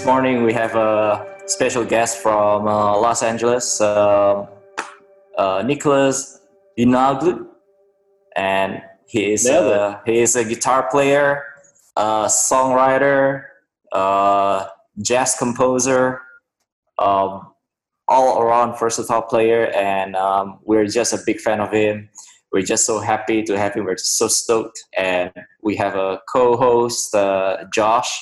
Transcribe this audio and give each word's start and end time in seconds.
this 0.00 0.06
morning 0.06 0.44
we 0.44 0.54
have 0.54 0.76
a 0.76 1.26
special 1.44 1.84
guest 1.84 2.22
from 2.22 2.66
uh, 2.66 2.98
Los 2.98 3.22
Angeles, 3.22 3.82
uh, 3.82 4.46
uh, 5.36 5.62
Nicholas 5.62 6.40
Dinaglu, 6.78 7.46
and 8.34 8.80
he 9.06 9.32
is 9.34 9.46
a, 9.46 10.00
he 10.06 10.20
is 10.20 10.36
a 10.36 10.44
guitar 10.44 10.88
player, 10.90 11.44
a 11.98 12.30
songwriter, 12.30 13.44
jazz 15.02 15.36
composer, 15.38 16.22
um, 16.98 17.52
all 18.08 18.40
around 18.40 18.78
versatile 18.78 19.20
player, 19.20 19.66
and 19.72 20.16
um, 20.16 20.60
we're 20.64 20.86
just 20.86 21.12
a 21.12 21.18
big 21.26 21.40
fan 21.40 21.60
of 21.60 21.72
him. 21.72 22.08
We're 22.52 22.62
just 22.62 22.86
so 22.86 23.00
happy 23.00 23.42
to 23.42 23.58
have 23.58 23.74
him. 23.74 23.84
We're 23.84 23.98
so 23.98 24.28
stoked, 24.28 24.82
and 24.96 25.30
we 25.62 25.76
have 25.76 25.94
a 25.94 26.20
co-host, 26.32 27.14
uh, 27.14 27.64
Josh. 27.70 28.18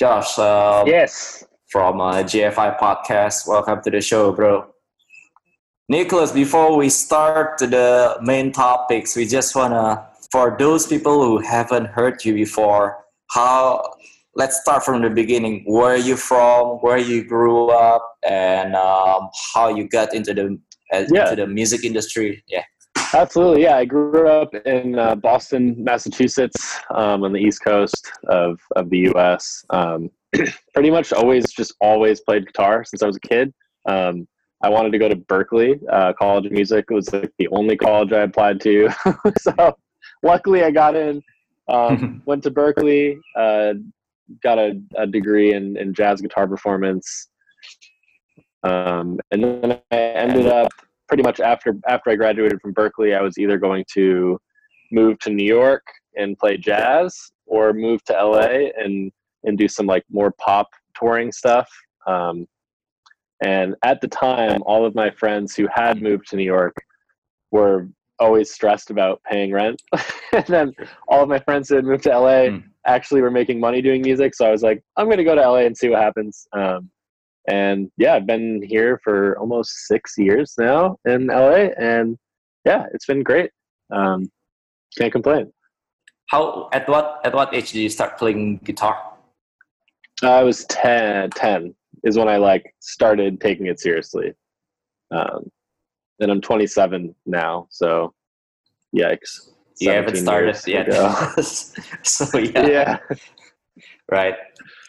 Josh, 0.00 0.38
um, 0.38 0.86
Yes. 0.88 1.44
from 1.68 2.00
uh, 2.00 2.22
GFI 2.22 2.78
podcast. 2.80 3.46
Welcome 3.46 3.82
to 3.84 3.90
the 3.90 4.00
show, 4.00 4.32
bro. 4.32 4.64
Nicholas, 5.90 6.32
before 6.32 6.74
we 6.74 6.88
start 6.88 7.58
to 7.58 7.66
the 7.66 8.16
main 8.22 8.50
topics, 8.50 9.14
we 9.14 9.26
just 9.26 9.54
wanna, 9.54 10.08
for 10.32 10.56
those 10.58 10.86
people 10.86 11.22
who 11.22 11.38
haven't 11.40 11.84
heard 11.84 12.24
you 12.24 12.32
before, 12.32 13.04
how? 13.28 13.82
Let's 14.34 14.58
start 14.62 14.84
from 14.84 15.02
the 15.02 15.10
beginning. 15.10 15.64
Where 15.66 15.92
are 15.92 15.96
you 15.96 16.16
from? 16.16 16.78
Where 16.80 16.96
you 16.96 17.22
grew 17.22 17.68
up, 17.68 18.00
and 18.26 18.74
um, 18.76 19.28
how 19.52 19.68
you 19.68 19.86
got 19.86 20.14
into 20.14 20.32
the 20.32 20.58
uh, 20.94 21.04
Yeah. 21.12 21.24
into 21.28 21.36
the 21.44 21.46
music 21.46 21.84
industry? 21.84 22.42
Yeah. 22.48 22.64
Absolutely. 23.14 23.62
Yeah. 23.62 23.76
I 23.76 23.84
grew 23.84 24.28
up 24.28 24.54
in 24.54 24.98
uh, 24.98 25.14
Boston, 25.16 25.74
Massachusetts, 25.78 26.78
um, 26.94 27.24
on 27.24 27.32
the 27.32 27.40
East 27.40 27.64
Coast 27.64 28.10
of, 28.28 28.60
of 28.76 28.88
the 28.90 29.10
US. 29.14 29.64
Um, 29.70 30.10
pretty 30.74 30.90
much 30.90 31.12
always, 31.12 31.50
just 31.52 31.74
always 31.80 32.20
played 32.20 32.46
guitar 32.46 32.84
since 32.84 33.02
I 33.02 33.06
was 33.06 33.16
a 33.16 33.20
kid. 33.20 33.52
Um, 33.86 34.28
I 34.62 34.68
wanted 34.68 34.92
to 34.92 34.98
go 34.98 35.08
to 35.08 35.16
Berklee 35.16 35.80
uh, 35.90 36.12
College 36.12 36.46
of 36.46 36.52
Music. 36.52 36.84
It 36.90 36.94
was 36.94 37.12
like 37.12 37.32
the 37.38 37.48
only 37.48 37.76
college 37.76 38.12
I 38.12 38.22
applied 38.22 38.60
to. 38.60 38.90
so 39.40 39.76
luckily 40.22 40.62
I 40.62 40.70
got 40.70 40.94
in, 40.94 41.22
um, 41.68 42.22
went 42.26 42.42
to 42.44 42.50
Berklee, 42.50 43.18
uh, 43.36 43.74
got 44.42 44.58
a, 44.58 44.80
a 44.96 45.06
degree 45.06 45.54
in, 45.54 45.76
in 45.76 45.94
jazz 45.94 46.20
guitar 46.20 46.46
performance. 46.46 47.28
Um, 48.62 49.18
and 49.30 49.42
then 49.42 49.80
I 49.90 49.96
ended 49.96 50.46
up 50.46 50.70
pretty 51.10 51.24
much 51.24 51.40
after 51.40 51.76
after 51.88 52.10
I 52.10 52.14
graduated 52.14 52.60
from 52.62 52.72
Berklee, 52.72 53.18
I 53.18 53.20
was 53.20 53.36
either 53.36 53.58
going 53.58 53.84
to 53.94 54.38
move 54.92 55.18
to 55.20 55.30
New 55.30 55.44
York 55.44 55.82
and 56.16 56.38
play 56.38 56.56
jazz, 56.56 57.32
or 57.46 57.72
move 57.72 58.02
to 58.04 58.12
LA 58.12 58.70
and 58.78 59.10
and 59.42 59.58
do 59.58 59.66
some 59.66 59.86
like 59.86 60.04
more 60.10 60.32
pop 60.38 60.68
touring 60.94 61.32
stuff. 61.32 61.68
Um, 62.06 62.46
and 63.42 63.74
at 63.82 64.00
the 64.00 64.06
time, 64.08 64.62
all 64.64 64.86
of 64.86 64.94
my 64.94 65.10
friends 65.10 65.56
who 65.56 65.66
had 65.74 66.00
moved 66.00 66.28
to 66.28 66.36
New 66.36 66.44
York 66.44 66.76
were 67.50 67.88
always 68.20 68.52
stressed 68.52 68.90
about 68.90 69.20
paying 69.28 69.50
rent. 69.50 69.82
and 70.32 70.46
then 70.46 70.72
all 71.08 71.22
of 71.22 71.28
my 71.28 71.40
friends 71.40 71.68
who 71.68 71.76
had 71.76 71.84
moved 71.84 72.04
to 72.04 72.10
LA 72.16 72.30
Mm. 72.50 72.62
actually 72.86 73.22
were 73.22 73.30
making 73.30 73.58
money 73.58 73.80
doing 73.82 74.02
music. 74.02 74.34
So 74.34 74.46
I 74.46 74.50
was 74.50 74.62
like, 74.62 74.82
I'm 74.96 75.06
going 75.06 75.16
to 75.18 75.24
go 75.24 75.34
to 75.34 75.40
LA 75.40 75.60
and 75.68 75.76
see 75.76 75.88
what 75.88 76.00
happens. 76.02 76.46
Um, 76.52 76.90
and 77.48 77.90
yeah, 77.96 78.14
I've 78.14 78.26
been 78.26 78.62
here 78.62 79.00
for 79.02 79.38
almost 79.38 79.86
six 79.86 80.14
years 80.18 80.54
now 80.58 80.98
in 81.06 81.26
LA, 81.28 81.70
and 81.78 82.18
yeah, 82.64 82.86
it's 82.92 83.06
been 83.06 83.22
great. 83.22 83.50
Um, 83.92 84.30
can't 84.98 85.12
complain. 85.12 85.52
How 86.28 86.68
at 86.72 86.88
what 86.88 87.20
at 87.24 87.34
what 87.34 87.54
age 87.54 87.72
did 87.72 87.80
you 87.80 87.88
start 87.88 88.18
playing 88.18 88.58
guitar? 88.58 89.10
I 90.22 90.42
was 90.42 90.64
10, 90.66 91.30
10 91.30 91.74
is 92.04 92.18
when 92.18 92.28
I 92.28 92.36
like 92.36 92.74
started 92.80 93.40
taking 93.40 93.66
it 93.66 93.80
seriously. 93.80 94.34
Um, 95.10 95.50
and 96.20 96.30
I'm 96.30 96.40
27 96.40 97.14
now, 97.26 97.66
so 97.70 98.12
yikes. 98.94 99.50
You 99.78 99.90
haven't 99.90 100.16
17 100.16 100.22
started 100.22 100.56
yet. 100.66 101.44
so 102.04 102.38
yeah. 102.38 102.66
yeah. 102.66 102.98
Right. 104.10 104.34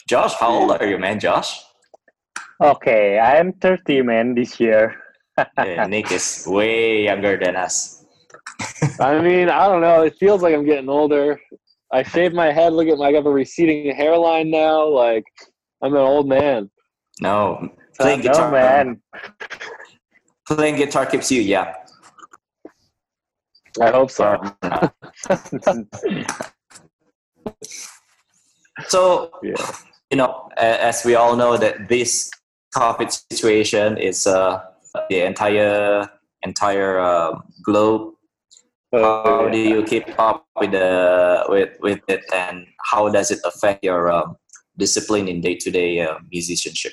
Josh, 0.07 0.33
how 0.33 0.50
old 0.50 0.72
are 0.72 0.85
you, 0.85 0.97
man? 0.97 1.19
Josh? 1.19 1.62
Okay, 2.61 3.17
I'm 3.17 3.53
30 3.53 4.03
man 4.03 4.35
this 4.35 4.59
year. 4.59 4.95
Yeah, 5.57 5.88
Nick 5.88 6.11
is 6.11 6.45
way 6.45 7.05
younger 7.05 7.35
than 7.35 7.55
us. 7.55 8.05
I 8.99 9.19
mean, 9.19 9.49
I 9.49 9.67
don't 9.67 9.81
know. 9.81 10.03
It 10.03 10.16
feels 10.17 10.44
like 10.44 10.53
I'm 10.53 10.66
getting 10.66 10.89
older. 10.89 11.39
I 11.91 12.03
shaved 12.03 12.35
my 12.35 12.51
head. 12.51 12.73
Look 12.73 12.88
at 12.88 13.00
my, 13.00 13.07
I 13.07 13.13
have 13.13 13.25
a 13.25 13.31
receding 13.31 13.95
hairline 13.95 14.51
now. 14.51 14.85
Like, 14.88 15.23
I'm 15.81 15.95
an 15.95 16.01
old 16.01 16.27
man. 16.27 16.69
No, 17.19 17.67
playing 18.00 18.19
no 18.19 18.31
guitar. 18.31 18.51
man. 18.51 19.01
Playing 20.47 20.75
guitar 20.75 21.07
keeps 21.07 21.31
you 21.31 21.41
young. 21.41 21.73
I 23.81 23.89
hope 23.89 24.11
so. 24.11 24.38
So 28.88 29.31
Yeah. 29.44 29.55
you 30.11 30.17
know, 30.17 30.50
as 30.57 31.03
we 31.03 31.16
all 31.16 31.35
know, 31.35 31.57
that 31.57 31.88
this 31.88 32.29
COVID 32.75 33.11
situation 33.31 33.97
is 33.97 34.27
uh, 34.27 34.61
the 35.09 35.25
entire 35.25 36.09
entire 36.43 36.99
um 36.99 37.43
globe. 37.63 38.13
How 38.93 39.47
Uh, 39.47 39.51
do 39.51 39.57
you 39.57 39.83
keep 39.83 40.07
up 40.19 40.45
with 40.59 40.71
the 40.71 41.45
with 41.47 41.79
with 41.79 42.01
it, 42.07 42.23
and 42.33 42.67
how 42.83 43.09
does 43.09 43.31
it 43.31 43.39
affect 43.45 43.83
your 43.83 44.11
um, 44.11 44.35
discipline 44.77 45.27
in 45.27 45.39
day 45.41 45.55
to 45.55 45.71
day 45.71 46.07
musicianship? 46.31 46.91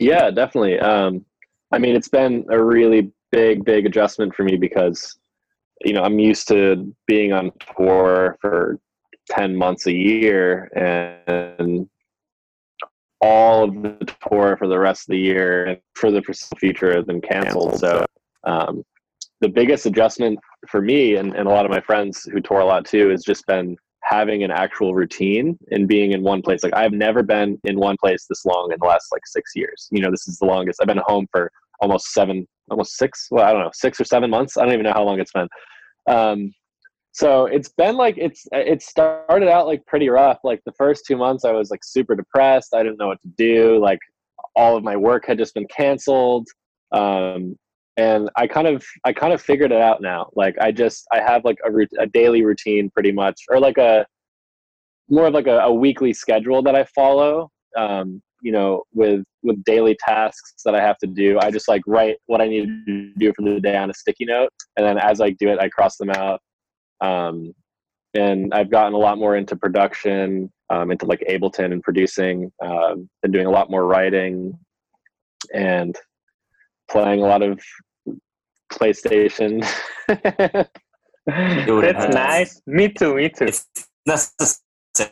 Yeah, 0.00 0.30
definitely. 0.30 0.78
Um, 0.80 1.24
I 1.72 1.78
mean, 1.78 1.94
it's 1.96 2.08
been 2.08 2.44
a 2.50 2.62
really 2.62 3.12
big, 3.32 3.64
big 3.64 3.86
adjustment 3.86 4.34
for 4.34 4.44
me 4.44 4.56
because, 4.56 5.16
you 5.84 5.92
know, 5.92 6.02
I'm 6.02 6.18
used 6.18 6.48
to 6.48 6.94
being 7.06 7.32
on 7.32 7.52
tour 7.76 8.38
for 8.40 8.78
10 9.30 9.56
months 9.56 9.86
a 9.86 9.92
year 9.92 10.70
and 10.76 11.88
all 13.24 13.64
of 13.64 13.82
the 13.82 14.14
tour 14.28 14.56
for 14.58 14.68
the 14.68 14.78
rest 14.78 15.08
of 15.08 15.12
the 15.12 15.18
year 15.18 15.64
and 15.64 15.78
for 15.94 16.10
the 16.10 16.20
foreseeable 16.22 16.58
future 16.58 16.94
has 16.94 17.04
been 17.06 17.22
canceled. 17.22 17.78
So, 17.78 18.04
um, 18.44 18.82
the 19.40 19.48
biggest 19.48 19.86
adjustment 19.86 20.38
for 20.68 20.82
me 20.82 21.16
and, 21.16 21.34
and 21.34 21.48
a 21.48 21.50
lot 21.50 21.64
of 21.64 21.70
my 21.70 21.80
friends 21.80 22.22
who 22.30 22.40
tour 22.40 22.60
a 22.60 22.64
lot 22.64 22.84
too 22.84 23.08
has 23.08 23.22
just 23.24 23.46
been 23.46 23.76
having 24.02 24.44
an 24.44 24.50
actual 24.50 24.94
routine 24.94 25.58
and 25.70 25.88
being 25.88 26.12
in 26.12 26.22
one 26.22 26.42
place. 26.42 26.62
Like 26.62 26.76
I've 26.76 26.92
never 26.92 27.22
been 27.22 27.58
in 27.64 27.78
one 27.78 27.96
place 27.98 28.26
this 28.28 28.44
long 28.44 28.70
in 28.70 28.78
the 28.78 28.86
last 28.86 29.06
like 29.10 29.26
six 29.26 29.52
years. 29.54 29.88
You 29.90 30.02
know, 30.02 30.10
this 30.10 30.28
is 30.28 30.38
the 30.38 30.46
longest 30.46 30.80
I've 30.80 30.86
been 30.86 31.00
home 31.06 31.26
for 31.32 31.50
almost 31.80 32.12
seven, 32.12 32.46
almost 32.70 32.96
six. 32.96 33.28
Well, 33.30 33.44
I 33.44 33.52
don't 33.52 33.62
know, 33.62 33.70
six 33.72 33.98
or 33.98 34.04
seven 34.04 34.28
months. 34.28 34.58
I 34.58 34.64
don't 34.64 34.74
even 34.74 34.84
know 34.84 34.92
how 34.92 35.04
long 35.04 35.20
it's 35.20 35.32
been. 35.32 35.48
Um, 36.08 36.52
so 37.14 37.46
it's 37.46 37.68
been 37.68 37.96
like 37.96 38.16
it's 38.18 38.44
it 38.50 38.82
started 38.82 39.48
out 39.48 39.68
like 39.68 39.86
pretty 39.86 40.08
rough. 40.08 40.38
Like 40.42 40.60
the 40.66 40.72
first 40.72 41.04
two 41.06 41.16
months, 41.16 41.44
I 41.44 41.52
was 41.52 41.70
like 41.70 41.84
super 41.84 42.16
depressed. 42.16 42.74
I 42.74 42.82
didn't 42.82 42.98
know 42.98 43.06
what 43.06 43.22
to 43.22 43.28
do. 43.38 43.78
Like 43.80 44.00
all 44.56 44.76
of 44.76 44.82
my 44.82 44.96
work 44.96 45.24
had 45.24 45.38
just 45.38 45.54
been 45.54 45.68
canceled. 45.68 46.48
Um, 46.90 47.56
and 47.96 48.28
I 48.36 48.48
kind 48.48 48.66
of 48.66 48.84
I 49.04 49.12
kind 49.12 49.32
of 49.32 49.40
figured 49.40 49.70
it 49.70 49.80
out 49.80 50.02
now. 50.02 50.28
Like 50.34 50.56
I 50.60 50.72
just 50.72 51.06
I 51.12 51.20
have 51.20 51.44
like 51.44 51.58
a, 51.64 52.02
a 52.02 52.06
daily 52.08 52.44
routine 52.44 52.90
pretty 52.90 53.12
much, 53.12 53.40
or 53.48 53.60
like 53.60 53.78
a 53.78 54.04
more 55.08 55.26
of 55.26 55.34
like 55.34 55.46
a, 55.46 55.58
a 55.58 55.72
weekly 55.72 56.12
schedule 56.12 56.62
that 56.64 56.74
I 56.74 56.82
follow. 56.96 57.48
Um, 57.78 58.20
you 58.42 58.50
know, 58.50 58.82
with 58.92 59.22
with 59.44 59.62
daily 59.62 59.96
tasks 60.04 60.62
that 60.64 60.74
I 60.74 60.80
have 60.80 60.98
to 60.98 61.06
do. 61.06 61.38
I 61.38 61.52
just 61.52 61.68
like 61.68 61.82
write 61.86 62.16
what 62.26 62.40
I 62.40 62.48
need 62.48 62.66
to 62.86 63.12
do 63.18 63.32
for 63.34 63.42
the 63.42 63.60
day 63.60 63.76
on 63.76 63.88
a 63.88 63.94
sticky 63.94 64.24
note, 64.24 64.50
and 64.76 64.84
then 64.84 64.98
as 64.98 65.20
I 65.20 65.30
do 65.30 65.48
it, 65.50 65.60
I 65.60 65.68
cross 65.68 65.96
them 65.96 66.10
out. 66.10 66.40
Um, 67.00 67.54
and 68.14 68.54
I've 68.54 68.70
gotten 68.70 68.94
a 68.94 68.98
lot 68.98 69.18
more 69.18 69.36
into 69.36 69.56
production, 69.56 70.52
um, 70.70 70.90
into 70.90 71.06
like 71.06 71.24
Ableton 71.28 71.72
and 71.72 71.82
producing, 71.82 72.52
um, 72.62 73.08
and 73.22 73.32
doing 73.32 73.46
a 73.46 73.50
lot 73.50 73.70
more 73.70 73.86
writing, 73.86 74.58
and 75.52 75.96
playing 76.90 77.20
a 77.20 77.26
lot 77.26 77.42
of 77.42 77.60
PlayStation. 78.72 79.60
Dude, 81.66 81.84
That's 81.84 82.04
uh, 82.04 82.08
nice. 82.08 82.62
Me 82.66 82.88
too, 82.88 83.16
me 83.16 83.28
too. 83.30 83.46
It's 83.46 83.66
necessary. 84.06 85.10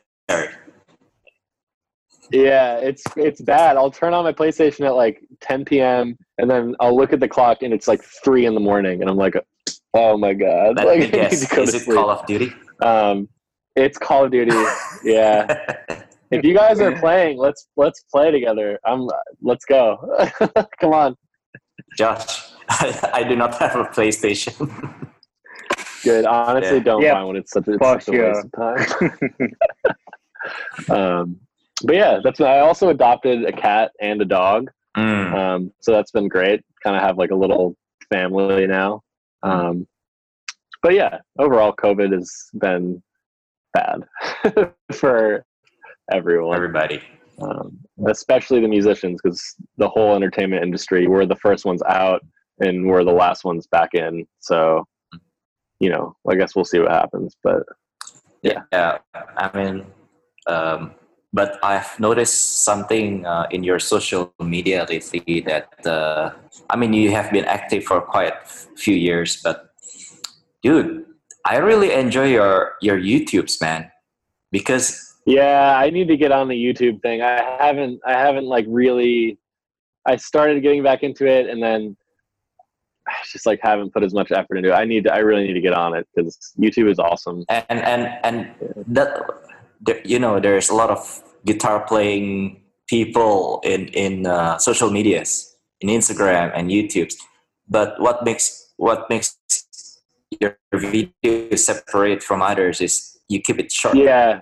yeah, 2.30 2.76
it's 2.76 3.02
it's 3.16 3.40
bad. 3.40 3.76
I'll 3.76 3.90
turn 3.90 4.14
on 4.14 4.24
my 4.24 4.32
PlayStation 4.32 4.86
at 4.86 4.94
like 4.94 5.22
10 5.40 5.64
p.m. 5.64 6.16
and 6.38 6.50
then 6.50 6.76
I'll 6.80 6.96
look 6.96 7.12
at 7.12 7.20
the 7.20 7.28
clock 7.28 7.62
and 7.62 7.74
it's 7.74 7.88
like 7.88 8.02
three 8.24 8.46
in 8.46 8.54
the 8.54 8.60
morning, 8.60 9.00
and 9.00 9.10
I'm 9.10 9.16
like, 9.16 9.34
oh 9.94 10.16
my 10.16 10.34
god, 10.34 10.76
Let 10.76 10.86
like, 10.86 10.98
me 10.98 11.04
I 11.04 11.06
need 11.06 11.12
guess. 11.12 11.48
to 11.48 11.54
go 11.56 11.62
Is 11.62 11.70
to 11.72 11.76
it 11.78 11.82
sleep. 11.82 11.96
Call 11.96 12.10
of 12.10 12.26
Duty? 12.26 12.52
Um, 12.82 13.28
it's 13.76 13.98
Call 13.98 14.24
of 14.24 14.30
Duty. 14.32 14.56
Yeah. 15.04 15.46
if 16.30 16.44
you 16.44 16.54
guys 16.54 16.80
are 16.80 16.96
playing, 16.98 17.38
let's 17.38 17.68
let's 17.76 18.02
play 18.10 18.30
together. 18.30 18.78
I'm 18.84 19.08
let's 19.40 19.64
go. 19.64 19.98
Come 20.80 20.92
on. 20.92 21.16
Josh, 21.96 22.50
I, 22.68 23.10
I 23.14 23.22
do 23.24 23.36
not 23.36 23.54
have 23.56 23.76
a 23.76 23.84
PlayStation. 23.84 24.54
Good. 26.04 26.24
Honestly, 26.24 26.78
Yeah. 26.78 26.82
don't 26.82 27.02
Yeah, 27.02 27.14
buy 27.14 27.24
one. 27.24 27.36
It's 27.36 27.52
such, 27.52 27.64
it's 27.68 27.78
such 27.84 28.08
a 28.08 28.12
waste 28.12 28.46
of 28.46 28.52
time. 28.52 29.56
um, 30.90 31.36
but 31.84 31.94
yeah, 31.96 32.18
that's 32.22 32.40
I 32.40 32.58
also 32.60 32.88
adopted 32.88 33.44
a 33.44 33.52
cat 33.52 33.92
and 34.00 34.20
a 34.20 34.24
dog. 34.24 34.70
Mm. 34.96 35.34
Um, 35.34 35.72
so 35.80 35.92
that's 35.92 36.10
been 36.10 36.28
great. 36.28 36.62
Kind 36.82 36.96
of 36.96 37.02
have 37.02 37.18
like 37.18 37.30
a 37.30 37.34
little 37.34 37.76
family 38.12 38.66
now. 38.66 39.02
Um, 39.42 39.86
but 40.82 40.94
yeah, 40.94 41.18
overall, 41.38 41.72
COVID 41.72 42.12
has 42.12 42.30
been 42.60 43.02
bad 43.74 44.02
for 44.92 45.44
everyone, 46.12 46.56
Everybody. 46.56 47.00
um, 47.40 47.78
especially 48.08 48.60
the 48.60 48.68
musicians, 48.68 49.20
because 49.22 49.54
the 49.78 49.88
whole 49.88 50.14
entertainment 50.14 50.62
industry, 50.62 51.06
we're 51.06 51.26
the 51.26 51.36
first 51.36 51.64
ones 51.64 51.82
out 51.88 52.20
and 52.60 52.86
we're 52.86 53.04
the 53.04 53.12
last 53.12 53.44
ones 53.44 53.66
back 53.68 53.90
in. 53.94 54.26
So, 54.40 54.84
you 55.80 55.88
know, 55.90 56.14
I 56.30 56.34
guess 56.34 56.54
we'll 56.54 56.64
see 56.64 56.78
what 56.80 56.90
happens. 56.92 57.36
But 57.42 57.62
Yeah, 58.42 58.62
Yeah. 58.72 58.98
I 59.14 59.50
mean, 59.56 59.86
um, 60.46 60.92
but 61.32 61.58
I've 61.62 61.98
noticed 61.98 62.62
something 62.64 63.24
uh, 63.24 63.46
in 63.50 63.64
your 63.64 63.78
social 63.78 64.32
media 64.38 64.86
lately 64.88 65.40
that 65.40 65.86
uh, 65.86 66.32
I 66.68 66.76
mean, 66.76 66.92
you 66.92 67.10
have 67.12 67.30
been 67.32 67.44
active 67.44 67.84
for 67.84 68.00
quite 68.00 68.32
a 68.32 68.76
few 68.76 68.94
years, 68.94 69.40
but 69.42 69.70
dude, 70.62 71.04
I 71.46 71.56
really 71.56 71.92
enjoy 71.92 72.26
your 72.26 72.74
your 72.80 72.98
YouTubes, 72.98 73.60
man, 73.60 73.90
because 74.50 75.16
Yeah, 75.24 75.76
I 75.76 75.90
need 75.90 76.08
to 76.08 76.16
get 76.16 76.32
on 76.32 76.48
the 76.48 76.54
YouTube 76.56 77.00
thing. 77.02 77.22
I 77.22 77.56
haven't 77.60 78.00
I 78.06 78.12
haven't 78.12 78.46
like 78.46 78.66
really 78.68 79.38
I 80.06 80.16
started 80.16 80.62
getting 80.62 80.82
back 80.82 81.02
into 81.02 81.26
it 81.26 81.48
and 81.48 81.62
then 81.62 81.96
I 83.08 83.14
just 83.30 83.46
like 83.46 83.60
haven't 83.62 83.92
put 83.92 84.04
as 84.04 84.14
much 84.14 84.30
effort 84.30 84.56
into 84.56 84.70
it. 84.70 84.74
I 84.74 84.84
need 84.84 85.04
to, 85.04 85.14
I 85.14 85.18
really 85.18 85.46
need 85.46 85.54
to 85.54 85.60
get 85.60 85.72
on 85.72 85.94
it 85.96 86.06
cuz 86.16 86.38
YouTube 86.58 86.90
is 86.90 86.98
awesome. 86.98 87.44
and 87.48 87.64
and 87.70 88.02
and 88.22 88.50
that 88.86 89.08
there, 89.82 90.00
you 90.04 90.18
know, 90.18 90.40
there's 90.40 90.70
a 90.70 90.74
lot 90.74 90.90
of 90.90 91.22
guitar 91.44 91.84
playing 91.86 92.62
people 92.88 93.60
in 93.64 93.88
in 93.88 94.26
uh, 94.26 94.58
social 94.58 94.90
medias, 94.90 95.56
in 95.80 95.88
Instagram 95.88 96.52
and 96.54 96.70
youtube 96.70 97.12
But 97.68 98.00
what 98.00 98.24
makes 98.24 98.72
what 98.76 99.08
makes 99.10 99.36
your 100.40 100.58
video 100.74 101.56
separate 101.56 102.22
from 102.22 102.42
others 102.42 102.80
is 102.80 103.18
you 103.28 103.40
keep 103.40 103.58
it 103.58 103.70
short 103.70 103.96
Yeah. 103.96 104.40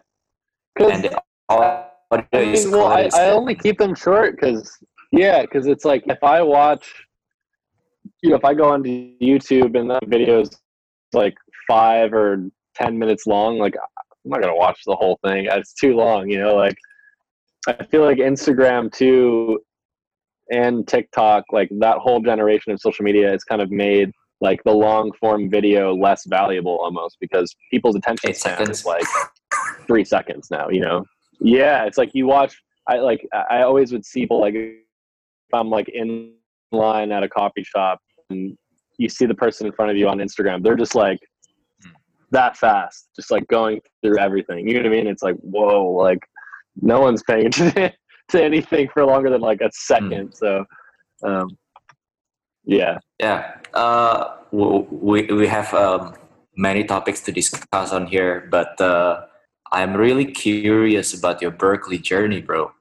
And 0.78 1.04
the 1.04 1.22
audio 1.48 1.86
I 2.10 2.24
is 2.32 2.64
mean, 2.64 2.74
well, 2.74 2.86
I. 2.86 3.08
I 3.14 3.30
only 3.30 3.54
keep 3.54 3.78
them 3.78 3.94
short 3.94 4.40
cuz 4.40 4.78
yeah, 5.12 5.44
cuz 5.46 5.66
it's 5.66 5.84
like 5.84 6.04
if 6.06 6.22
I 6.22 6.42
watch 6.42 6.86
you 8.22 8.30
know, 8.30 8.36
if 8.36 8.44
I 8.44 8.54
go 8.54 8.68
onto 8.70 8.90
YouTube 9.20 9.78
and 9.78 9.90
that 9.90 10.06
video 10.06 10.40
is 10.40 10.50
like 11.12 11.34
5 11.68 12.12
or 12.12 12.50
10 12.76 12.98
minutes 12.98 13.26
long, 13.26 13.58
like 13.58 13.74
I'm 14.24 14.30
not 14.30 14.40
going 14.40 14.52
to 14.52 14.58
watch 14.58 14.80
the 14.86 14.96
whole 14.96 15.18
thing. 15.24 15.46
It's 15.50 15.72
too 15.72 15.94
long, 15.94 16.28
you 16.28 16.38
know, 16.38 16.54
like 16.54 16.76
I 17.66 17.84
feel 17.84 18.02
like 18.02 18.18
Instagram 18.18 18.92
too 18.92 19.60
and 20.50 20.86
TikTok, 20.86 21.44
like 21.52 21.70
that 21.78 21.98
whole 21.98 22.20
generation 22.20 22.72
of 22.72 22.80
social 22.80 23.04
media 23.04 23.30
has 23.30 23.44
kind 23.44 23.62
of 23.62 23.70
made 23.70 24.10
like 24.40 24.60
the 24.64 24.72
long 24.72 25.12
form 25.20 25.50
video 25.50 25.94
less 25.94 26.24
valuable 26.26 26.78
almost 26.82 27.18
because 27.20 27.54
people's 27.70 27.94
attention 27.94 28.34
span 28.34 28.70
is 28.70 28.84
like 28.84 29.04
three 29.86 30.04
seconds 30.04 30.48
now, 30.50 30.68
you 30.68 30.80
know? 30.80 31.04
Yeah. 31.40 31.84
It's 31.84 31.98
like 31.98 32.10
you 32.14 32.26
watch, 32.26 32.56
I 32.88 32.98
like, 32.98 33.26
I 33.32 33.58
I 33.58 33.62
always 33.62 33.92
would 33.92 34.04
see 34.04 34.20
people 34.20 34.40
like, 34.40 34.54
if 34.54 34.74
I'm 35.52 35.70
like 35.70 35.88
in 35.88 36.32
line 36.72 37.12
at 37.12 37.22
a 37.22 37.28
coffee 37.28 37.64
shop 37.64 38.00
and 38.30 38.56
you 38.98 39.08
see 39.08 39.26
the 39.26 39.34
person 39.34 39.66
in 39.66 39.72
front 39.72 39.90
of 39.90 39.96
you 39.96 40.08
on 40.08 40.18
Instagram, 40.18 40.62
they're 40.62 40.76
just 40.76 40.94
like 40.94 41.18
that 42.30 42.56
fast, 42.56 43.08
just 43.16 43.30
like 43.30 43.46
going 43.48 43.80
through 44.02 44.18
everything. 44.18 44.66
You 44.66 44.74
know 44.74 44.80
what 44.80 44.86
I 44.86 44.96
mean? 44.96 45.06
It's 45.06 45.22
like, 45.22 45.36
whoa, 45.36 45.90
like 45.90 46.20
no 46.80 47.00
one's 47.00 47.22
paying 47.22 47.46
attention 47.50 47.92
to 48.28 48.42
anything 48.42 48.88
for 48.92 49.04
longer 49.04 49.30
than 49.30 49.40
like 49.40 49.60
a 49.60 49.70
second. 49.72 50.32
So, 50.34 50.64
um, 51.24 51.56
yeah. 52.64 52.98
Yeah, 53.18 53.56
uh, 53.74 54.36
we 54.52 55.26
we 55.26 55.46
have 55.46 55.72
um, 55.74 56.14
many 56.56 56.84
topics 56.84 57.20
to 57.22 57.32
discuss 57.32 57.92
on 57.92 58.06
here, 58.06 58.46
but 58.50 58.80
uh, 58.80 59.22
I'm 59.72 59.94
really 59.94 60.26
curious 60.26 61.14
about 61.14 61.42
your 61.42 61.50
Berklee 61.50 62.02
journey, 62.02 62.40
bro. 62.40 62.72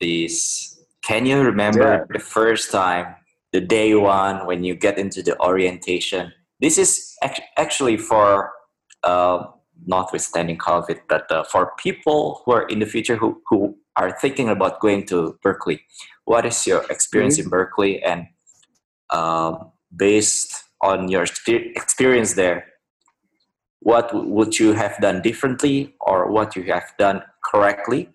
This 0.00 0.76
can 1.06 1.24
you 1.24 1.40
remember 1.40 2.04
the 2.12 2.18
first 2.18 2.72
time, 2.72 3.14
the 3.52 3.60
day 3.60 3.94
one 3.94 4.44
when 4.44 4.64
you 4.64 4.74
get 4.74 4.98
into 4.98 5.22
the 5.22 5.38
orientation? 5.40 6.32
This 6.60 6.78
is 6.78 7.14
actually 7.56 7.96
for 7.96 8.50
notwithstanding 9.86 10.58
COVID, 10.58 11.00
but 11.08 11.30
uh, 11.30 11.44
for 11.44 11.72
people 11.78 12.42
who 12.44 12.52
are 12.52 12.66
in 12.68 12.78
the 12.78 12.86
future 12.86 13.16
who 13.16 13.42
who 13.48 13.76
are 13.96 14.12
thinking 14.18 14.48
about 14.48 14.80
going 14.80 15.06
to 15.06 15.38
Berklee. 15.44 15.80
What 16.24 16.44
is 16.44 16.66
your 16.66 16.84
experience 16.90 17.38
in 17.38 17.50
Berklee 17.50 18.00
and 18.04 18.26
um, 19.10 19.72
based 19.94 20.64
on 20.82 21.08
your 21.08 21.24
experience 21.24 22.34
there, 22.34 22.66
what 23.80 24.10
would 24.12 24.58
you 24.58 24.72
have 24.72 24.96
done 25.00 25.22
differently 25.22 25.94
or 26.00 26.30
what 26.30 26.56
you 26.56 26.64
have 26.64 26.92
done 26.98 27.22
correctly? 27.44 28.10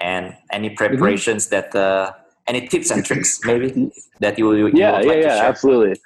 And 0.00 0.34
any 0.52 0.70
preparations 0.70 1.48
that, 1.48 1.74
uh, 1.74 2.12
any 2.46 2.66
tips 2.66 2.90
and 2.90 3.04
tricks 3.04 3.40
maybe 3.44 3.90
that 4.20 4.38
you, 4.38 4.54
you 4.54 4.70
yeah, 4.74 4.96
would 4.96 5.04
yeah, 5.04 5.10
like 5.10 5.20
to 5.20 5.26
yeah, 5.26 5.42
absolutely. 5.42 6.00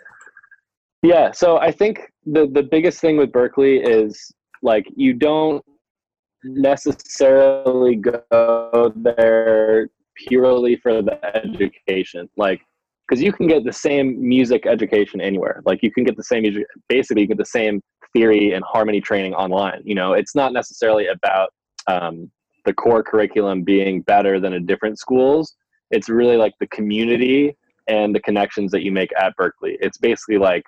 Yeah, 1.02 1.32
so 1.32 1.58
I 1.58 1.70
think 1.70 2.00
the 2.26 2.46
the 2.52 2.62
biggest 2.62 3.00
thing 3.00 3.16
with 3.16 3.32
Berklee 3.32 3.86
is 3.86 4.32
like 4.62 4.86
you 4.96 5.14
don't 5.14 5.64
necessarily 6.44 7.96
go 7.96 8.92
there 8.96 9.88
purely 10.16 10.76
for 10.76 11.02
the 11.02 11.18
education, 11.36 12.28
like 12.36 12.60
because 13.06 13.22
you 13.22 13.32
can 13.32 13.46
get 13.46 13.64
the 13.64 13.72
same 13.72 14.16
music 14.26 14.66
education 14.66 15.20
anywhere. 15.20 15.62
Like 15.64 15.82
you 15.82 15.90
can 15.90 16.04
get 16.04 16.16
the 16.16 16.24
same 16.24 16.42
music, 16.42 16.64
basically 16.88 17.22
you 17.22 17.28
get 17.28 17.38
the 17.38 17.44
same 17.44 17.82
theory 18.14 18.52
and 18.52 18.64
harmony 18.66 19.00
training 19.00 19.34
online. 19.34 19.82
You 19.84 19.94
know, 19.94 20.14
it's 20.14 20.34
not 20.34 20.52
necessarily 20.52 21.08
about 21.08 21.50
um, 21.86 22.30
the 22.64 22.72
core 22.72 23.02
curriculum 23.02 23.62
being 23.62 24.00
better 24.02 24.40
than 24.40 24.54
a 24.54 24.60
different 24.60 24.98
schools. 24.98 25.54
It's 25.90 26.08
really 26.08 26.36
like 26.36 26.54
the 26.60 26.66
community 26.68 27.56
and 27.88 28.14
the 28.14 28.20
connections 28.20 28.70
that 28.70 28.82
you 28.82 28.92
make 28.92 29.10
at 29.20 29.34
Berklee. 29.38 29.76
It's 29.80 29.98
basically 29.98 30.38
like, 30.38 30.64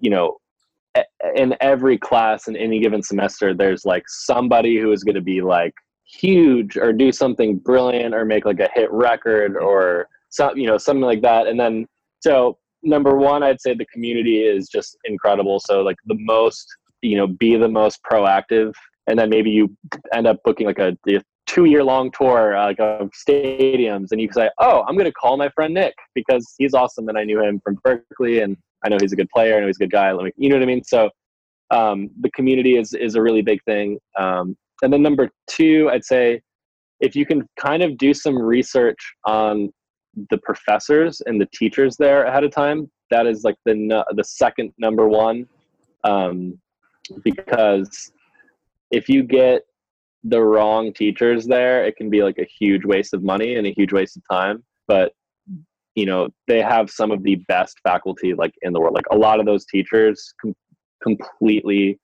you 0.00 0.10
know, 0.10 0.36
in 1.34 1.54
every 1.60 1.98
class 1.98 2.48
in 2.48 2.56
any 2.56 2.80
given 2.80 3.02
semester, 3.02 3.54
there's 3.54 3.84
like 3.84 4.04
somebody 4.06 4.78
who 4.78 4.92
is 4.92 5.04
going 5.04 5.14
to 5.14 5.20
be 5.20 5.40
like 5.40 5.74
huge 6.04 6.76
or 6.76 6.92
do 6.92 7.12
something 7.12 7.56
brilliant 7.58 8.14
or 8.14 8.24
make 8.24 8.44
like 8.44 8.60
a 8.60 8.68
hit 8.74 8.90
record 8.92 9.56
or 9.56 10.08
some, 10.30 10.56
you 10.56 10.66
know, 10.66 10.78
something 10.78 11.02
like 11.02 11.22
that. 11.22 11.46
And 11.46 11.58
then, 11.58 11.86
so 12.20 12.58
number 12.82 13.16
one, 13.16 13.42
I'd 13.42 13.60
say 13.60 13.74
the 13.74 13.86
community 13.86 14.42
is 14.42 14.68
just 14.68 14.96
incredible. 15.04 15.60
So 15.60 15.82
like 15.82 15.96
the 16.06 16.16
most, 16.18 16.66
you 17.02 17.16
know, 17.16 17.26
be 17.26 17.56
the 17.56 17.68
most 17.68 18.00
proactive. 18.10 18.72
And 19.08 19.18
then 19.18 19.30
maybe 19.30 19.50
you 19.50 19.76
end 20.12 20.26
up 20.26 20.38
booking 20.44 20.66
like 20.66 20.78
a, 20.78 20.96
two 21.46 21.64
year 21.64 21.84
long 21.84 22.10
tour 22.10 22.56
uh, 22.56 22.64
like 22.64 22.80
of 22.80 23.08
stadiums 23.10 24.08
and 24.10 24.20
you 24.20 24.28
can 24.28 24.34
say 24.34 24.50
oh 24.58 24.82
i'm 24.88 24.94
going 24.94 25.06
to 25.06 25.12
call 25.12 25.36
my 25.36 25.48
friend 25.50 25.72
nick 25.72 25.94
because 26.14 26.54
he's 26.58 26.74
awesome 26.74 27.08
and 27.08 27.16
i 27.16 27.24
knew 27.24 27.40
him 27.40 27.60
from 27.60 27.76
berklee 27.86 28.42
and 28.42 28.56
i 28.84 28.88
know 28.88 28.96
he's 29.00 29.12
a 29.12 29.16
good 29.16 29.28
player 29.30 29.56
I 29.56 29.60
know 29.60 29.66
he's 29.66 29.76
a 29.76 29.84
good 29.84 29.92
guy 29.92 30.12
Let 30.12 30.24
me, 30.24 30.32
you 30.36 30.48
know 30.48 30.56
what 30.56 30.62
i 30.62 30.66
mean 30.66 30.84
so 30.84 31.10
um, 31.72 32.10
the 32.20 32.30
community 32.30 32.76
is 32.76 32.94
is 32.94 33.16
a 33.16 33.22
really 33.22 33.42
big 33.42 33.62
thing 33.64 33.98
um, 34.18 34.56
and 34.82 34.92
then 34.92 35.02
number 35.02 35.30
two 35.48 35.90
i'd 35.92 36.04
say 36.04 36.40
if 37.00 37.16
you 37.16 37.26
can 37.26 37.46
kind 37.58 37.82
of 37.82 37.98
do 37.98 38.14
some 38.14 38.38
research 38.38 39.14
on 39.24 39.70
the 40.30 40.38
professors 40.38 41.20
and 41.26 41.40
the 41.40 41.48
teachers 41.52 41.96
there 41.96 42.24
ahead 42.24 42.44
of 42.44 42.52
time 42.52 42.90
that 43.10 43.26
is 43.26 43.42
like 43.42 43.56
the 43.64 44.04
the 44.14 44.24
second 44.24 44.72
number 44.78 45.08
one 45.08 45.46
um, 46.04 46.58
because 47.24 48.12
if 48.90 49.08
you 49.08 49.22
get 49.22 49.62
the 50.24 50.42
wrong 50.42 50.92
teachers 50.92 51.46
there, 51.46 51.84
it 51.84 51.96
can 51.96 52.10
be 52.10 52.22
like 52.22 52.38
a 52.38 52.44
huge 52.44 52.84
waste 52.84 53.14
of 53.14 53.22
money 53.22 53.56
and 53.56 53.66
a 53.66 53.72
huge 53.72 53.92
waste 53.92 54.16
of 54.16 54.22
time. 54.30 54.64
But 54.88 55.12
you 55.96 56.04
know, 56.04 56.28
they 56.46 56.60
have 56.60 56.90
some 56.90 57.10
of 57.10 57.22
the 57.22 57.36
best 57.48 57.80
faculty 57.82 58.34
like 58.34 58.54
in 58.62 58.72
the 58.72 58.80
world. 58.80 58.94
Like 58.94 59.06
a 59.10 59.16
lot 59.16 59.40
of 59.40 59.46
those 59.46 59.64
teachers 59.64 60.32
com- 60.40 60.54
completely 61.02 61.98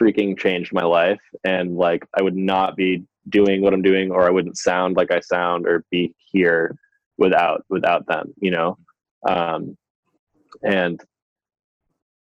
freaking 0.00 0.38
changed 0.38 0.72
my 0.72 0.84
life, 0.84 1.20
and 1.44 1.76
like 1.76 2.06
I 2.16 2.22
would 2.22 2.36
not 2.36 2.76
be 2.76 3.04
doing 3.28 3.62
what 3.62 3.74
I'm 3.74 3.82
doing, 3.82 4.10
or 4.10 4.26
I 4.26 4.30
wouldn't 4.30 4.56
sound 4.56 4.96
like 4.96 5.10
I 5.10 5.20
sound, 5.20 5.66
or 5.66 5.84
be 5.90 6.14
here 6.32 6.76
without 7.18 7.64
without 7.68 8.06
them. 8.06 8.32
You 8.40 8.52
know, 8.52 8.78
um, 9.28 9.76
and 10.62 11.00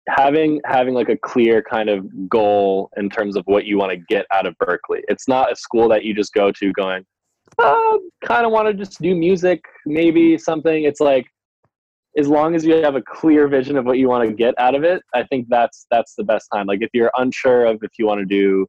having 0.08 0.60
having 0.64 0.94
like 0.94 1.08
a 1.08 1.16
clear 1.16 1.62
kind 1.62 1.88
of 1.88 2.28
goal 2.28 2.90
in 2.96 3.10
terms 3.10 3.36
of 3.36 3.42
what 3.46 3.64
you 3.64 3.76
want 3.76 3.90
to 3.90 3.98
get 4.08 4.24
out 4.32 4.46
of 4.46 4.54
Berklee. 4.62 5.02
It's 5.08 5.26
not 5.26 5.52
a 5.52 5.56
school 5.56 5.88
that 5.88 6.04
you 6.04 6.14
just 6.14 6.32
go 6.32 6.52
to 6.52 6.72
going, 6.72 7.04
uh, 7.60 7.98
kind 8.24 8.46
of 8.46 8.52
want 8.52 8.68
to 8.68 8.74
just 8.74 9.00
do 9.00 9.14
music, 9.14 9.64
maybe 9.86 10.38
something. 10.38 10.84
It's 10.84 11.00
like 11.00 11.26
as 12.16 12.28
long 12.28 12.54
as 12.54 12.64
you 12.64 12.74
have 12.76 12.96
a 12.96 13.02
clear 13.02 13.48
vision 13.48 13.76
of 13.76 13.84
what 13.84 13.98
you 13.98 14.08
want 14.08 14.28
to 14.28 14.34
get 14.34 14.54
out 14.58 14.74
of 14.74 14.82
it, 14.84 15.02
I 15.14 15.24
think 15.24 15.46
that's 15.48 15.86
that's 15.90 16.14
the 16.14 16.24
best 16.24 16.48
time. 16.52 16.66
Like 16.66 16.82
if 16.82 16.90
you're 16.92 17.10
unsure 17.16 17.66
of 17.66 17.78
if 17.82 17.92
you 17.98 18.06
want 18.06 18.20
to 18.20 18.26
do 18.26 18.66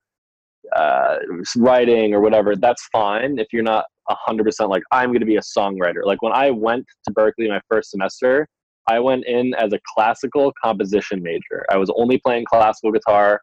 uh, 0.76 1.18
writing 1.58 2.14
or 2.14 2.22
whatever, 2.22 2.56
that's 2.56 2.88
fine. 2.92 3.40
If 3.40 3.48
you're 3.52 3.64
not 3.64 3.86
hundred 4.10 4.44
percent 4.44 4.70
like 4.70 4.84
I'm 4.92 5.10
going 5.10 5.22
to 5.22 5.26
be 5.26 5.38
a 5.38 5.42
songwriter. 5.42 6.04
Like 6.04 6.22
when 6.22 6.34
I 6.34 6.52
went 6.52 6.86
to 7.08 7.14
Berklee 7.14 7.48
my 7.48 7.62
first 7.70 7.92
semester, 7.92 8.46
I 8.90 9.00
went 9.00 9.26
in 9.26 9.54
as 9.56 9.72
a 9.72 9.80
classical 9.94 10.52
composition 10.62 11.24
major. 11.24 11.66
I 11.72 11.78
was 11.78 11.90
only 11.96 12.18
playing 12.18 12.44
classical 12.46 12.92
guitar, 12.92 13.40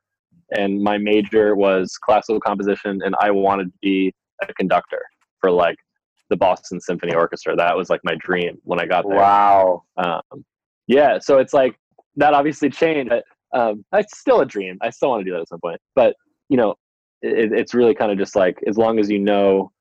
and 0.51 0.83
my 0.83 0.99
major 0.99 1.57
was 1.57 1.97
classical 2.05 2.39
composition, 2.39 3.01
and 3.03 3.15
I 3.19 3.31
wanted 3.31 3.69
to 3.69 3.79
be 3.81 4.13
a 4.43 4.53
conductor 4.55 5.03
for 5.41 5.51
like 5.51 5.77
the 6.31 6.37
Boston 6.37 6.81
Symphony 6.81 7.15
Orchestra. 7.15 7.57
That 7.57 7.77
was 7.77 7.91
like 7.91 8.01
my 8.05 8.17
dream 8.19 8.59
when 8.65 8.81
I 8.81 8.87
got 8.87 9.09
there. 9.09 9.19
Wow. 9.19 9.83
Um, 9.97 10.45
yeah, 10.87 11.19
so 11.19 11.39
it's 11.39 11.53
like 11.53 11.79
that 12.17 12.35
obviously 12.35 12.71
changed. 12.71 13.11
But, 13.11 13.25
um, 13.59 13.85
it's 13.93 14.19
still 14.19 14.41
a 14.41 14.47
dream. 14.47 14.79
I 14.83 14.91
still 14.91 15.11
want 15.11 15.21
to 15.21 15.25
do 15.25 15.33
that 15.33 15.43
at 15.43 15.49
some 15.49 15.61
point. 15.61 15.81
But 15.95 16.17
you 16.49 16.57
know, 16.57 16.75
it, 17.23 17.53
it's 17.53 17.75
really 17.75 17.95
kind 17.95 18.13
of 18.13 18.19
just 18.19 18.37
like 18.37 18.59
as 18.67 18.77
long 18.77 18.99
as 18.99 19.11
you 19.11 19.19
know 19.19 19.73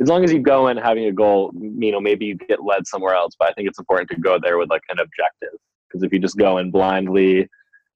as 0.00 0.08
long 0.08 0.24
as 0.24 0.32
you 0.32 0.40
go 0.40 0.68
in 0.68 0.78
having 0.78 1.06
a 1.06 1.12
goal, 1.12 1.52
you 1.54 1.92
know, 1.92 2.00
maybe 2.00 2.24
you 2.24 2.34
get 2.34 2.64
led 2.64 2.86
somewhere 2.86 3.14
else. 3.14 3.34
But 3.38 3.50
I 3.50 3.52
think 3.52 3.68
it's 3.68 3.78
important 3.78 4.08
to 4.10 4.16
go 4.16 4.38
there 4.42 4.56
with 4.56 4.70
like 4.70 4.82
an 4.88 4.98
objective. 4.98 5.58
Because 5.86 6.02
if 6.02 6.12
you 6.12 6.18
just 6.18 6.38
go 6.38 6.58
in 6.58 6.70
blindly, 6.70 7.48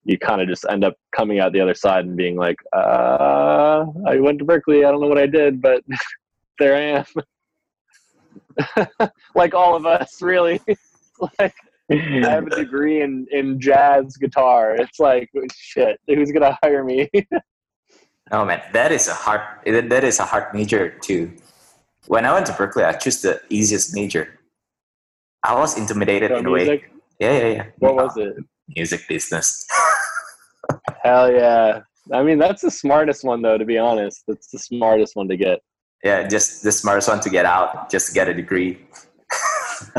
you 0.05 0.19
kind 0.19 0.43
of 0.43 0.49
just 0.49 0.67
end 0.69 0.85
up 0.85 0.95
coming 1.17 1.41
out 1.41 1.53
the 1.53 1.61
other 1.61 1.75
side 1.75 2.05
and 2.05 2.17
being 2.17 2.37
like, 2.37 2.57
uh, 2.75 3.87
I 4.07 4.17
went 4.19 4.39
to 4.41 4.45
Berklee. 4.45 4.87
I 4.87 4.91
don't 4.91 5.01
know 5.01 5.07
what 5.07 5.19
I 5.19 5.27
did, 5.27 5.63
but 5.63 5.83
there 6.59 6.77
I 6.77 7.05
am. 8.77 8.99
like 9.35 9.55
all 9.55 9.75
of 9.75 9.87
us, 9.87 10.23
really. 10.23 10.61
like 11.39 11.55
I 11.91 11.95
have 11.95 12.47
a 12.47 12.57
degree 12.57 13.03
in, 13.03 13.27
in 13.31 13.61
jazz 13.61 14.17
guitar. 14.17 14.75
It's 14.75 14.99
like 14.99 15.31
shit. 15.53 16.01
Who's 16.07 16.33
gonna 16.33 16.59
hire 16.63 16.85
me? 16.85 17.11
oh 18.33 18.45
man, 18.45 18.63
that 18.73 18.93
is 18.93 19.09
a 19.09 19.15
hard. 19.15 19.43
That 19.67 20.05
is 20.05 20.19
a 20.19 20.25
hard 20.25 20.55
major 20.55 20.91
too 20.91 21.37
when 22.07 22.25
I 22.25 22.33
went 22.33 22.47
to 22.47 22.53
Berklee, 22.53 22.85
I 22.85 22.93
chose 22.93 23.23
the 23.23 23.41
easiest 23.49 23.95
major. 23.95 24.41
I 25.43 25.55
was 25.55 25.79
intimidated 25.79 26.31
so 26.31 26.39
in 26.39 26.45
music? 26.45 26.69
a 26.69 26.71
way. 26.71 26.85
Yeah, 27.21 27.39
yeah, 27.39 27.55
yeah. 27.55 27.67
What 27.79 27.95
was 27.97 28.17
it? 28.17 28.37
Music 28.77 29.07
business. 29.09 29.67
Hell 31.03 31.31
yeah. 31.33 31.81
I 32.13 32.23
mean, 32.23 32.39
that's 32.39 32.63
the 32.63 32.71
smartest 32.71 33.25
one, 33.25 33.43
though, 33.43 33.59
to 33.59 33.65
be 33.65 33.79
honest. 33.79 34.25
That's 34.27 34.49
the 34.49 34.59
smartest 34.59 35.17
one 35.17 35.29
to 35.29 35.37
get. 35.37 35.61
Yeah, 36.05 36.29
just 36.29 36.63
the 36.63 36.71
smartest 36.71 37.09
one 37.09 37.21
to 37.21 37.31
get 37.31 37.47
out, 37.47 37.91
just 37.91 38.09
to 38.09 38.13
get 38.13 38.29
a 38.29 38.35
degree. 38.35 38.79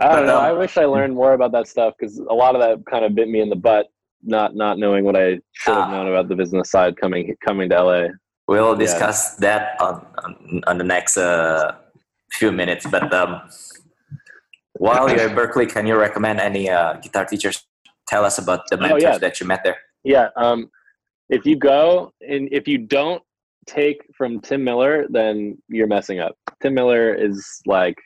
I 0.00 0.16
don't 0.16 0.26
know. 0.26 0.36
Um, 0.36 0.44
I 0.44 0.52
wish 0.52 0.76
I 0.76 0.84
learned 0.84 1.14
more 1.14 1.32
about 1.32 1.52
that 1.52 1.68
stuff 1.68 1.94
because 1.98 2.18
a 2.18 2.34
lot 2.34 2.56
of 2.56 2.60
that 2.60 2.84
kind 2.90 3.04
of 3.04 3.14
bit 3.14 3.28
me 3.28 3.40
in 3.40 3.48
the 3.48 3.56
butt, 3.56 3.86
not 4.22 4.56
not 4.56 4.78
knowing 4.78 5.04
what 5.04 5.16
I 5.16 5.40
should 5.52 5.74
have 5.74 5.88
uh, 5.88 5.92
known 5.92 6.08
about 6.08 6.28
the 6.28 6.34
business 6.34 6.70
side 6.70 6.96
coming 6.96 7.36
coming 7.46 7.68
to 7.70 7.82
LA. 7.82 8.06
We'll 8.48 8.74
discuss 8.74 9.36
yeah. 9.40 9.46
that 9.48 9.80
on, 9.80 10.06
on, 10.24 10.62
on 10.66 10.78
the 10.78 10.84
next 10.84 11.16
uh, 11.16 11.76
few 12.32 12.50
minutes. 12.50 12.86
But 12.90 13.12
um, 13.14 13.42
while 14.72 15.08
you're 15.10 15.28
at 15.28 15.36
Berklee, 15.36 15.70
can 15.70 15.86
you 15.86 15.96
recommend 15.96 16.40
any 16.40 16.68
uh, 16.68 16.94
guitar 16.94 17.26
teachers? 17.26 17.64
Tell 18.08 18.24
us 18.24 18.38
about 18.38 18.62
the 18.70 18.76
mentors 18.76 19.04
oh, 19.04 19.08
yeah. 19.08 19.18
that 19.18 19.38
you 19.38 19.46
met 19.46 19.62
there. 19.62 19.76
Yeah. 20.02 20.30
Um, 20.36 20.70
if 21.28 21.44
you 21.44 21.56
go 21.56 22.12
and 22.26 22.48
if 22.50 22.66
you 22.66 22.78
don't 22.78 23.22
take 23.68 24.02
from 24.16 24.40
Tim 24.40 24.64
Miller, 24.64 25.06
then 25.10 25.58
you're 25.68 25.86
messing 25.86 26.18
up. 26.18 26.36
Tim 26.60 26.74
Miller 26.74 27.14
is 27.14 27.60
like 27.66 27.96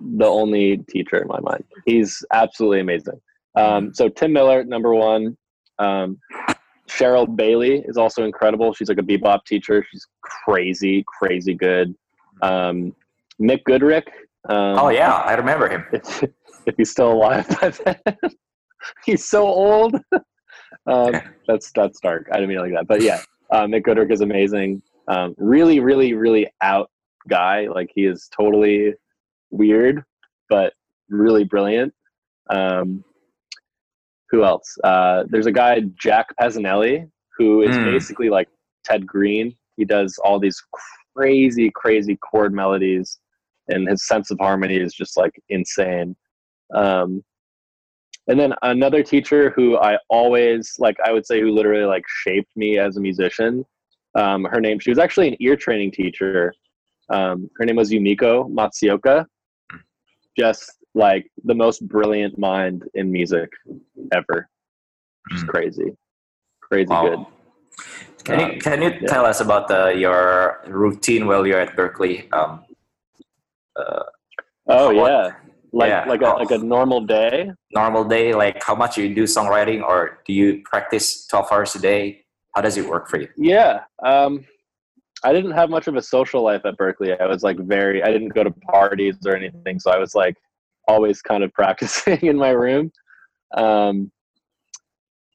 the 0.00 0.26
only 0.26 0.78
teacher 0.88 1.16
in 1.16 1.28
my 1.28 1.40
mind. 1.40 1.64
He's 1.84 2.24
absolutely 2.32 2.80
amazing. 2.80 3.20
Um, 3.56 3.92
so 3.92 4.08
Tim 4.08 4.32
Miller, 4.32 4.64
number 4.64 4.94
one. 4.94 5.36
Um, 5.78 6.18
Cheryl 6.88 7.36
Bailey 7.36 7.84
is 7.86 7.96
also 7.96 8.24
incredible. 8.24 8.74
She's 8.74 8.88
like 8.88 8.98
a 8.98 9.02
bebop 9.02 9.44
teacher. 9.46 9.84
She's 9.90 10.06
crazy, 10.22 11.04
crazy 11.06 11.54
good. 11.54 11.94
Um, 12.42 12.94
Mick 13.40 13.62
Goodrick. 13.68 14.06
Um, 14.48 14.78
oh 14.78 14.88
yeah, 14.88 15.12
I 15.12 15.34
remember 15.34 15.68
him. 15.68 15.84
If, 15.92 16.24
if 16.66 16.74
he's 16.76 16.90
still 16.90 17.12
alive 17.12 17.46
by 17.60 17.70
then, 17.70 18.16
he's 19.04 19.28
so 19.28 19.46
old. 19.46 19.94
um, 20.86 21.20
that's 21.46 21.70
that's 21.72 22.00
dark. 22.00 22.28
I 22.32 22.36
didn't 22.36 22.48
mean 22.48 22.58
like 22.58 22.72
that, 22.72 22.86
but 22.86 23.02
yeah, 23.02 23.20
uh, 23.52 23.64
Mick 23.64 23.82
Goodrick 23.82 24.12
is 24.12 24.20
amazing. 24.20 24.82
Um, 25.08 25.34
really, 25.38 25.80
really, 25.80 26.14
really 26.14 26.48
out 26.62 26.90
guy. 27.28 27.66
Like 27.68 27.90
he 27.94 28.06
is 28.06 28.28
totally 28.36 28.94
weird, 29.50 30.02
but 30.48 30.72
really 31.08 31.44
brilliant. 31.44 31.92
Um, 32.48 33.04
who 34.30 34.44
else? 34.44 34.76
Uh, 34.84 35.24
there's 35.28 35.46
a 35.46 35.52
guy, 35.52 35.80
Jack 35.96 36.28
Pezzanelli, 36.40 37.10
who 37.36 37.62
is 37.62 37.76
mm. 37.76 37.84
basically 37.84 38.30
like 38.30 38.48
Ted 38.84 39.06
Greene. 39.06 39.56
He 39.76 39.84
does 39.84 40.18
all 40.24 40.38
these 40.38 40.62
crazy, 41.16 41.70
crazy 41.74 42.16
chord 42.16 42.52
melodies, 42.52 43.18
and 43.68 43.88
his 43.88 44.06
sense 44.06 44.30
of 44.30 44.38
harmony 44.38 44.76
is 44.76 44.94
just 44.94 45.16
like 45.16 45.32
insane. 45.48 46.14
Um, 46.74 47.24
and 48.30 48.38
then 48.38 48.54
another 48.62 49.02
teacher 49.02 49.50
who 49.50 49.76
I 49.76 49.98
always 50.08 50.76
like, 50.78 50.96
I 51.04 51.10
would 51.10 51.26
say, 51.26 51.40
who 51.40 51.50
literally 51.50 51.84
like 51.84 52.04
shaped 52.22 52.56
me 52.56 52.78
as 52.78 52.96
a 52.96 53.00
musician. 53.00 53.64
Um, 54.14 54.44
her 54.44 54.60
name, 54.60 54.78
she 54.78 54.90
was 54.90 55.00
actually 55.00 55.26
an 55.26 55.36
ear 55.40 55.56
training 55.56 55.90
teacher. 55.90 56.54
Um, 57.08 57.50
her 57.56 57.64
name 57.64 57.74
was 57.74 57.90
Yumiko 57.90 58.48
Matsuoka. 58.48 59.26
Hmm. 59.72 59.78
Just 60.38 60.70
like 60.94 61.28
the 61.42 61.56
most 61.56 61.86
brilliant 61.88 62.38
mind 62.38 62.84
in 62.94 63.10
music 63.10 63.50
ever. 64.12 64.48
Just 65.32 65.46
mm. 65.46 65.48
crazy, 65.48 65.96
crazy 66.62 66.88
wow. 66.88 67.08
good. 67.08 67.26
Can 68.24 68.40
um, 68.40 68.52
you 68.52 68.60
can 68.60 68.82
you 68.82 68.90
yeah. 68.90 69.08
tell 69.08 69.26
us 69.26 69.40
about 69.40 69.66
the, 69.66 69.88
your 69.88 70.62
routine 70.68 71.26
while 71.26 71.46
you're 71.46 71.60
at 71.60 71.76
Berklee? 71.76 72.32
Um, 72.32 72.64
uh, 73.76 74.02
oh 74.68 74.94
what, 74.94 75.10
yeah, 75.10 75.30
like 75.72 75.88
yeah, 75.88 76.04
like 76.06 76.22
a 76.22 76.30
like 76.30 76.50
a 76.50 76.58
normal 76.58 77.00
day. 77.00 77.50
Normal 77.72 78.04
day, 78.04 78.34
like 78.34 78.62
how 78.62 78.74
much 78.74 78.96
you 78.98 79.14
do 79.14 79.24
songwriting, 79.24 79.82
or 79.82 80.20
do 80.26 80.32
you 80.32 80.62
practice 80.64 81.26
twelve 81.26 81.46
hours 81.50 81.74
a 81.74 81.80
day? 81.80 82.24
How 82.54 82.62
does 82.62 82.76
it 82.76 82.88
work 82.88 83.08
for 83.08 83.20
you? 83.20 83.28
Yeah, 83.36 83.80
um, 84.04 84.44
I 85.22 85.32
didn't 85.32 85.52
have 85.52 85.70
much 85.70 85.86
of 85.86 85.96
a 85.96 86.02
social 86.02 86.42
life 86.42 86.62
at 86.64 86.76
berklee 86.76 87.20
I 87.20 87.26
was 87.26 87.42
like 87.42 87.58
very, 87.58 88.02
I 88.02 88.10
didn't 88.10 88.30
go 88.30 88.42
to 88.42 88.50
parties 88.50 89.16
or 89.26 89.36
anything, 89.36 89.78
so 89.78 89.90
I 89.90 89.98
was 89.98 90.14
like 90.14 90.36
always 90.88 91.22
kind 91.22 91.44
of 91.44 91.52
practicing 91.60 92.20
in 92.22 92.36
my 92.36 92.50
room. 92.50 92.90
Um, 93.56 94.10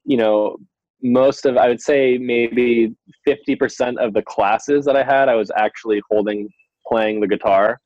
you 0.04 0.16
know, 0.16 0.56
most 1.02 1.46
of 1.46 1.56
I 1.56 1.68
would 1.68 1.80
say 1.80 2.18
maybe 2.18 2.94
50% 3.26 3.96
of 3.98 4.12
the 4.12 4.22
classes 4.22 4.84
that 4.86 4.96
I 4.96 5.04
had, 5.04 5.28
I 5.28 5.34
was 5.34 5.50
actually 5.56 6.02
holding 6.10 6.48
playing 6.86 7.20
the 7.20 7.28
guitar. 7.28 7.80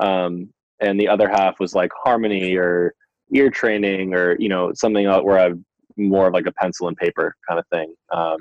Um, 0.00 0.50
and 0.80 1.00
the 1.00 1.08
other 1.08 1.28
half 1.28 1.58
was 1.60 1.74
like 1.74 1.90
harmony 2.04 2.56
or 2.56 2.94
ear 3.34 3.50
training 3.50 4.14
or, 4.14 4.36
you 4.38 4.48
know, 4.48 4.72
something 4.74 5.06
where 5.24 5.38
I'm 5.38 5.64
more 5.96 6.28
of 6.28 6.34
like 6.34 6.46
a 6.46 6.52
pencil 6.52 6.88
and 6.88 6.96
paper 6.96 7.34
kind 7.48 7.58
of 7.58 7.66
thing. 7.68 7.94
Um, 8.12 8.38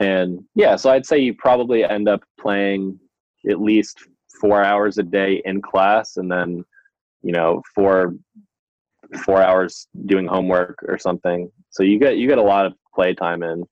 and 0.00 0.44
yeah, 0.54 0.76
so 0.76 0.90
I'd 0.90 1.06
say 1.06 1.18
you 1.18 1.34
probably 1.34 1.84
end 1.84 2.08
up 2.08 2.22
playing 2.40 2.98
at 3.48 3.60
least 3.60 3.98
four 4.40 4.62
hours 4.62 4.98
a 4.98 5.02
day 5.02 5.42
in 5.44 5.60
class 5.60 6.16
and 6.16 6.30
then 6.30 6.64
you 7.22 7.32
know 7.32 7.60
four 7.74 8.14
four 9.24 9.42
hours 9.42 9.88
doing 10.06 10.26
homework 10.26 10.78
or 10.86 10.98
something. 10.98 11.50
So 11.70 11.82
you 11.82 11.98
get 11.98 12.16
you 12.16 12.28
get 12.28 12.38
a 12.38 12.42
lot 12.42 12.66
of 12.66 12.74
play 12.94 13.14
time 13.14 13.42
in. 13.42 13.64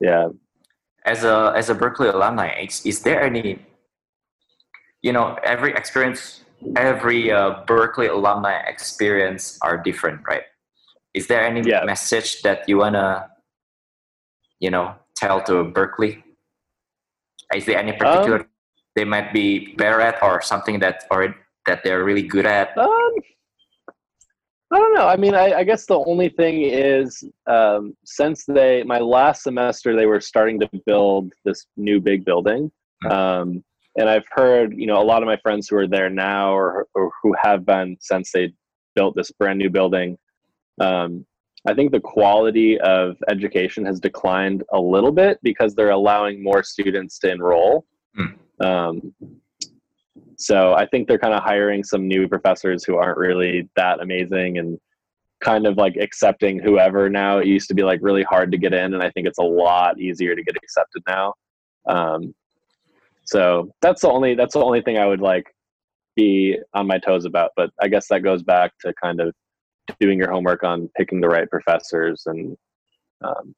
Yeah. 0.00 0.28
As 1.04 1.24
a 1.24 1.52
as 1.56 1.70
a 1.70 1.74
Berklee 1.74 2.12
alumni 2.12 2.60
is, 2.60 2.84
is 2.86 3.00
there 3.00 3.22
any 3.22 3.58
you 5.02 5.12
know 5.12 5.36
every 5.44 5.72
experience 5.72 6.44
every 6.76 7.30
uh, 7.30 7.62
berklee 7.66 8.10
alumni 8.10 8.56
experience 8.66 9.58
are 9.62 9.76
different 9.78 10.20
right 10.26 10.42
is 11.14 11.26
there 11.26 11.42
any 11.44 11.62
yeah. 11.68 11.84
message 11.84 12.42
that 12.42 12.68
you 12.68 12.78
want 12.78 12.94
to 12.94 13.26
you 14.60 14.70
know 14.70 14.94
tell 15.16 15.42
to 15.42 15.64
Berklee? 15.64 16.22
is 17.54 17.64
there 17.64 17.78
any 17.78 17.92
particular 17.92 18.40
um, 18.40 18.46
they 18.94 19.04
might 19.04 19.32
be 19.32 19.74
better 19.76 20.00
at 20.00 20.22
or 20.22 20.42
something 20.42 20.78
that 20.80 21.04
or 21.10 21.34
that 21.66 21.82
they're 21.82 22.04
really 22.04 22.22
good 22.22 22.46
at? 22.46 22.76
Um, 22.76 23.14
I 24.70 24.76
don't 24.78 24.94
know. 24.94 25.08
I 25.08 25.16
mean, 25.16 25.34
I, 25.34 25.60
I 25.60 25.64
guess 25.64 25.86
the 25.86 25.98
only 25.98 26.28
thing 26.28 26.62
is 26.62 27.24
um, 27.46 27.96
since 28.04 28.44
they 28.44 28.82
my 28.82 28.98
last 28.98 29.42
semester 29.42 29.96
they 29.96 30.06
were 30.06 30.20
starting 30.20 30.60
to 30.60 30.68
build 30.84 31.32
this 31.44 31.66
new 31.76 32.00
big 32.00 32.24
building, 32.24 32.70
hmm. 33.02 33.10
um, 33.10 33.64
and 33.98 34.08
I've 34.08 34.26
heard 34.30 34.72
you 34.76 34.86
know 34.86 35.02
a 35.02 35.04
lot 35.04 35.22
of 35.22 35.26
my 35.26 35.36
friends 35.36 35.68
who 35.68 35.76
are 35.76 35.88
there 35.88 36.08
now 36.08 36.52
or, 36.52 36.86
or 36.94 37.10
who 37.22 37.34
have 37.42 37.66
been 37.66 37.96
since 38.00 38.30
they 38.32 38.52
built 38.94 39.14
this 39.16 39.30
brand 39.32 39.58
new 39.58 39.68
building. 39.68 40.16
Um, 40.80 41.26
I 41.66 41.74
think 41.74 41.90
the 41.90 42.00
quality 42.00 42.80
of 42.80 43.16
education 43.28 43.84
has 43.84 43.98
declined 43.98 44.62
a 44.72 44.80
little 44.80 45.10
bit 45.10 45.38
because 45.42 45.74
they're 45.74 45.90
allowing 45.90 46.42
more 46.42 46.62
students 46.62 47.18
to 47.18 47.30
enroll. 47.32 47.84
Mm. 48.16 48.64
Um, 48.64 49.14
so 50.36 50.74
I 50.74 50.86
think 50.86 51.08
they're 51.08 51.18
kind 51.18 51.34
of 51.34 51.42
hiring 51.42 51.82
some 51.82 52.06
new 52.06 52.28
professors 52.28 52.84
who 52.84 52.96
aren't 52.96 53.18
really 53.18 53.68
that 53.74 54.00
amazing, 54.00 54.58
and 54.58 54.78
kind 55.40 55.66
of 55.66 55.76
like 55.76 55.96
accepting 55.96 56.60
whoever 56.60 57.10
now. 57.10 57.38
It 57.38 57.48
used 57.48 57.68
to 57.68 57.74
be 57.74 57.82
like 57.82 57.98
really 58.02 58.22
hard 58.22 58.52
to 58.52 58.58
get 58.58 58.72
in, 58.72 58.94
and 58.94 59.02
I 59.02 59.10
think 59.10 59.26
it's 59.26 59.38
a 59.38 59.42
lot 59.42 60.00
easier 60.00 60.36
to 60.36 60.42
get 60.44 60.56
accepted 60.56 61.02
now. 61.08 61.34
Um, 61.88 62.34
so 63.28 63.70
that's 63.82 64.00
the 64.02 64.08
only 64.08 64.34
that's 64.34 64.54
the 64.54 64.64
only 64.64 64.80
thing 64.80 64.96
I 64.96 65.06
would 65.06 65.20
like 65.20 65.44
be 66.16 66.56
on 66.72 66.86
my 66.86 66.98
toes 66.98 67.26
about. 67.26 67.50
But 67.56 67.70
I 67.82 67.88
guess 67.88 68.08
that 68.08 68.22
goes 68.22 68.42
back 68.42 68.72
to 68.80 68.94
kind 69.02 69.20
of 69.20 69.34
doing 70.00 70.18
your 70.18 70.30
homework 70.30 70.64
on 70.64 70.88
picking 70.96 71.20
the 71.20 71.28
right 71.28 71.48
professors 71.50 72.22
and 72.26 72.56
um, 73.22 73.54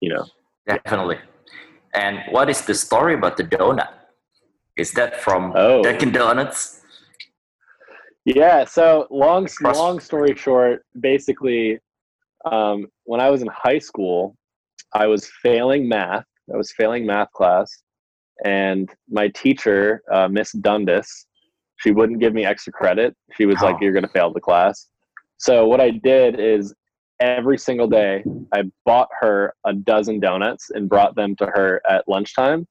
you 0.00 0.08
know 0.08 0.24
Definitely. 0.66 1.18
And 1.94 2.20
what 2.30 2.48
is 2.48 2.64
the 2.64 2.74
story 2.74 3.14
about 3.14 3.36
the 3.36 3.44
donut? 3.44 3.88
Is 4.76 4.92
that 4.92 5.20
from 5.20 5.52
Oh. 5.56 5.82
Dunkin' 5.82 6.12
Donuts? 6.12 6.82
Yeah. 8.24 8.64
So 8.64 9.06
long, 9.10 9.48
long 9.62 9.98
story 9.98 10.34
short, 10.36 10.84
basically, 11.00 11.80
um, 12.44 12.86
when 13.04 13.20
I 13.20 13.30
was 13.30 13.42
in 13.42 13.48
high 13.52 13.80
school, 13.80 14.36
I 14.94 15.06
was 15.06 15.28
failing 15.42 15.88
math. 15.88 16.24
I 16.52 16.56
was 16.56 16.72
failing 16.72 17.04
math 17.04 17.30
class, 17.32 17.68
and 18.44 18.90
my 19.08 19.28
teacher, 19.28 20.02
uh, 20.10 20.28
Miss 20.28 20.52
Dundas, 20.52 21.26
she 21.76 21.90
wouldn't 21.90 22.20
give 22.20 22.34
me 22.34 22.44
extra 22.44 22.72
credit. 22.72 23.16
She 23.36 23.46
was 23.46 23.60
like, 23.60 23.76
Oh. 23.76 23.78
"You're 23.80 23.92
going 23.92 24.04
to 24.04 24.10
fail 24.10 24.32
the 24.32 24.40
class." 24.40 24.88
So 25.38 25.66
what 25.66 25.80
I 25.80 25.90
did 25.90 26.38
is 26.38 26.74
every 27.22 27.56
single 27.56 27.86
day 27.86 28.24
I 28.52 28.64
bought 28.84 29.08
her 29.20 29.54
a 29.64 29.72
dozen 29.72 30.20
donuts 30.20 30.70
and 30.70 30.88
brought 30.88 31.14
them 31.14 31.36
to 31.36 31.46
her 31.46 31.80
at 31.88 32.06
lunchtime. 32.08 32.66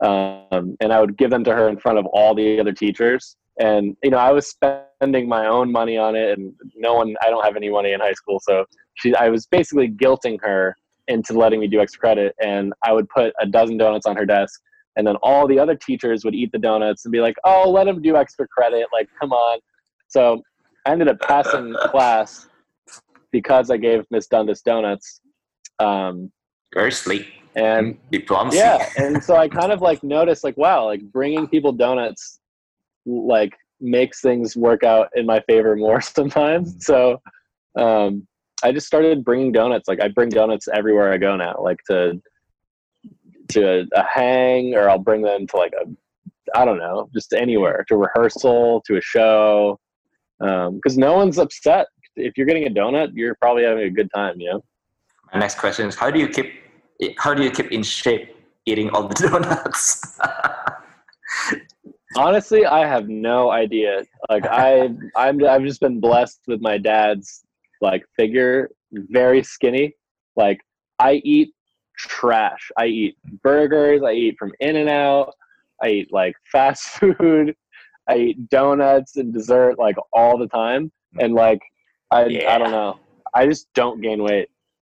Um, 0.00 0.76
and 0.80 0.92
I 0.92 1.00
would 1.00 1.16
give 1.18 1.30
them 1.30 1.44
to 1.44 1.52
her 1.52 1.68
in 1.68 1.78
front 1.78 1.98
of 1.98 2.06
all 2.06 2.34
the 2.34 2.58
other 2.58 2.72
teachers. 2.72 3.36
And, 3.58 3.96
you 4.02 4.10
know, 4.10 4.16
I 4.16 4.32
was 4.32 4.48
spending 4.48 5.28
my 5.28 5.46
own 5.46 5.70
money 5.70 5.98
on 5.98 6.14
it 6.16 6.38
and 6.38 6.54
no 6.76 6.94
one, 6.94 7.14
I 7.20 7.28
don't 7.28 7.44
have 7.44 7.56
any 7.56 7.68
money 7.68 7.92
in 7.92 8.00
high 8.00 8.14
school. 8.14 8.40
So 8.42 8.64
she, 8.94 9.14
I 9.14 9.28
was 9.28 9.46
basically 9.46 9.88
guilting 9.88 10.38
her 10.40 10.74
into 11.08 11.34
letting 11.34 11.60
me 11.60 11.66
do 11.66 11.80
extra 11.80 12.00
credit. 12.00 12.34
And 12.42 12.72
I 12.82 12.92
would 12.92 13.08
put 13.08 13.34
a 13.40 13.46
dozen 13.46 13.76
donuts 13.76 14.06
on 14.06 14.16
her 14.16 14.24
desk. 14.24 14.60
And 14.96 15.06
then 15.06 15.16
all 15.16 15.46
the 15.46 15.58
other 15.58 15.74
teachers 15.76 16.24
would 16.24 16.34
eat 16.34 16.50
the 16.52 16.58
donuts 16.58 17.04
and 17.04 17.12
be 17.12 17.20
like, 17.20 17.36
oh, 17.44 17.70
let 17.70 17.86
him 17.86 18.02
do 18.02 18.16
extra 18.16 18.46
credit. 18.48 18.86
Like, 18.92 19.08
come 19.20 19.32
on. 19.32 19.60
So 20.08 20.42
I 20.86 20.92
ended 20.92 21.08
up 21.08 21.20
passing 21.20 21.74
class 21.86 22.48
because 23.30 23.70
I 23.70 23.76
gave 23.76 24.04
Miss 24.10 24.26
Dundas 24.26 24.62
donuts. 24.62 25.20
Um, 25.78 26.30
Very 26.74 26.92
sleek. 26.92 27.26
and 27.54 27.96
Diplomacy. 28.10 28.58
yeah, 28.58 28.88
and 28.96 29.22
so 29.22 29.36
I 29.36 29.48
kind 29.48 29.72
of 29.72 29.80
like 29.80 30.02
noticed 30.02 30.44
like, 30.44 30.56
wow, 30.56 30.84
like 30.84 31.00
bringing 31.12 31.46
people 31.48 31.72
donuts 31.72 32.40
like 33.06 33.52
makes 33.80 34.20
things 34.20 34.56
work 34.56 34.84
out 34.84 35.08
in 35.14 35.24
my 35.26 35.40
favor 35.48 35.74
more 35.76 36.00
sometimes. 36.18 36.84
So 36.84 37.20
um, 37.78 38.26
I 38.62 38.72
just 38.72 38.86
started 38.86 39.24
bringing 39.24 39.52
donuts. 39.52 39.88
Like 39.88 40.02
I 40.02 40.08
bring 40.08 40.28
donuts 40.28 40.68
everywhere 40.74 41.12
I 41.12 41.16
go 41.16 41.36
now, 41.36 41.56
like 41.62 41.78
to 41.88 42.20
to 43.50 43.80
a, 43.80 43.86
a 43.94 44.04
hang, 44.04 44.74
or 44.74 44.88
I'll 44.88 44.98
bring 44.98 45.22
them 45.22 45.46
to 45.48 45.56
like 45.56 45.72
a 45.72 45.88
I 46.54 46.64
don't 46.64 46.78
know, 46.78 47.08
just 47.14 47.32
anywhere 47.32 47.84
to 47.88 47.96
rehearsal, 47.96 48.82
to 48.86 48.96
a 48.96 49.00
show, 49.00 49.78
um, 50.40 50.76
because 50.76 50.98
no 50.98 51.14
one's 51.14 51.38
upset 51.38 51.86
if 52.16 52.36
you're 52.36 52.46
getting 52.46 52.66
a 52.66 52.70
donut. 52.70 53.10
You're 53.14 53.36
probably 53.36 53.64
having 53.64 53.84
a 53.84 53.90
good 53.90 54.10
time, 54.14 54.40
you 54.40 54.50
know. 54.50 54.64
My 55.32 55.40
next 55.40 55.58
question 55.58 55.86
is 55.88 55.94
how 55.94 56.10
do 56.10 56.18
you 56.18 56.28
keep 56.28 56.52
how 57.18 57.34
do 57.34 57.42
you 57.42 57.50
keep 57.50 57.70
in 57.70 57.82
shape 57.82 58.34
eating 58.66 58.90
all 58.90 59.06
the 59.06 59.14
donuts? 59.28 60.18
Honestly, 62.16 62.66
I 62.66 62.86
have 62.86 63.08
no 63.08 63.50
idea. 63.50 64.04
Like 64.28 64.44
I, 64.46 64.90
I'm, 65.14 65.44
I've 65.44 65.62
just 65.62 65.80
been 65.80 66.00
blessed 66.00 66.40
with 66.48 66.60
my 66.60 66.76
dad's 66.76 67.44
like 67.80 68.04
figure, 68.16 68.70
very 68.92 69.44
skinny. 69.44 69.94
Like 70.34 70.60
I 70.98 71.14
eat 71.24 71.54
trash. 72.08 72.70
I 72.78 72.86
eat 72.86 73.16
burgers. 73.42 74.02
I 74.02 74.12
eat 74.12 74.36
from 74.38 74.52
In 74.60 74.76
and 74.76 74.88
Out. 74.88 75.32
I 75.82 75.88
eat 75.88 76.12
like 76.12 76.34
fast 76.52 76.88
food. 76.88 77.54
I 78.08 78.16
eat 78.16 78.48
donuts 78.48 79.16
and 79.16 79.32
dessert 79.32 79.78
like 79.78 79.96
all 80.12 80.36
the 80.38 80.48
time. 80.48 80.90
And 81.20 81.34
like 81.34 81.60
I, 82.10 82.26
Yeah. 82.26 82.54
I 82.54 82.58
don't 82.58 82.70
know. 82.72 82.98
I 83.34 83.46
just 83.46 83.68
don't 83.74 84.00
gain 84.00 84.22
weight. 84.22 84.48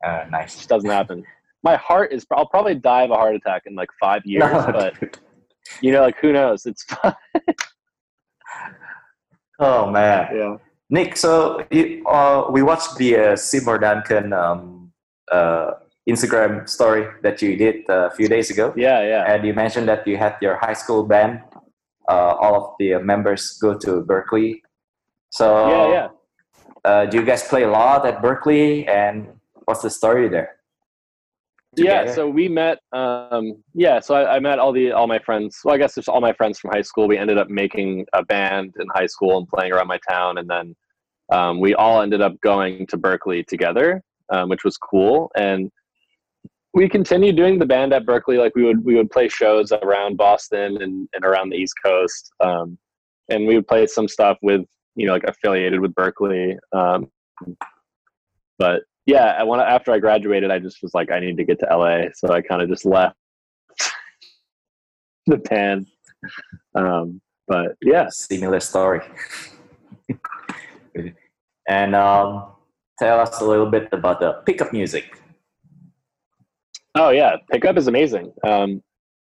uh, 0.07 0.23
It 0.27 0.31
nice. 0.31 0.57
just 0.57 0.69
doesn't 0.69 0.89
happen. 0.91 1.25
My 1.65 1.77
heart 1.77 2.13
is. 2.13 2.25
I'll 2.33 2.47
probably 2.47 2.77
die 2.77 3.03
of 3.03 3.11
a 3.11 3.15
heart 3.15 3.35
attack 3.35 3.63
in 3.67 3.75
like 3.75 3.89
five 4.01 4.23
years. 4.27 4.45
but 4.67 4.95
you 5.83 5.91
know, 5.93 6.03
like 6.03 6.17
who 6.21 6.33
knows? 6.33 6.67
It's 6.67 6.87
oh 9.59 9.91
man. 9.91 10.29
yeah. 10.35 10.57
Nick, 10.91 11.17
so 11.19 11.67
you, 11.71 12.07
uh, 12.07 12.47
we 12.51 12.63
watched 12.63 12.97
the 12.97 13.17
uh, 13.17 13.37
Seymour 13.37 13.79
Duncan 13.79 14.33
um, 14.33 14.91
uh, 15.31 15.73
Instagram 16.09 16.69
story 16.69 17.07
that 17.23 17.43
you 17.43 17.57
did 17.57 17.89
uh, 17.89 18.09
a 18.09 18.11
few 18.11 18.29
days 18.29 18.51
ago, 18.51 18.73
Yeah, 18.77 19.03
yeah. 19.03 19.33
and 19.33 19.47
you 19.47 19.53
mentioned 19.53 19.89
that 19.89 20.07
you 20.07 20.17
had 20.17 20.37
your 20.41 20.57
high 20.57 20.73
school 20.73 21.05
band. 21.05 21.43
Uh, 22.09 22.35
all 22.41 22.55
of 22.57 22.75
the 22.79 22.99
members 22.99 23.59
go 23.61 23.77
to 23.79 24.03
Berklee. 24.03 24.63
So 25.31 25.69
yeah, 25.69 25.93
yeah. 25.93 26.09
Uh, 26.85 27.05
do 27.07 27.19
you 27.19 27.25
guys 27.25 27.43
play 27.43 27.65
a 27.65 27.71
lot 27.71 28.07
at 28.07 28.23
Berklee, 28.23 28.89
and 28.89 29.29
what's 29.67 29.83
the 29.83 29.91
story 29.91 30.29
there? 30.29 30.57
Yeah, 31.77 32.11
so 32.11 32.27
we 32.29 32.49
met. 32.49 32.79
Um, 32.93 33.63
yeah, 33.75 34.01
so 34.01 34.15
I, 34.15 34.37
I 34.37 34.41
met 34.41 34.59
all 34.59 34.73
the 34.73 34.93
all 34.93 35.07
my 35.07 35.19
friends. 35.19 35.61
Well, 35.63 35.75
I 35.75 35.79
guess 35.79 35.99
it's 35.99 36.09
all 36.09 36.21
my 36.21 36.33
friends 36.33 36.59
from 36.59 36.71
high 36.71 36.83
school. 36.83 37.07
We 37.07 37.19
ended 37.19 37.37
up 37.37 37.51
making 37.51 38.07
a 38.15 38.25
band 38.25 38.75
in 38.81 38.87
high 38.95 39.07
school 39.07 39.37
and 39.39 39.47
playing 39.47 39.73
around 39.73 39.87
my 39.87 40.01
town, 40.09 40.39
and 40.39 40.49
then 40.49 40.75
um, 41.31 41.61
we 41.61 41.75
all 41.75 42.01
ended 42.01 42.23
up 42.23 42.41
going 42.41 42.87
to 42.87 42.97
Berklee 42.97 43.47
together, 43.47 44.03
um, 44.31 44.49
which 44.49 44.65
was 44.65 44.77
cool. 44.79 45.31
And 45.37 45.71
we 46.75 46.89
continued 46.89 47.37
doing 47.37 47.59
the 47.59 47.67
band 47.67 47.93
at 47.93 48.05
Berklee. 48.05 48.39
Like 48.39 48.55
we 48.55 48.65
would 48.65 48.85
we 48.85 48.95
would 48.95 49.11
play 49.11 49.29
shows 49.29 49.73
around 49.73 50.17
Boston 50.17 50.83
and, 50.83 51.09
and 51.13 51.25
around 51.25 51.51
the 51.51 51.57
East 51.57 51.75
Coast, 51.85 52.31
um, 52.41 52.79
and 53.29 53.47
we 53.47 53.57
would 53.57 53.67
play 53.67 53.87
some 53.87 54.09
stuff 54.09 54.39
with 54.43 54.63
you 54.95 55.07
know 55.07 55.13
like 55.13 55.25
affiliated 55.25 55.81
with 55.81 55.95
Berklee. 55.95 56.57
Um, 56.73 57.11
but 58.59 58.83
yeah, 59.07 59.43
after 59.67 59.93
I 59.93 59.99
graduated, 59.99 60.51
I 60.51 60.59
just 60.59 60.83
was 60.83 60.93
like, 60.93 61.11
I 61.11 61.19
need 61.19 61.39
to 61.39 61.45
get 61.45 61.59
to 61.61 61.67
LA, 61.75 62.09
so 62.15 62.33
I 62.33 62.43
kind 62.43 62.61
of 62.61 62.69
just 62.69 62.85
left 62.85 63.17
the 65.27 65.39
band. 65.39 65.87
Um, 66.75 67.21
but 67.47 67.77
yeah, 67.81 68.09
similar 68.11 68.61
story. 68.61 69.01
and 71.69 71.95
um, 71.95 72.49
tell 72.99 73.21
us 73.21 73.41
a 73.41 73.45
little 73.45 73.71
bit 73.71 73.89
about 73.93 74.21
the 74.21 74.33
pickup 74.45 74.75
music. 74.75 75.19
Oh 76.99 77.11
yeah, 77.11 77.37
pickup 77.51 77.77
is 77.77 77.87
amazing. 77.87 78.33
Um, 78.47 78.83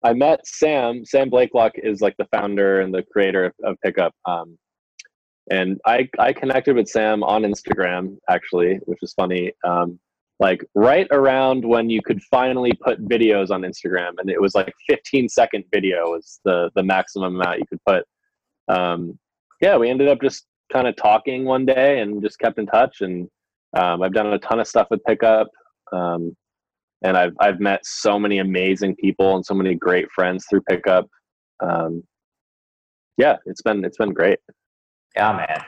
I 0.04 0.14
met 0.14 0.46
Sam. 0.46 1.04
Sam 1.06 1.30
Blakelock 1.30 1.72
is 1.76 2.02
like 2.02 2.16
the 2.18 2.28
founder 2.32 2.82
and 2.82 2.94
the 2.94 3.04
creator 3.12 3.46
of, 3.46 3.54
of 3.64 3.76
Pickup. 3.84 4.14
Um, 4.26 4.58
and 5.52 5.80
I 5.86 6.08
I 6.20 6.34
connected 6.34 6.76
with 6.76 6.88
Sam 6.88 7.24
on 7.24 7.44
Instagram 7.44 8.18
actually, 8.30 8.80
which 8.86 9.00
is 9.02 9.14
funny. 9.14 9.52
Um, 9.66 10.00
like 10.40 10.64
right 10.74 11.08
around 11.12 11.66
when 11.66 11.90
you 11.90 12.02
could 12.02 12.22
finally 12.24 12.72
put 12.82 13.06
videos 13.08 13.50
on 13.50 13.64
Instagram, 13.64 14.12
and 14.20 14.30
it 14.30 14.40
was 14.40 14.56
like 14.56 14.74
15 14.88 15.28
second 15.28 15.66
video 15.74 16.12
was 16.12 16.40
the 16.46 16.70
the 16.76 16.84
maximum 16.84 17.36
amount 17.36 17.60
you 17.60 17.66
could 17.68 17.84
put. 17.86 18.06
Um, 18.70 19.20
yeah, 19.62 19.76
we 19.76 19.90
ended 19.90 20.08
up 20.08 20.22
just 20.22 20.46
kind 20.72 20.88
of 20.88 20.96
talking 20.96 21.46
one 21.46 21.66
day 21.66 22.00
and 22.00 22.22
just 22.22 22.40
kept 22.40 22.60
in 22.60 22.68
touch. 22.68 23.02
And 23.02 23.28
um, 23.76 24.02
I've 24.02 24.14
done 24.14 24.28
a 24.28 24.40
ton 24.40 24.60
of 24.60 24.68
stuff 24.68 24.88
with 24.90 25.04
Pickup, 25.06 25.48
um, 25.92 26.36
and 27.04 27.18
I've 27.18 27.34
I've 27.40 27.60
met 27.60 27.86
so 27.86 28.20
many 28.20 28.40
amazing 28.40 28.96
people 28.96 29.36
and 29.36 29.46
so 29.46 29.54
many 29.54 29.76
great 29.76 30.12
friends 30.12 30.46
through 30.50 30.62
Pickup. 30.70 31.08
Um, 31.62 32.04
yeah, 33.18 33.38
it's 33.46 33.62
been 33.62 33.84
it's 33.86 33.98
been 33.98 34.14
great. 34.14 34.40
Yeah, 35.16 35.34
man. 35.34 35.64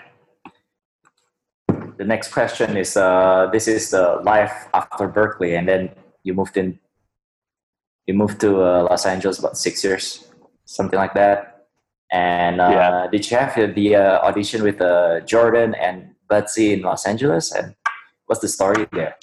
The 1.98 2.06
next 2.06 2.32
question 2.32 2.78
is: 2.78 2.98
uh, 2.98 3.50
This 3.52 3.68
is 3.68 3.92
the 3.92 4.22
life 4.24 4.68
after 4.74 5.08
Berklee, 5.08 5.58
and 5.58 5.68
then 5.68 5.90
you 6.24 6.34
moved 6.34 6.58
in. 6.58 6.80
You 8.08 8.16
moved 8.16 8.40
to 8.42 8.62
uh, 8.64 8.88
Los 8.90 9.06
Angeles 9.06 9.40
about 9.40 9.58
six 9.58 9.84
years, 9.84 10.26
something 10.66 10.98
like 10.98 11.14
that. 11.14 11.68
And 12.12 12.60
uh, 12.60 12.70
Yeah. 12.70 13.08
did 13.12 13.30
you 13.30 13.38
have 13.38 13.56
the 13.76 13.96
uh, 13.96 14.20
audition 14.28 14.64
with 14.64 14.82
uh, 14.82 15.22
Jordan 15.22 15.76
and 15.76 16.16
Betsy 16.28 16.74
in 16.74 16.82
Los 16.82 17.06
Angeles? 17.06 17.54
And 17.54 17.76
what's 18.26 18.42
the 18.42 18.48
story 18.50 18.88
there? 18.92 19.16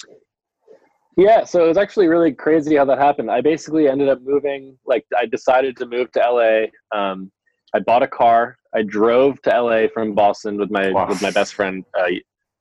Yeah, 1.19 1.43
so 1.43 1.65
it 1.65 1.67
was 1.67 1.77
actually 1.77 2.07
really 2.07 2.31
crazy 2.31 2.77
how 2.77 2.85
that 2.85 2.97
happened. 2.97 3.29
I 3.29 3.41
basically 3.41 3.89
ended 3.89 4.07
up 4.07 4.21
moving, 4.21 4.77
like, 4.85 5.05
I 5.17 5.25
decided 5.25 5.75
to 5.77 5.85
move 5.85 6.09
to 6.13 6.19
LA. 6.19 6.67
Um, 6.97 7.29
I 7.75 7.79
bought 7.79 8.03
a 8.03 8.07
car. 8.07 8.55
I 8.73 8.83
drove 8.83 9.41
to 9.41 9.49
LA 9.49 9.89
from 9.93 10.15
Boston 10.15 10.57
with 10.57 10.71
my 10.71 10.91
Wow. 10.91 11.09
with 11.09 11.21
my 11.21 11.29
best 11.31 11.55
friend 11.55 11.83
uh, 11.99 12.05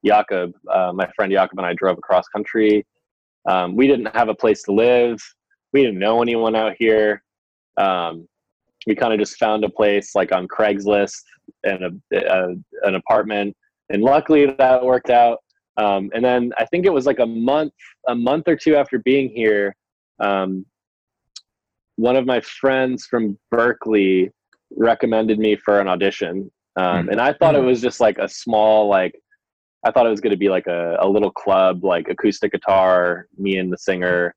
Jakob. 0.04 0.54
Uh, 0.68 0.90
my 0.92 1.08
friend 1.14 1.30
Jakob 1.30 1.56
and 1.58 1.66
I 1.66 1.74
drove 1.74 1.98
across 1.98 2.26
country. 2.28 2.84
Um, 3.48 3.76
we 3.76 3.86
didn't 3.86 4.12
have 4.16 4.28
a 4.28 4.34
place 4.34 4.64
to 4.64 4.72
live. 4.72 5.18
We 5.72 5.82
didn't 5.84 6.00
know 6.00 6.20
anyone 6.20 6.56
out 6.56 6.74
here. 6.78 7.22
Um, 7.76 8.26
we 8.88 8.96
kind 8.96 9.12
of 9.12 9.20
just 9.20 9.36
found 9.36 9.62
a 9.64 9.70
place 9.70 10.16
like 10.16 10.32
on 10.32 10.48
Craigslist 10.48 11.22
and 11.62 11.84
a, 12.12 12.16
a, 12.16 12.48
an 12.88 12.96
apartment, 12.96 13.56
and 13.90 14.02
luckily 14.02 14.46
that 14.46 14.84
worked 14.84 15.10
out. 15.10 15.38
Um, 15.78 16.10
and 16.12 16.24
then 16.24 16.52
I 16.58 16.64
think 16.66 16.84
it 16.86 16.92
was 16.92 17.06
like 17.06 17.20
a 17.20 17.26
month, 17.26 17.72
a 18.08 18.14
month 18.14 18.48
or 18.48 18.56
two 18.56 18.74
after 18.76 18.98
being 18.98 19.28
here, 19.30 19.74
um, 20.20 20.66
one 21.96 22.16
of 22.16 22.26
my 22.26 22.40
friends 22.40 23.06
from 23.06 23.38
Berklee 23.52 24.30
recommended 24.76 25.38
me 25.38 25.56
for 25.56 25.80
an 25.80 25.88
audition. 25.88 26.50
Um, 26.76 27.06
Mm. 27.06 27.12
and 27.12 27.20
I 27.20 27.32
thought 27.32 27.54
it 27.54 27.62
Mm. 27.62 27.66
was 27.66 27.80
just 27.80 28.00
like 28.00 28.18
a 28.18 28.28
small, 28.28 28.88
like, 28.88 29.18
I 29.84 29.92
thought 29.92 30.06
it 30.06 30.10
was 30.10 30.20
going 30.20 30.32
to 30.32 30.36
be 30.36 30.48
like 30.48 30.66
a, 30.66 30.96
a 31.00 31.08
little 31.08 31.30
club, 31.30 31.84
like 31.84 32.08
acoustic 32.08 32.52
guitar, 32.52 33.28
me 33.38 33.58
and 33.58 33.72
the 33.72 33.78
singer. 33.78 34.34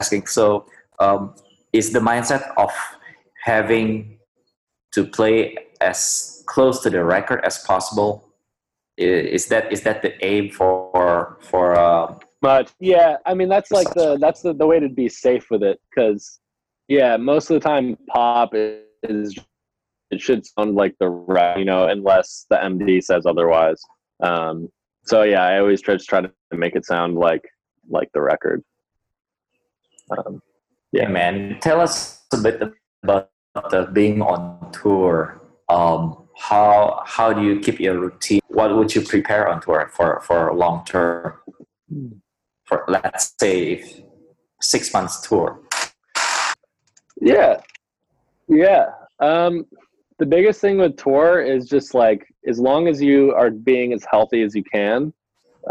asking. 0.00 0.26
So, 0.26 0.66
um, 0.98 1.34
is 1.74 1.92
the 1.92 2.00
mindset 2.00 2.52
of 2.56 2.72
having 3.44 4.18
to 4.92 5.04
play 5.04 5.56
as 5.80 6.42
close 6.46 6.80
to 6.82 6.90
the 6.90 7.04
record 7.04 7.44
as 7.44 7.58
possible? 7.58 8.29
Is 9.00 9.46
that 9.46 9.72
is 9.72 9.82
that 9.82 10.02
the 10.02 10.12
aim 10.24 10.50
for 10.50 11.38
for? 11.40 11.74
Uh, 11.74 12.18
But 12.40 12.72
yeah, 12.80 13.16
I 13.26 13.34
mean 13.34 13.48
that's 13.48 13.70
like 13.70 13.92
the 13.94 14.18
that's 14.18 14.42
the, 14.42 14.52
the 14.52 14.66
way 14.66 14.80
to 14.80 14.88
be 14.88 15.08
safe 15.08 15.50
with 15.50 15.62
it 15.62 15.80
because 15.88 16.40
yeah, 16.88 17.16
most 17.16 17.50
of 17.50 17.54
the 17.54 17.66
time 17.68 17.96
pop 18.08 18.50
is 18.54 19.38
it 20.10 20.20
should 20.20 20.44
sound 20.44 20.74
like 20.74 20.96
the 20.98 21.08
rap, 21.08 21.56
you 21.56 21.64
know, 21.64 21.86
unless 21.86 22.46
the 22.50 22.56
MD 22.56 23.02
says 23.02 23.26
otherwise. 23.26 23.80
Um, 24.20 24.68
so 25.04 25.22
yeah, 25.22 25.44
I 25.44 25.58
always 25.58 25.80
try 25.80 25.96
to 25.96 26.04
try 26.04 26.20
to 26.20 26.32
make 26.52 26.76
it 26.76 26.84
sound 26.84 27.16
like 27.16 27.44
like 27.88 28.10
the 28.12 28.20
record. 28.20 28.62
Um, 30.10 30.42
yeah, 30.92 31.08
man. 31.08 31.58
Tell 31.60 31.80
us 31.80 32.22
a 32.32 32.38
bit 32.38 32.60
about 33.02 33.30
the 33.70 33.88
being 33.92 34.20
on 34.22 34.72
tour. 34.72 35.40
Um, 35.68 36.28
how 36.40 37.02
how 37.06 37.32
do 37.32 37.42
you 37.42 37.60
keep 37.60 37.78
your 37.78 37.98
routine? 37.98 38.40
What 38.48 38.74
would 38.74 38.94
you 38.94 39.02
prepare 39.02 39.46
on 39.48 39.60
tour 39.60 39.90
for 39.92 40.20
for 40.20 40.48
a 40.48 40.54
long 40.54 40.84
term? 40.84 41.34
For 42.64 42.84
let's 42.88 43.34
say 43.38 43.84
six 44.60 44.92
months 44.92 45.20
tour. 45.28 45.60
Yeah. 47.20 47.60
Yeah. 48.48 48.86
Um, 49.20 49.66
the 50.18 50.26
biggest 50.26 50.60
thing 50.60 50.78
with 50.78 50.96
tour 50.96 51.42
is 51.42 51.68
just 51.68 51.94
like 51.94 52.26
as 52.46 52.58
long 52.58 52.88
as 52.88 53.02
you 53.02 53.34
are 53.34 53.50
being 53.50 53.92
as 53.92 54.04
healthy 54.10 54.42
as 54.42 54.54
you 54.54 54.64
can, 54.64 55.12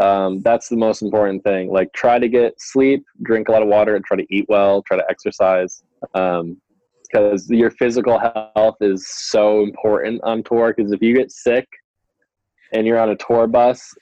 um, 0.00 0.40
that's 0.42 0.68
the 0.68 0.76
most 0.76 1.02
important 1.02 1.42
thing. 1.42 1.72
Like 1.72 1.92
try 1.92 2.20
to 2.20 2.28
get 2.28 2.60
sleep, 2.60 3.04
drink 3.22 3.48
a 3.48 3.52
lot 3.52 3.62
of 3.62 3.68
water, 3.68 3.96
and 3.96 4.04
try 4.04 4.16
to 4.16 4.26
eat 4.30 4.46
well, 4.48 4.82
try 4.82 4.96
to 4.96 5.04
exercise. 5.10 5.82
Um, 6.14 6.60
because 7.12 7.48
your 7.48 7.70
physical 7.70 8.18
health 8.18 8.76
is 8.80 9.08
so 9.08 9.62
important 9.62 10.20
on 10.22 10.42
tour. 10.42 10.74
Because 10.76 10.92
if 10.92 11.02
you 11.02 11.14
get 11.14 11.30
sick 11.30 11.66
and 12.72 12.86
you're 12.86 12.98
on 12.98 13.10
a 13.10 13.16
tour 13.16 13.46
bus, 13.46 13.94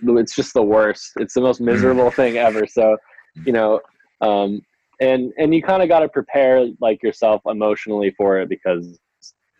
it's 0.00 0.34
just 0.34 0.54
the 0.54 0.62
worst. 0.62 1.12
It's 1.16 1.34
the 1.34 1.40
most 1.40 1.60
miserable 1.60 2.10
thing 2.10 2.36
ever. 2.36 2.66
So, 2.66 2.96
you 3.44 3.52
know, 3.52 3.80
um, 4.20 4.62
and 5.00 5.32
and 5.38 5.54
you 5.54 5.62
kind 5.62 5.82
of 5.82 5.88
got 5.88 6.00
to 6.00 6.08
prepare 6.08 6.66
like 6.80 7.02
yourself 7.02 7.42
emotionally 7.46 8.12
for 8.16 8.38
it 8.38 8.48
because 8.48 8.98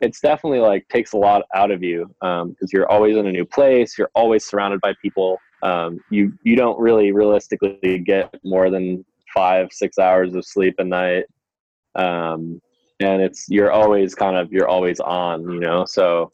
it's 0.00 0.20
definitely 0.20 0.60
like 0.60 0.86
takes 0.88 1.12
a 1.12 1.16
lot 1.16 1.42
out 1.54 1.70
of 1.70 1.82
you 1.82 2.06
because 2.20 2.72
you're 2.72 2.90
always 2.90 3.16
in 3.16 3.26
a 3.26 3.32
new 3.32 3.44
place 3.44 3.96
you're 3.96 4.10
always 4.14 4.44
surrounded 4.44 4.80
by 4.80 4.92
people 5.00 5.38
um, 5.62 5.98
you 6.10 6.32
you 6.42 6.56
don't 6.56 6.78
really 6.78 7.12
realistically 7.12 8.02
get 8.04 8.32
more 8.44 8.70
than 8.70 9.04
five 9.34 9.68
six 9.70 9.98
hours 9.98 10.34
of 10.34 10.44
sleep 10.44 10.74
a 10.78 10.84
night 10.84 11.24
um, 11.98 12.60
and 13.00 13.22
it's 13.22 13.46
you're 13.48 13.70
always 13.70 14.14
kind 14.14 14.36
of 14.36 14.50
you're 14.52 14.68
always 14.68 15.00
on 15.00 15.42
you 15.50 15.60
know? 15.60 15.84
So 15.84 16.32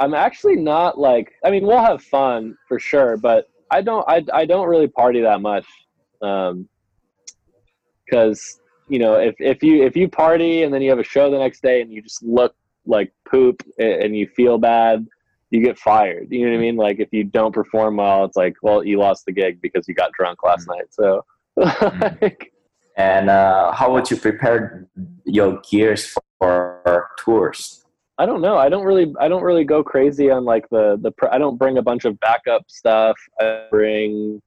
i'm 0.00 0.14
actually 0.14 0.56
not 0.56 0.98
like 0.98 1.32
i 1.44 1.50
mean 1.50 1.66
we'll 1.66 1.78
have 1.78 2.02
fun 2.02 2.56
for 2.66 2.78
sure 2.78 3.18
but 3.18 3.50
i 3.70 3.82
don't 3.82 4.08
i, 4.08 4.24
I 4.32 4.46
don't 4.46 4.66
really 4.66 4.88
party 4.88 5.20
that 5.20 5.42
much 5.42 5.66
um, 6.22 6.68
because 8.04 8.60
you 8.88 8.98
know 8.98 9.14
if, 9.14 9.34
if 9.38 9.62
you 9.62 9.84
if 9.84 9.96
you 9.96 10.08
party 10.08 10.62
and 10.62 10.72
then 10.72 10.82
you 10.82 10.90
have 10.90 10.98
a 10.98 11.04
show 11.04 11.30
the 11.30 11.38
next 11.38 11.62
day 11.62 11.82
and 11.82 11.92
you 11.92 12.02
just 12.02 12.22
look 12.22 12.54
like 12.86 13.12
poop 13.30 13.62
and 13.78 14.16
you 14.16 14.26
feel 14.26 14.58
bad 14.58 15.06
you 15.50 15.62
get 15.62 15.78
fired. 15.78 16.28
You 16.30 16.46
know 16.46 16.52
what 16.52 16.58
i 16.58 16.60
mean? 16.60 16.76
Like 16.76 16.98
if 16.98 17.10
you 17.12 17.24
don't 17.24 17.52
perform 17.52 17.96
well 17.96 18.24
it's 18.24 18.36
like 18.36 18.54
well 18.62 18.84
you 18.84 18.98
lost 18.98 19.26
the 19.26 19.32
gig 19.32 19.60
because 19.60 19.86
you 19.86 19.94
got 19.94 20.12
drunk 20.12 20.42
last 20.42 20.66
night. 20.66 20.86
So 20.90 21.24
like, 21.56 22.51
And 22.96 23.30
uh, 23.30 23.72
how 23.72 23.92
would 23.92 24.10
you 24.10 24.16
prepare 24.16 24.86
your 25.24 25.60
gears 25.70 26.14
for 26.38 27.10
tours? 27.18 27.82
i 28.18 28.26
don't 28.26 28.40
know. 28.40 28.56
I 28.56 28.68
don't 28.68 28.84
really 28.84 29.12
i 29.18 29.26
don't 29.26 29.42
really 29.42 29.64
go 29.64 29.82
crazy 29.82 30.30
on 30.30 30.44
like 30.44 30.68
the 30.70 30.98
the 31.00 31.10
pr- 31.12 31.32
i 31.32 31.38
don't 31.38 31.58
bring 31.58 31.78
a 31.78 31.82
bunch 31.82 32.04
of 32.04 32.18
backup 32.20 32.64
stuff. 32.68 33.16
I 33.40 33.66
bring 33.70 34.40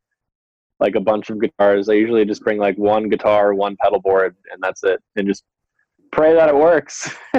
like 0.79 0.95
a 0.95 1.01
bunch 1.01 1.29
of 1.29 1.41
guitars. 1.41 1.89
I 1.89 1.93
usually 1.93 2.25
just 2.25 2.43
bring 2.43 2.59
like 2.59 2.77
one 2.77 3.09
guitar 3.09 3.53
one 3.53 3.75
pedal 3.81 3.99
board 3.99 4.35
and 4.51 4.61
that's 4.61 4.83
it. 4.83 5.01
And 5.15 5.27
just 5.27 5.43
pray 6.11 6.33
that 6.33 6.49
it 6.49 6.55
works. 6.55 7.15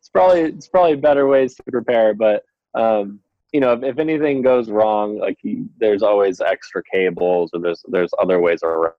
It's 0.00 0.08
probably 0.08 0.40
it's 0.40 0.68
probably 0.68 0.96
better 0.96 1.26
ways 1.28 1.54
to 1.54 1.62
prepare 1.70 2.14
but 2.14 2.42
um 2.74 3.20
you 3.52 3.60
know 3.60 3.72
if, 3.74 3.82
if 3.82 3.98
anything 3.98 4.42
goes 4.42 4.70
wrong 4.70 5.18
like 5.18 5.38
you, 5.42 5.68
there's 5.78 6.02
always 6.02 6.40
extra 6.40 6.82
cables 6.82 7.50
or 7.52 7.60
there's 7.60 7.84
there's 7.88 8.10
other 8.18 8.40
ways 8.40 8.60
around 8.64 8.94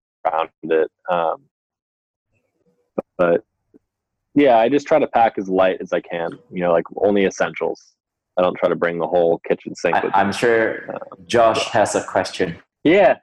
it 0.64 0.92
um 1.10 1.42
but 3.18 3.44
yeah 4.36 4.58
i 4.58 4.70
just 4.70 4.88
try 4.88 5.00
to 5.00 5.08
pack 5.08 5.38
as 5.38 5.50
light 5.50 5.78
as 5.82 5.92
i 5.94 6.00
can 6.00 6.32
you 6.52 6.62
know 6.62 6.72
like 6.72 6.86
only 6.98 7.26
essentials 7.26 7.94
i 8.38 8.42
don't 8.42 8.56
try 8.58 8.70
to 8.70 8.76
bring 8.76 9.00
the 9.00 9.08
whole 9.08 9.40
kitchen 9.48 9.76
sink 9.76 9.96
I, 9.96 10.00
with 10.00 10.14
me. 10.14 10.20
I'm 10.20 10.32
sure 10.32 11.00
Josh 11.26 11.66
has 11.70 11.96
a 11.96 12.04
question. 12.04 12.58
Yeah, 12.84 13.18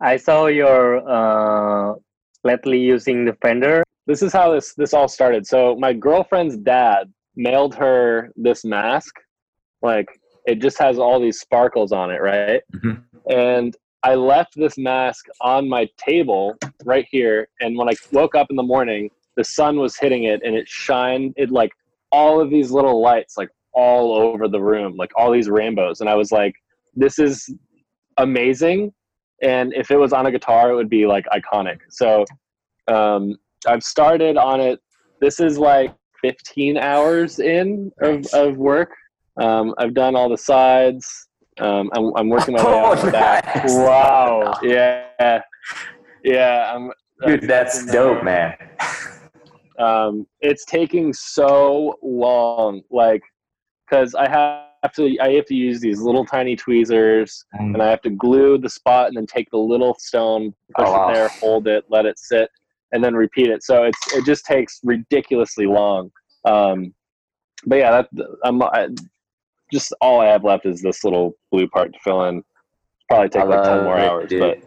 I 0.00 0.16
saw 0.16 0.46
your 0.46 1.06
uh, 1.08 1.94
lately 2.44 2.78
using 2.78 3.24
the 3.24 3.34
Fender. 3.42 3.82
this 4.06 4.22
is 4.22 4.32
how 4.32 4.52
this 4.52 4.74
this 4.74 4.92
all 4.94 5.08
started. 5.08 5.46
So 5.46 5.76
my 5.76 5.92
girlfriend's 5.92 6.56
dad 6.56 7.12
mailed 7.36 7.74
her 7.74 8.30
this 8.36 8.64
mask, 8.64 9.14
like 9.82 10.08
it 10.46 10.60
just 10.60 10.78
has 10.78 10.98
all 10.98 11.20
these 11.20 11.40
sparkles 11.40 11.92
on 11.92 12.10
it, 12.10 12.20
right? 12.20 12.62
Mhm. 12.74 13.02
And 13.30 13.76
I 14.04 14.14
left 14.14 14.54
this 14.54 14.76
mask 14.76 15.26
on 15.40 15.66
my 15.66 15.88
table 15.96 16.54
right 16.84 17.06
here, 17.10 17.48
and 17.60 17.76
when 17.76 17.88
I 17.88 17.94
woke 18.12 18.34
up 18.34 18.48
in 18.50 18.56
the 18.56 18.62
morning, 18.62 19.10
the 19.36 19.44
sun 19.44 19.78
was 19.78 19.96
hitting 19.96 20.24
it, 20.24 20.42
and 20.44 20.54
it 20.54 20.68
shined. 20.68 21.32
It 21.38 21.50
like 21.50 21.72
all 22.12 22.38
of 22.38 22.50
these 22.50 22.70
little 22.70 23.00
lights, 23.00 23.38
like 23.38 23.48
all 23.72 24.14
over 24.14 24.46
the 24.46 24.60
room, 24.60 24.94
like 24.96 25.10
all 25.16 25.32
these 25.32 25.48
rainbows, 25.48 26.02
and 26.02 26.10
I 26.10 26.14
was 26.16 26.30
like, 26.30 26.54
"This 26.94 27.18
is 27.18 27.48
amazing." 28.18 28.92
And 29.42 29.72
if 29.72 29.90
it 29.90 29.96
was 29.96 30.12
on 30.12 30.26
a 30.26 30.30
guitar, 30.30 30.70
it 30.70 30.74
would 30.74 30.90
be 30.90 31.06
like 31.06 31.24
iconic. 31.32 31.78
So 31.88 32.26
um, 32.88 33.36
I've 33.66 33.82
started 33.82 34.36
on 34.36 34.60
it. 34.60 34.80
This 35.20 35.40
is 35.40 35.58
like 35.58 35.94
15 36.20 36.76
hours 36.76 37.38
in 37.40 37.90
of, 38.00 38.26
of 38.34 38.58
work. 38.58 38.90
Um, 39.38 39.74
I've 39.78 39.94
done 39.94 40.14
all 40.14 40.28
the 40.28 40.38
sides. 40.38 41.28
Um, 41.60 41.90
I'm, 41.94 42.12
I'm 42.16 42.28
working 42.28 42.54
my 42.54 42.62
way 42.64 42.72
Oh, 42.72 42.92
out 42.92 43.12
nice. 43.12 43.64
Wow. 43.72 44.54
Yeah, 44.62 45.40
yeah. 46.24 46.72
I'm, 46.74 46.90
Dude, 47.26 47.42
that's 47.42 47.86
dope, 47.86 48.24
man. 48.24 48.54
um, 49.78 50.26
it's 50.40 50.64
taking 50.64 51.12
so 51.12 51.94
long, 52.02 52.82
like, 52.90 53.22
because 53.88 54.14
I 54.14 54.28
have 54.28 54.92
to, 54.94 55.16
I 55.20 55.30
have 55.32 55.46
to 55.46 55.54
use 55.54 55.80
these 55.80 56.00
little 56.00 56.24
tiny 56.26 56.56
tweezers, 56.56 57.44
and 57.52 57.80
I 57.80 57.88
have 57.88 58.02
to 58.02 58.10
glue 58.10 58.58
the 58.58 58.68
spot, 58.68 59.08
and 59.08 59.16
then 59.16 59.26
take 59.26 59.48
the 59.50 59.58
little 59.58 59.94
stone, 59.98 60.52
push 60.76 60.88
Oh, 60.88 60.92
wow. 60.92 61.08
it 61.08 61.12
there, 61.14 61.28
hold 61.40 61.68
it, 61.68 61.84
let 61.88 62.04
it 62.04 62.18
sit, 62.18 62.50
and 62.92 63.02
then 63.02 63.14
repeat 63.14 63.48
it. 63.48 63.62
So 63.62 63.84
it's 63.84 64.12
it 64.12 64.24
just 64.26 64.44
takes 64.44 64.80
ridiculously 64.82 65.66
long. 65.66 66.10
Um, 66.44 66.92
but 67.66 67.76
yeah, 67.76 68.02
that 68.02 68.08
I'm 68.44 68.60
I, 68.62 68.88
just 69.72 69.92
all 70.00 70.20
I 70.20 70.26
have 70.26 70.44
left 70.44 70.66
is 70.66 70.80
this 70.82 71.04
little 71.04 71.36
blue 71.50 71.68
part 71.68 71.92
to 71.92 71.98
fill 72.00 72.24
in. 72.24 72.42
Probably 73.08 73.28
take 73.28 73.42
I 73.42 73.46
like 73.46 73.62
ten 73.62 73.84
more 73.84 73.98
it, 73.98 74.08
hours, 74.08 74.28
dude. 74.30 74.62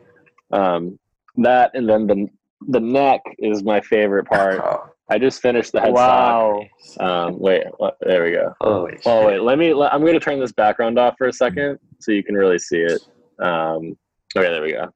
but 0.51 0.57
um, 0.57 0.99
that 1.37 1.71
and 1.73 1.89
then 1.89 2.07
the 2.07 2.27
the 2.69 2.79
neck 2.79 3.21
is 3.39 3.63
my 3.63 3.81
favorite 3.81 4.25
part. 4.29 4.59
Oh, 4.63 4.89
I 5.09 5.17
just 5.17 5.41
finished 5.41 5.71
the 5.71 5.79
headstock. 5.79 5.93
Wow. 5.93 6.63
Um, 6.99 7.39
wait, 7.39 7.63
what, 7.77 7.97
there 8.01 8.23
we 8.25 8.31
go. 8.31 8.53
holy 8.61 8.97
Oh 9.05 9.25
wait, 9.27 9.41
let 9.41 9.57
me. 9.57 9.73
Let, 9.73 9.93
I'm 9.93 10.01
going 10.01 10.13
to 10.13 10.19
turn 10.19 10.39
this 10.39 10.51
background 10.51 10.99
off 10.99 11.15
for 11.17 11.27
a 11.27 11.33
second 11.33 11.79
so 11.99 12.11
you 12.11 12.23
can 12.23 12.35
really 12.35 12.59
see 12.59 12.79
it. 12.79 13.01
Um, 13.39 13.97
okay, 14.35 14.49
there 14.49 14.61
we 14.61 14.71
go. 14.73 14.89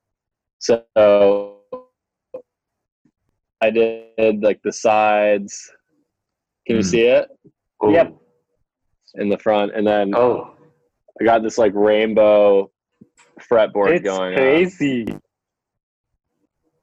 So 0.60 0.84
I 3.62 3.70
did 3.70 4.42
like 4.44 4.60
the 4.64 4.72
sides. 4.72 5.72
Can 6.68 6.78
you 6.78 6.82
Mm. 6.82 6.86
see 6.86 7.02
it 7.02 7.28
Ooh. 7.84 7.92
Yep. 7.92 8.14
In 9.16 9.30
the 9.30 9.38
front? 9.38 9.74
And 9.76 9.86
then 9.86 10.14
Oh, 10.16 10.56
I 11.20 11.24
got 11.24 11.44
this 11.44 11.58
like 11.58 11.74
rainbow 11.76 12.72
fretboard 13.40 13.92
It's 13.92 14.04
going 14.04 14.34
on. 14.34 14.38
crazy. 14.38 15.06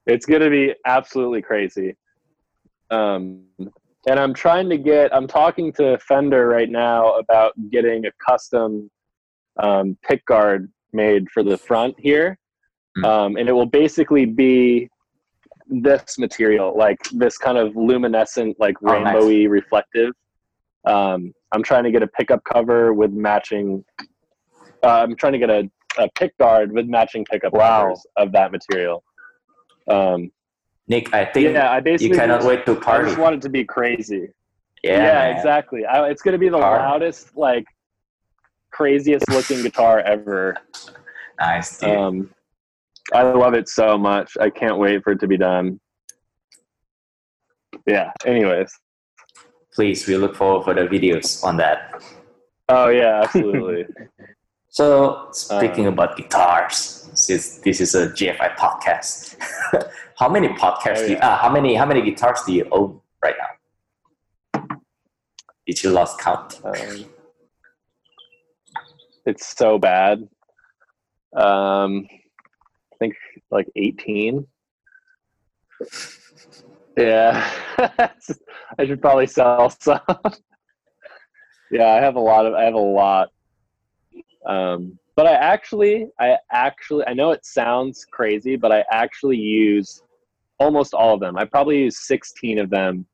It's 0.07 0.27
gonna 0.27 0.51
be 0.51 0.75
absolutely 0.87 1.43
crazy. 1.43 1.97
Um, 2.91 3.43
and 4.09 4.19
I'm 4.19 4.33
trying 4.33 4.71
to 4.71 4.79
get. 4.79 5.15
I'm 5.15 5.27
talking 5.27 5.73
to 5.75 5.99
Fender 5.99 6.47
right 6.47 6.71
now 6.71 7.15
about 7.19 7.53
getting 7.71 8.07
a 8.07 8.11
custom 8.27 8.91
um, 9.63 9.99
pick 10.03 10.25
guard 10.25 10.73
made 10.93 11.29
for 11.31 11.43
the 11.43 11.59
front 11.59 11.95
here, 11.99 12.39
Mm. 12.97 13.05
um, 13.05 13.37
and 13.37 13.49
it 13.49 13.53
will 13.53 13.67
basically 13.67 14.25
be 14.25 14.89
this 15.67 16.19
material, 16.19 16.75
like 16.77 16.97
this 17.13 17.37
kind 17.37 17.59
of 17.59 17.77
luminescent, 17.77 18.57
like 18.59 18.77
Oh, 18.83 18.99
nice. 19.03 19.15
rainbowy, 19.17 19.51
reflective. 19.51 20.13
Um, 20.87 21.33
I'm 21.53 21.63
trying 21.63 21.85
to 21.85 21.91
get 21.91 22.03
a 22.03 22.07
pickup 22.07 22.43
cover 22.45 22.93
with 22.95 23.13
matching. 23.13 23.85
Uh, 24.83 24.87
I'm 25.03 25.17
trying 25.17 25.33
to 25.33 25.39
get 25.39 25.51
a, 25.51 25.69
a 25.99 26.09
pick 26.15 26.37
guard 26.39 26.73
with 26.73 26.87
matching 26.87 27.25
pickup 27.25 27.53
Wow. 27.53 27.83
covers 27.83 28.07
of 28.17 28.33
that 28.33 28.53
material. 28.53 29.03
Um, 29.89 30.31
Nick, 30.87 31.13
I 31.15 31.25
think 31.27 31.53
yeah, 31.53 31.71
I 31.71 31.81
basically 31.81 32.15
you 32.15 32.21
cannot 32.21 32.37
just, 32.39 32.49
wait 32.49 32.67
to 32.67 32.75
party. 32.75 33.05
I 33.05 33.07
just 33.09 33.19
want 33.19 33.35
it 33.37 33.43
to 33.43 33.49
be 33.51 33.65
crazy. 33.65 34.29
yeah, 34.83 35.03
Yeah, 35.03 35.37
exactly. 35.37 35.85
I, 35.85 36.09
it's 36.09 36.23
going 36.23 36.33
to 36.33 36.39
be 36.39 36.49
the 36.49 36.57
Guitar. 36.57 36.79
loudest, 36.79 37.37
like 37.37 37.65
craziest 38.71 39.29
looking 39.31 39.63
guitar 39.63 40.01
ever. 40.01 40.57
Nice, 41.41 41.79
dude. 41.79 41.91
Um, 41.91 42.31
I 43.13 43.23
love 43.23 43.55
it 43.55 43.69
so 43.69 43.99
much. 43.99 44.37
I 44.41 44.51
can't 44.51 44.79
wait 44.79 45.03
for 45.03 45.13
it 45.13 45.21
to 45.21 45.27
be 45.27 45.37
done. 45.37 45.81
Yeah. 47.87 48.13
Anyways. 48.25 48.73
Please, 49.79 50.09
we 50.09 50.17
look 50.17 50.35
forward 50.35 50.65
for 50.65 50.75
the 50.75 50.89
videos 50.89 51.45
on 51.45 51.57
that. 51.59 52.03
Oh 52.69 52.89
yeah, 52.89 53.23
absolutely. 53.23 53.87
So, 54.71 55.29
speaking 55.33 55.87
Uh, 55.87 55.91
about 55.93 56.17
guitars, 56.17 57.09
since 57.15 57.59
this 57.59 57.81
is 57.81 57.95
a 57.95 58.09
GFI 58.09 58.57
podcast, 58.57 59.37
how 60.19 60.29
many 60.29 60.49
podcasts 60.49 61.05
Oh, 61.05 61.07
do 61.07 61.13
you, 61.13 61.19
uh, 61.19 61.37
how 61.39 61.49
many 61.49 61.75
how 61.77 61.87
many 61.87 62.03
guitars 62.03 62.43
do 62.45 62.53
you 62.53 62.67
own 62.73 63.01
right 63.23 63.37
now? 63.39 64.79
Did 65.67 65.83
you 65.85 65.91
lost 65.91 66.19
count? 66.19 66.61
um, 66.65 67.05
it's 69.27 69.57
so 69.57 69.79
bad. 69.79 70.29
Um, 71.35 72.07
I 72.93 72.97
think 72.99 73.15
like 73.53 73.69
18. 73.77 74.45
Yeah. 76.99 77.51
I 78.79 78.87
should 78.87 79.01
probably 79.01 79.27
sell 79.27 79.71
some. 79.71 80.01
yeah, 81.71 81.89
I 81.89 81.97
have 81.97 82.17
a 82.17 82.21
lot 82.21 82.45
of 82.47 82.55
I 82.55 82.65
have 82.65 82.75
a 82.75 82.79
lot. 82.79 83.29
Um, 84.47 84.99
but 85.17 85.27
I 85.27 85.35
actually 85.35 86.09
I 86.19 86.37
actually 86.51 87.05
I 87.07 87.15
know 87.15 87.31
it 87.31 87.45
sounds 87.45 88.05
crazy, 88.11 88.57
but 88.57 88.73
I 88.73 88.85
actually 88.91 89.37
use 89.37 90.03
almost 90.59 90.93
all 90.93 91.15
of 91.15 91.21
them. 91.21 91.37
I 91.37 91.45
probably 91.45 91.79
use 91.79 92.07
16 92.07 92.59
of 92.59 92.71
them. 92.71 93.07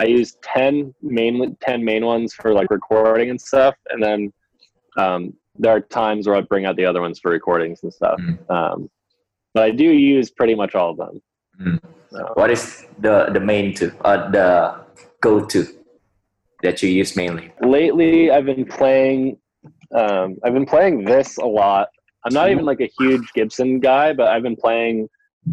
I 0.00 0.04
use 0.04 0.36
10 0.42 0.94
main 1.02 1.56
10 1.60 1.84
main 1.84 2.06
ones 2.06 2.32
for 2.32 2.54
like 2.54 2.70
recording 2.70 3.30
and 3.30 3.40
stuff 3.40 3.74
and 3.90 4.02
then 4.02 4.32
um, 4.96 5.34
there 5.58 5.72
are 5.72 5.80
times 5.80 6.26
where 6.26 6.36
I 6.36 6.40
bring 6.40 6.66
out 6.66 6.76
the 6.76 6.84
other 6.84 7.00
ones 7.00 7.18
for 7.18 7.30
recordings 7.30 7.82
and 7.82 7.92
stuff. 7.92 8.18
Mm. 8.20 8.50
Um, 8.50 8.90
but 9.54 9.64
I 9.64 9.70
do 9.70 9.84
use 9.84 10.30
pretty 10.30 10.54
much 10.54 10.74
all 10.74 10.90
of 10.90 10.96
them. 10.96 11.22
Mm. 11.60 11.80
What 12.34 12.50
is 12.50 12.86
the 12.98 13.26
the 13.32 13.40
main 13.40 13.74
two, 13.74 13.92
uh, 14.04 14.30
the 14.30 14.80
go 15.20 15.44
to 15.46 15.66
that 16.62 16.82
you 16.82 16.88
use 16.88 17.16
mainly? 17.16 17.52
lately 17.60 18.30
i've 18.30 18.44
been 18.46 18.64
playing 18.64 19.36
um, 19.94 20.36
i've 20.44 20.54
been 20.54 20.66
playing 20.66 21.04
this 21.04 21.36
a 21.38 21.44
lot. 21.44 21.88
I'm 22.24 22.34
not 22.34 22.50
even 22.50 22.64
like 22.64 22.80
a 22.80 22.90
huge 22.98 23.26
gibson 23.34 23.80
guy 23.80 24.12
but 24.12 24.28
i've 24.28 24.42
been 24.42 24.56
playing 24.56 25.08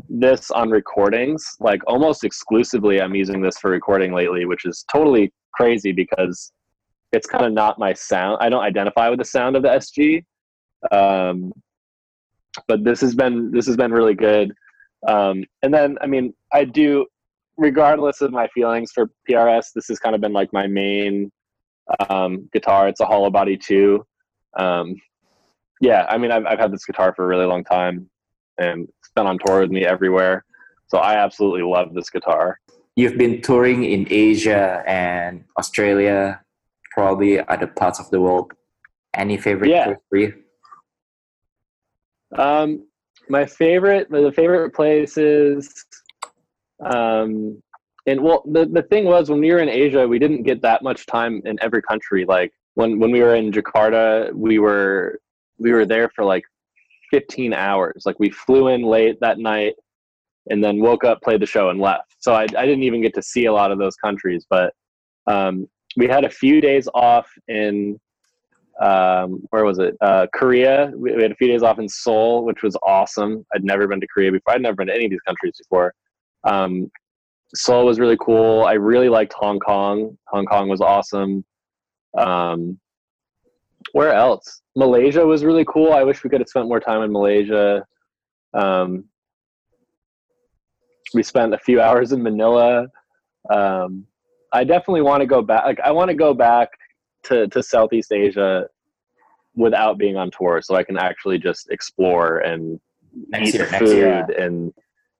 this 0.07 0.51
on 0.51 0.69
recordings. 0.69 1.43
Like 1.59 1.81
almost 1.87 2.23
exclusively 2.23 3.01
i'm 3.01 3.15
using 3.15 3.41
this 3.41 3.57
for 3.57 3.71
recording 3.71 4.13
lately 4.13 4.45
which 4.45 4.65
is 4.65 4.85
totally 4.91 5.33
crazy 5.53 5.91
because 5.91 6.51
it's 7.11 7.25
kind 7.25 7.45
of 7.45 7.53
not 7.53 7.79
my 7.79 7.93
sound 7.93 8.37
i 8.39 8.49
don't 8.49 8.63
identify 8.63 9.09
with 9.09 9.19
the 9.19 9.25
sound 9.25 9.55
of 9.55 9.63
the 9.63 9.69
sg 9.69 10.23
um, 10.91 11.51
but 12.67 12.83
this 12.83 13.01
has 13.01 13.15
been 13.15 13.51
this 13.51 13.65
has 13.65 13.75
been 13.75 13.91
really 13.91 14.13
good 14.13 14.53
um, 15.07 15.43
and 15.63 15.73
then 15.73 15.97
i 16.01 16.07
mean 16.07 16.33
i 16.51 16.63
do 16.63 17.05
regardless 17.57 18.21
of 18.21 18.31
my 18.31 18.47
feelings 18.49 18.91
for 18.91 19.09
prs 19.29 19.73
this 19.73 19.87
has 19.87 19.99
kind 19.99 20.15
of 20.15 20.21
been 20.21 20.33
like 20.33 20.51
my 20.53 20.67
main 20.67 21.31
um, 22.09 22.49
guitar. 22.53 22.87
It's 22.87 22.99
a 22.99 23.05
hollow 23.05 23.29
body 23.29 23.57
too. 23.57 24.05
Um, 24.57 24.95
yeah, 25.81 26.05
I 26.09 26.17
mean, 26.17 26.31
I've, 26.31 26.45
I've 26.45 26.59
had 26.59 26.71
this 26.71 26.85
guitar 26.85 27.13
for 27.15 27.23
a 27.23 27.27
really 27.27 27.45
long 27.45 27.63
time 27.63 28.09
and 28.57 28.83
it's 28.83 29.11
been 29.15 29.27
on 29.27 29.39
tour 29.45 29.61
with 29.61 29.71
me 29.71 29.85
everywhere. 29.85 30.43
So 30.87 30.97
I 30.97 31.15
absolutely 31.15 31.63
love 31.63 31.93
this 31.93 32.09
guitar. 32.09 32.59
You've 32.95 33.17
been 33.17 33.41
touring 33.41 33.85
in 33.85 34.07
Asia 34.09 34.83
and 34.85 35.45
Australia, 35.57 36.41
probably 36.91 37.39
other 37.47 37.67
parts 37.67 37.99
of 37.99 38.09
the 38.09 38.19
world. 38.19 38.51
Any 39.13 39.37
favorite 39.37 39.69
Yeah. 39.69 39.93
for 40.09 40.17
you? 40.17 40.33
Um, 42.35 42.85
my 43.29 43.45
favorite, 43.45 44.09
the 44.09 44.31
favorite 44.35 44.71
places, 44.71 45.85
um, 46.83 47.61
and 48.09 48.21
well, 48.21 48.43
the, 48.45 48.65
the 48.65 48.83
thing 48.83 49.05
was 49.05 49.29
when 49.29 49.39
we 49.39 49.51
were 49.51 49.59
in 49.59 49.69
Asia, 49.69 50.07
we 50.07 50.19
didn't 50.19 50.43
get 50.43 50.61
that 50.61 50.81
much 50.81 51.05
time 51.05 51.41
in 51.45 51.57
every 51.61 51.81
country. 51.81 52.25
Like 52.25 52.51
when, 52.75 52.99
when 52.99 53.11
we 53.11 53.21
were 53.21 53.35
in 53.35 53.51
Jakarta, 53.51 54.33
we 54.33 54.57
were, 54.59 55.19
we 55.59 55.71
were 55.71 55.85
there 55.85 56.09
for 56.15 56.23
like 56.23 56.43
15 57.11 57.53
hours. 57.53 58.03
Like 58.05 58.19
we 58.19 58.29
flew 58.29 58.69
in 58.69 58.81
late 58.81 59.19
that 59.19 59.37
night 59.37 59.75
and 60.49 60.63
then 60.63 60.81
woke 60.81 61.03
up, 61.03 61.21
played 61.21 61.41
the 61.41 61.45
show 61.45 61.69
and 61.69 61.79
left. 61.79 62.15
So 62.19 62.33
I, 62.33 62.43
I 62.43 62.65
didn't 62.65 62.83
even 62.83 63.01
get 63.01 63.13
to 63.15 63.21
see 63.21 63.45
a 63.45 63.53
lot 63.53 63.71
of 63.71 63.77
those 63.77 63.95
countries, 63.97 64.45
but, 64.49 64.73
um, 65.27 65.67
we 65.97 66.07
had 66.07 66.23
a 66.23 66.29
few 66.29 66.61
days 66.61 66.87
off 66.93 67.29
in, 67.47 67.99
um, 68.81 69.43
where 69.49 69.65
was 69.65 69.79
it? 69.79 69.95
Uh, 70.01 70.27
Korea. 70.33 70.91
We, 70.95 71.15
we 71.15 71.21
had 71.21 71.31
a 71.31 71.35
few 71.35 71.47
days 71.47 71.63
off 71.63 71.79
in 71.79 71.89
Seoul, 71.89 72.45
which 72.45 72.63
was 72.63 72.77
awesome. 72.83 73.45
I'd 73.53 73.63
never 73.63 73.87
been 73.87 73.99
to 73.99 74.07
Korea 74.07 74.31
before. 74.31 74.53
I'd 74.53 74.61
never 74.61 74.75
been 74.75 74.87
to 74.87 74.95
any 74.95 75.05
of 75.05 75.11
these 75.11 75.21
countries 75.21 75.53
before. 75.57 75.93
Um, 76.45 76.89
Seoul 77.55 77.85
was 77.85 77.99
really 77.99 78.17
cool. 78.19 78.63
I 78.63 78.73
really 78.73 79.09
liked 79.09 79.33
Hong 79.33 79.59
Kong. 79.59 80.17
Hong 80.27 80.45
Kong 80.45 80.69
was 80.69 80.81
awesome. 80.81 81.43
Um, 82.17 82.79
where 83.91 84.13
else? 84.13 84.61
Malaysia 84.75 85.25
was 85.25 85.43
really 85.43 85.65
cool. 85.65 85.93
I 85.93 86.03
wish 86.03 86.23
we 86.23 86.29
could 86.29 86.41
have 86.41 86.47
spent 86.47 86.67
more 86.67 86.79
time 86.79 87.01
in 87.01 87.11
Malaysia. 87.11 87.83
Um, 88.53 89.05
we 91.13 91.23
spent 91.23 91.53
a 91.53 91.57
few 91.57 91.81
hours 91.85 92.13
in 92.13 92.23
Manila. 92.23 92.87
Um, 93.53 94.05
I 94.53 94.63
definitely 94.63 95.01
want 95.01 95.21
to 95.21 95.27
go 95.27 95.41
back. 95.41 95.65
Like, 95.65 95.79
I 95.81 95.91
want 95.91 96.09
to 96.09 96.15
go 96.15 96.33
back 96.33 96.69
to, 97.29 97.47
to 97.47 97.63
Southeast 97.63 98.11
Asia 98.11 98.65
without 99.55 99.97
being 99.97 100.15
on 100.17 100.29
tour, 100.31 100.61
so 100.61 100.75
I 100.75 100.83
can 100.83 100.97
actually 100.97 101.37
just 101.39 101.69
explore 101.71 102.39
and 102.39 102.79
Next 103.29 103.49
eat 103.49 103.53
year, 103.55 103.65
the 103.65 103.71
next 103.71 103.83
food 103.85 103.97
year. 103.97 104.25
and 104.39 104.73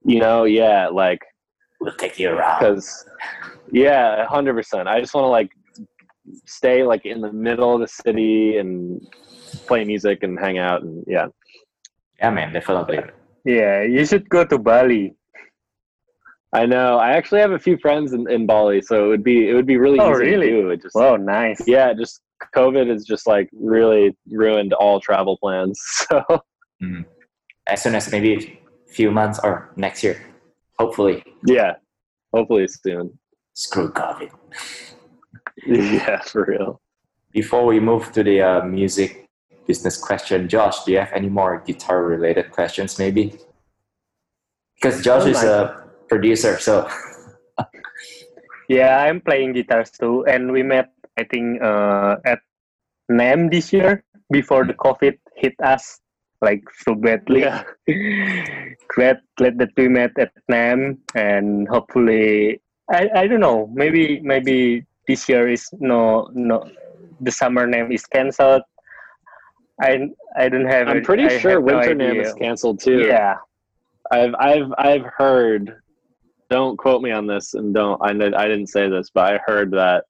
you 0.06 0.19
know, 0.19 0.43
yeah, 0.45 0.88
like 0.88 1.22
We'll 1.82 1.95
take 1.95 2.19
you 2.19 2.30
around. 2.30 2.60
because 2.60 3.06
yeah, 3.72 4.26
hundred 4.28 4.54
percent. 4.54 4.88
I 4.88 5.00
just 5.00 5.13
want 5.13 5.26
to 5.26 5.30
like 5.30 5.52
stay 6.45 6.84
like 6.84 7.06
in 7.06 7.22
the 7.22 7.32
middle 7.34 7.74
of 7.76 7.82
the 7.82 7.88
city 7.88 8.58
and 8.58 9.02
play 9.65 9.84
music 9.84 10.24
and 10.24 10.38
hang 10.39 10.58
out 10.60 10.84
and 10.84 11.04
yeah. 11.08 11.28
Yeah, 12.19 12.30
man, 12.32 12.54
definitely. 12.54 13.00
Yeah, 13.45 13.82
you 13.84 14.06
should 14.06 14.28
go 14.30 14.45
to 14.45 14.58
Bali. 14.60 15.15
I 16.54 16.66
know. 16.66 16.98
I 16.98 17.12
actually 17.12 17.42
have 17.42 17.52
a 17.52 17.60
few 17.60 17.78
friends 17.78 18.14
in, 18.14 18.30
in 18.30 18.46
Bali, 18.48 18.82
so 18.82 19.06
it 19.06 19.08
would 19.10 19.24
be 19.24 19.50
it 19.50 19.54
would 19.54 19.68
be 19.68 19.78
really 19.78 20.00
Oh, 20.00 20.12
easy 20.12 20.26
really? 20.26 20.50
to 20.50 20.62
do. 20.62 20.70
It 20.72 20.82
just 20.82 20.96
Wow, 20.96 21.16
nice. 21.16 21.62
yeah, 21.68 21.94
just 21.94 22.22
COVID 22.56 22.90
has 22.90 23.06
just 23.06 23.28
like 23.28 23.50
really 23.54 24.18
ruined 24.32 24.74
all 24.74 25.00
travel 25.00 25.38
plans. 25.38 25.80
So 26.10 26.24
As 27.68 27.84
soon 27.84 27.94
as 27.96 28.12
maybe 28.12 28.60
a 28.90 28.92
few 28.92 29.12
months 29.12 29.40
or 29.44 29.72
next 29.76 30.04
year, 30.04 30.26
hopefully. 30.80 31.24
yeah, 31.46 31.74
hopefully 32.34 32.68
soon. 32.68 33.20
Screw 33.54 33.92
COVID. 33.92 34.32
Yeah, 35.68 36.22
for 36.22 36.46
real. 36.48 36.82
Before 37.32 37.66
we 37.66 37.80
move 37.82 38.12
to 38.14 38.24
the 38.24 38.42
uh, 38.42 38.64
music 38.64 39.28
business 39.68 39.98
question, 39.98 40.48
Josh, 40.48 40.84
do 40.86 40.94
you 40.94 41.00
have 41.00 41.12
any 41.14 41.30
more 41.30 41.62
guitar 41.68 42.06
related 42.06 42.50
questions 42.52 42.98
maybe? 42.98 43.38
Because 44.76 45.04
Josh 45.04 45.24
Oh, 45.26 45.28
is 45.28 45.34
nice. 45.36 45.44
a 45.44 45.88
producer, 46.10 46.58
so 46.60 46.89
Yeah, 48.69 49.02
I'm 49.02 49.22
playing 49.22 49.54
guitars 49.54 49.89
too, 49.89 50.26
and 50.26 50.52
we 50.52 50.62
met 50.62 50.89
I 51.17 51.24
think 51.26 51.62
uh, 51.62 52.17
at 52.26 52.39
NAMM 53.12 53.52
this 53.52 53.74
year 53.74 54.04
before 54.32 54.63
the 54.65 54.74
COVID 54.74 55.17
hit 55.36 55.56
us 55.63 56.00
like 56.41 56.63
so 56.86 56.95
badly. 56.95 57.41
Yeah. 57.41 57.63
glad 58.95 59.19
glad 59.38 59.58
that 59.60 59.72
we 59.76 59.88
met 59.88 60.12
at 60.17 60.32
NAMM, 60.52 60.98
and 61.15 61.67
hopefully 61.67 62.62
I, 62.89 63.10
I 63.15 63.28
don't 63.28 63.41
know 63.41 63.69
maybe 63.74 64.22
maybe 64.22 64.86
this 65.08 65.28
year 65.28 65.50
is 65.50 65.67
no 65.80 66.30
no 66.34 66.69
the 67.22 67.32
summer 67.32 67.67
NAMM 67.67 67.93
is 67.93 68.06
cancelled. 68.06 68.63
I 69.82 70.10
I 70.38 70.50
don't 70.50 70.65
have. 70.65 70.88
I'm 70.88 71.04
pretty 71.04 71.26
I 71.26 71.39
sure 71.39 71.60
have 71.60 71.63
no 71.63 71.78
Winter 71.78 71.95
NAMM 71.95 72.22
is 72.22 72.34
canceled 72.34 72.80
too. 72.80 73.02
Yeah, 73.08 73.36
I've 74.12 74.36
I've 74.36 74.72
I've 74.78 75.06
heard. 75.17 75.82
Don't 76.50 76.78
quote 76.78 77.02
me 77.02 77.12
on 77.12 77.28
this, 77.28 77.54
and 77.54 77.74
don't 77.74 78.00
I? 78.02 78.14
did- 78.14 78.34
I 78.34 78.48
didn't 78.48 78.68
say 78.68 78.90
this, 78.90 79.10
but 79.14 79.34
I 79.34 79.40
heard 79.46 79.72
that 79.72 80.06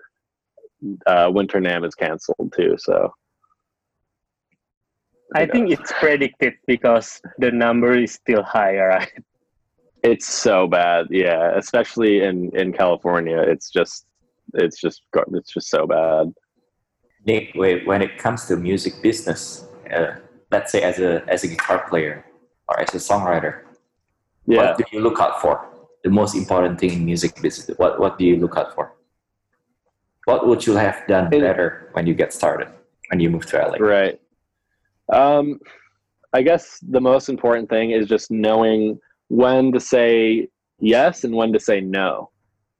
uh, 1.05 1.29
Winter 1.33 1.59
NAMM 1.59 1.85
is 1.85 1.95
canceled 1.95 2.53
too. 2.55 2.75
So 2.77 3.13
I 5.35 5.45
think 5.45 5.71
it's 5.71 5.91
predicted 5.99 6.53
because 6.65 7.21
the 7.37 7.51
number 7.51 7.95
is 7.95 8.13
still 8.13 8.43
high, 8.43 8.77
right? 8.77 9.11
It's 10.01 10.27
so 10.27 10.65
bad, 10.65 11.07
yeah. 11.09 11.51
Especially 11.57 12.23
in 12.23 12.55
in 12.55 12.71
California, 12.71 13.37
it's 13.37 13.69
just 13.69 14.05
it's 14.53 14.79
just 14.79 15.01
it's 15.33 15.53
just 15.53 15.69
so 15.69 15.85
bad. 15.85 16.33
Nick, 17.25 17.51
when 17.53 18.01
it 18.01 18.17
comes 18.17 18.45
to 18.45 18.55
music 18.55 19.01
business, 19.03 19.67
uh, 19.93 20.15
let's 20.51 20.71
say 20.71 20.81
as 20.83 20.99
a 20.99 21.23
as 21.27 21.43
a 21.43 21.47
guitar 21.47 21.87
player 21.89 22.25
or 22.69 22.79
as 22.79 22.95
a 22.95 22.97
songwriter, 22.97 23.63
yeah. 24.47 24.57
what 24.57 24.77
do 24.77 24.83
you 24.91 25.01
look 25.01 25.19
out 25.19 25.41
for? 25.41 25.68
The 26.03 26.09
most 26.09 26.35
important 26.35 26.79
thing 26.79 26.91
in 26.93 27.05
music 27.05 27.41
business. 27.41 27.77
What 27.77 27.99
what 27.99 28.17
do 28.17 28.25
you 28.25 28.37
look 28.37 28.57
out 28.57 28.73
for? 28.73 28.95
What 30.25 30.47
would 30.47 30.65
you 30.65 30.75
have 30.75 31.07
done 31.07 31.29
better 31.29 31.89
when 31.93 32.05
you 32.07 32.13
get 32.13 32.33
started 32.33 32.69
when 33.09 33.19
you 33.19 33.29
move 33.29 33.45
to 33.47 33.57
LA? 33.57 33.77
Right. 33.77 34.19
Um, 35.11 35.59
I 36.33 36.41
guess 36.41 36.79
the 36.87 37.01
most 37.01 37.29
important 37.29 37.69
thing 37.69 37.91
is 37.91 38.07
just 38.07 38.29
knowing 38.29 38.99
when 39.29 39.71
to 39.71 39.79
say 39.79 40.47
yes 40.79 41.23
and 41.23 41.35
when 41.35 41.51
to 41.53 41.59
say 41.59 41.81
no. 41.81 42.29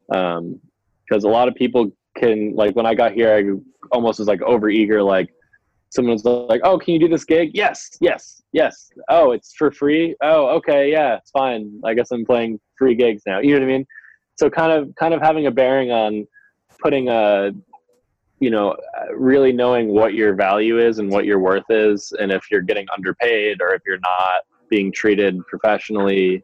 Because 0.07 1.25
um, 1.25 1.31
a 1.31 1.33
lot 1.33 1.47
of 1.47 1.55
people 1.55 1.91
can, 2.15 2.55
like, 2.55 2.75
when 2.75 2.85
I 2.85 2.93
got 2.93 3.13
here, 3.13 3.33
I 3.33 3.43
almost 3.91 4.19
was 4.19 4.27
like 4.27 4.41
over 4.43 4.69
eager, 4.69 5.01
like, 5.01 5.29
someone's 5.89 6.23
like, 6.25 6.61
"Oh, 6.63 6.77
can 6.77 6.93
you 6.93 6.99
do 6.99 7.07
this 7.07 7.25
gig?" 7.25 7.51
Yes, 7.53 7.89
yes, 7.99 8.43
yes. 8.51 8.89
Oh, 9.09 9.31
it's 9.31 9.53
for 9.55 9.71
free. 9.71 10.15
Oh, 10.21 10.49
okay, 10.57 10.91
yeah, 10.91 11.15
it's 11.17 11.31
fine. 11.31 11.81
I 11.83 11.93
guess 11.93 12.11
I'm 12.11 12.25
playing 12.25 12.59
free 12.79 12.95
gigs 12.95 13.21
now. 13.27 13.39
You 13.39 13.49
know 13.49 13.59
what 13.59 13.63
I 13.63 13.77
mean? 13.77 13.85
So 14.39 14.49
kind 14.49 14.71
of 14.71 14.95
kind 14.95 15.13
of 15.13 15.21
having 15.21 15.45
a 15.45 15.51
bearing 15.51 15.91
on 15.91 16.25
putting 16.81 17.09
a 17.09 17.51
you 18.39 18.49
know 18.49 18.75
really 19.15 19.51
knowing 19.51 19.89
what 19.89 20.13
your 20.13 20.33
value 20.33 20.79
is 20.79 20.99
and 20.99 21.11
what 21.11 21.25
your 21.25 21.39
worth 21.39 21.69
is 21.69 22.13
and 22.19 22.31
if 22.31 22.49
you're 22.49 22.61
getting 22.61 22.87
underpaid 22.95 23.61
or 23.61 23.73
if 23.73 23.81
you're 23.85 23.99
not 23.99 24.43
being 24.69 24.91
treated 24.91 25.37
professionally 25.47 26.41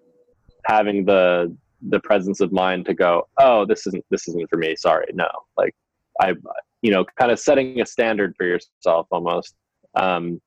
having 0.66 1.06
the 1.06 1.56
the 1.90 2.00
presence 2.02 2.42
of 2.42 2.52
mind 2.52 2.86
to 2.86 2.94
go 2.94 3.24
oh 3.38 3.66
this 3.66 3.88
isn't 3.88 4.04
this 4.10 4.28
isn't 4.28 4.50
for 4.50 4.58
me 4.58 4.76
sorry 4.76 5.06
no 5.14 5.28
like 5.58 5.74
i 6.22 6.34
you 6.82 6.92
know 6.92 7.06
kind 7.18 7.32
of 7.32 7.40
setting 7.40 7.80
a 7.82 7.86
standard 7.86 8.34
for 8.38 8.46
yourself 8.46 9.08
almost 9.12 9.56
um, 9.96 10.42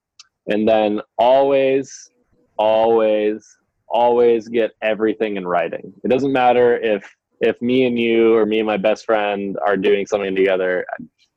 and 0.48 0.68
then 0.68 1.00
always 1.16 2.10
always 2.58 3.57
always 3.90 4.48
get 4.48 4.72
everything 4.82 5.36
in 5.36 5.46
writing 5.46 5.92
it 6.04 6.08
doesn't 6.08 6.32
matter 6.32 6.76
if 6.78 7.08
if 7.40 7.60
me 7.62 7.86
and 7.86 7.98
you 7.98 8.34
or 8.36 8.44
me 8.44 8.58
and 8.58 8.66
my 8.66 8.76
best 8.76 9.04
friend 9.04 9.56
are 9.64 9.76
doing 9.76 10.06
something 10.06 10.34
together 10.34 10.84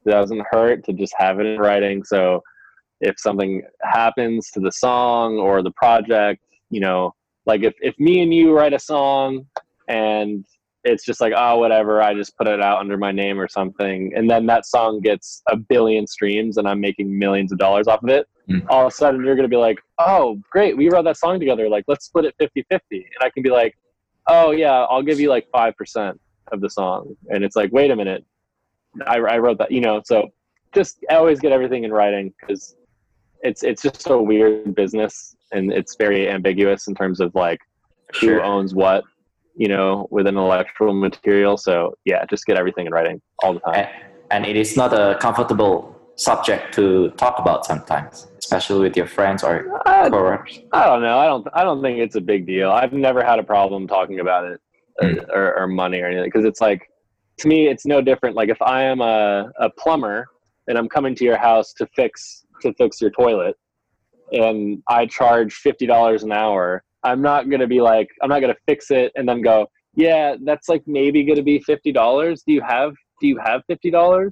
it 0.05 0.09
doesn't 0.09 0.45
hurt 0.49 0.83
to 0.85 0.93
just 0.93 1.13
have 1.17 1.39
it 1.39 1.45
in 1.45 1.59
writing. 1.59 2.03
So 2.03 2.41
if 3.01 3.19
something 3.19 3.63
happens 3.83 4.49
to 4.51 4.59
the 4.59 4.71
song 4.71 5.37
or 5.37 5.61
the 5.61 5.71
project, 5.71 6.43
you 6.69 6.79
know, 6.79 7.13
like 7.45 7.63
if, 7.63 7.73
if 7.81 7.97
me 7.99 8.21
and 8.21 8.33
you 8.33 8.55
write 8.55 8.73
a 8.73 8.79
song 8.79 9.45
and 9.87 10.45
it's 10.83 11.05
just 11.05 11.21
like, 11.21 11.33
oh, 11.35 11.57
whatever, 11.57 12.01
I 12.01 12.13
just 12.13 12.35
put 12.37 12.47
it 12.47 12.61
out 12.61 12.79
under 12.79 12.97
my 12.97 13.11
name 13.11 13.39
or 13.39 13.47
something. 13.47 14.11
And 14.15 14.29
then 14.29 14.45
that 14.47 14.65
song 14.65 14.99
gets 15.01 15.43
a 15.49 15.55
billion 15.55 16.07
streams 16.07 16.57
and 16.57 16.67
I'm 16.67 16.81
making 16.81 17.17
millions 17.17 17.51
of 17.51 17.59
dollars 17.59 17.87
off 17.87 18.03
of 18.03 18.09
it. 18.09 18.27
Mm. 18.49 18.65
All 18.69 18.81
of 18.81 18.87
a 18.87 18.95
sudden, 18.95 19.23
you're 19.23 19.35
going 19.35 19.49
to 19.49 19.53
be 19.53 19.57
like, 19.57 19.79
oh, 19.99 20.39
great, 20.51 20.75
we 20.75 20.89
wrote 20.89 21.05
that 21.05 21.17
song 21.17 21.39
together. 21.39 21.69
Like, 21.69 21.85
let's 21.87 22.05
split 22.05 22.25
it 22.25 22.35
50 22.39 22.65
50. 22.69 22.95
And 22.95 23.05
I 23.21 23.29
can 23.29 23.43
be 23.43 23.49
like, 23.49 23.77
oh, 24.27 24.51
yeah, 24.51 24.85
I'll 24.89 25.03
give 25.03 25.19
you 25.19 25.29
like 25.29 25.47
5% 25.53 26.17
of 26.51 26.61
the 26.61 26.69
song. 26.69 27.15
And 27.29 27.43
it's 27.43 27.55
like, 27.55 27.71
wait 27.71 27.91
a 27.91 27.95
minute, 27.95 28.25
I, 29.05 29.17
I 29.17 29.37
wrote 29.37 29.57
that, 29.59 29.71
you 29.71 29.81
know, 29.81 30.01
so 30.05 30.29
just 30.73 31.03
I 31.09 31.15
always 31.15 31.39
get 31.39 31.51
everything 31.51 31.83
in 31.83 31.91
writing 31.91 32.33
because 32.39 32.75
it's 33.41 33.63
it's 33.63 33.81
just 33.81 34.09
a 34.09 34.17
weird 34.17 34.75
business 34.75 35.35
and 35.51 35.71
it's 35.71 35.95
very 35.95 36.29
ambiguous 36.29 36.87
in 36.87 36.95
terms 36.95 37.19
of 37.19 37.33
like 37.35 37.59
sure. 38.13 38.35
who 38.35 38.41
owns 38.41 38.73
what, 38.73 39.03
you 39.55 39.67
know, 39.67 40.07
within 40.11 40.37
electrical 40.37 40.93
material. 40.93 41.57
So 41.57 41.95
yeah, 42.05 42.25
just 42.25 42.45
get 42.45 42.57
everything 42.57 42.85
in 42.85 42.93
writing 42.93 43.21
all 43.39 43.53
the 43.53 43.59
time. 43.61 43.87
And 44.29 44.45
it 44.45 44.55
is 44.55 44.77
not 44.77 44.93
a 44.93 45.17
comfortable 45.19 45.99
subject 46.21 46.73
to 46.75 47.09
talk 47.11 47.39
about 47.39 47.65
sometimes, 47.65 48.27
especially 48.37 48.81
with 48.81 48.95
your 48.95 49.07
friends 49.07 49.43
or 49.43 49.81
I, 49.85 50.09
I 50.71 50.85
don't 50.85 51.01
know. 51.01 51.17
I 51.17 51.25
don't. 51.25 51.47
I 51.53 51.63
don't 51.63 51.81
think 51.81 51.99
it's 51.99 52.15
a 52.15 52.21
big 52.21 52.45
deal. 52.45 52.69
I've 52.71 52.93
never 52.93 53.23
had 53.23 53.39
a 53.39 53.43
problem 53.43 53.87
talking 53.87 54.19
about 54.19 54.45
it 54.45 54.61
mm. 55.01 55.29
or, 55.29 55.57
or, 55.57 55.67
money 55.67 56.01
or 56.01 56.07
anything 56.07 56.25
because 56.25 56.45
it's 56.45 56.61
like 56.61 56.89
to 57.37 57.47
me 57.47 57.67
it's 57.67 57.85
no 57.85 58.01
different 58.01 58.35
like 58.35 58.49
if 58.49 58.61
i 58.61 58.83
am 58.83 59.01
a, 59.01 59.51
a 59.59 59.69
plumber 59.71 60.27
and 60.67 60.77
i'm 60.77 60.89
coming 60.89 61.15
to 61.15 61.23
your 61.23 61.37
house 61.37 61.73
to 61.73 61.87
fix 61.95 62.45
to 62.61 62.73
fix 62.73 63.01
your 63.01 63.11
toilet 63.11 63.55
and 64.31 64.81
i 64.87 65.05
charge 65.05 65.61
$50 65.65 66.23
an 66.23 66.31
hour 66.31 66.83
i'm 67.03 67.21
not 67.21 67.49
going 67.49 67.59
to 67.59 67.67
be 67.67 67.81
like 67.81 68.09
i'm 68.21 68.29
not 68.29 68.39
going 68.39 68.53
to 68.53 68.59
fix 68.65 68.91
it 68.91 69.11
and 69.15 69.27
then 69.27 69.41
go 69.41 69.67
yeah 69.95 70.35
that's 70.43 70.69
like 70.69 70.83
maybe 70.85 71.23
going 71.23 71.37
to 71.37 71.43
be 71.43 71.59
$50 71.59 72.43
do 72.45 72.53
you 72.53 72.61
have 72.61 72.93
do 73.19 73.27
you 73.27 73.37
have 73.37 73.61
$50 73.69 74.31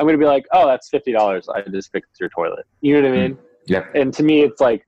i'm 0.00 0.06
going 0.06 0.18
to 0.18 0.18
be 0.18 0.26
like 0.26 0.46
oh 0.52 0.66
that's 0.66 0.88
$50 0.90 1.44
i 1.54 1.60
just 1.70 1.92
fixed 1.92 2.18
your 2.18 2.30
toilet. 2.30 2.64
You 2.80 2.94
know 2.94 3.08
what 3.08 3.18
i 3.18 3.20
mean? 3.20 3.38
Yeah. 3.66 3.84
And 3.94 4.12
to 4.14 4.22
me 4.22 4.40
it's 4.40 4.60
like 4.60 4.84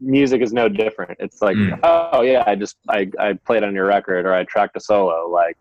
music 0.00 0.42
is 0.42 0.52
no 0.52 0.68
different. 0.68 1.16
It's 1.20 1.40
like 1.40 1.56
mm. 1.56 1.78
oh 1.84 2.22
yeah 2.22 2.42
i 2.46 2.56
just 2.56 2.76
I, 2.88 3.10
I 3.18 3.34
played 3.34 3.62
on 3.62 3.74
your 3.74 3.86
record 3.86 4.26
or 4.26 4.34
i 4.34 4.42
tracked 4.44 4.76
a 4.76 4.80
solo. 4.80 5.28
Like 5.28 5.56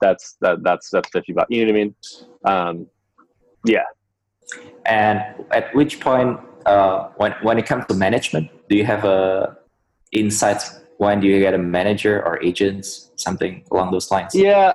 that's 0.00 0.36
that 0.40 0.62
that's 0.62 0.88
that's 0.90 1.08
50 1.10 1.32
bucks. 1.34 1.46
You 1.50 1.66
know 1.66 1.72
what 1.72 1.78
i 1.78 1.84
mean? 1.84 1.94
Um, 2.44 2.86
yeah. 3.64 3.84
And 4.86 5.20
at 5.50 5.74
which 5.74 6.00
point 6.00 6.40
uh, 6.66 7.08
when 7.16 7.32
when 7.42 7.58
it 7.58 7.66
comes 7.66 7.84
to 7.86 7.94
management 7.94 8.50
do 8.68 8.76
you 8.76 8.84
have 8.84 9.04
a 9.04 9.58
insights? 10.12 10.80
When 10.98 11.20
do 11.20 11.26
you 11.26 11.40
get 11.40 11.54
a 11.54 11.58
manager 11.58 12.24
or 12.24 12.40
agents 12.42 13.10
something 13.16 13.64
along 13.70 13.90
those 13.90 14.10
lines? 14.10 14.34
Yeah 14.34 14.72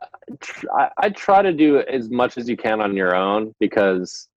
I, 0.77 0.89
I 0.97 1.09
try 1.09 1.41
to 1.41 1.53
do 1.53 1.79
as 1.79 2.09
much 2.09 2.37
as 2.37 2.49
you 2.49 2.57
can 2.57 2.81
on 2.81 2.95
your 2.95 3.15
own 3.15 3.53
because 3.59 4.27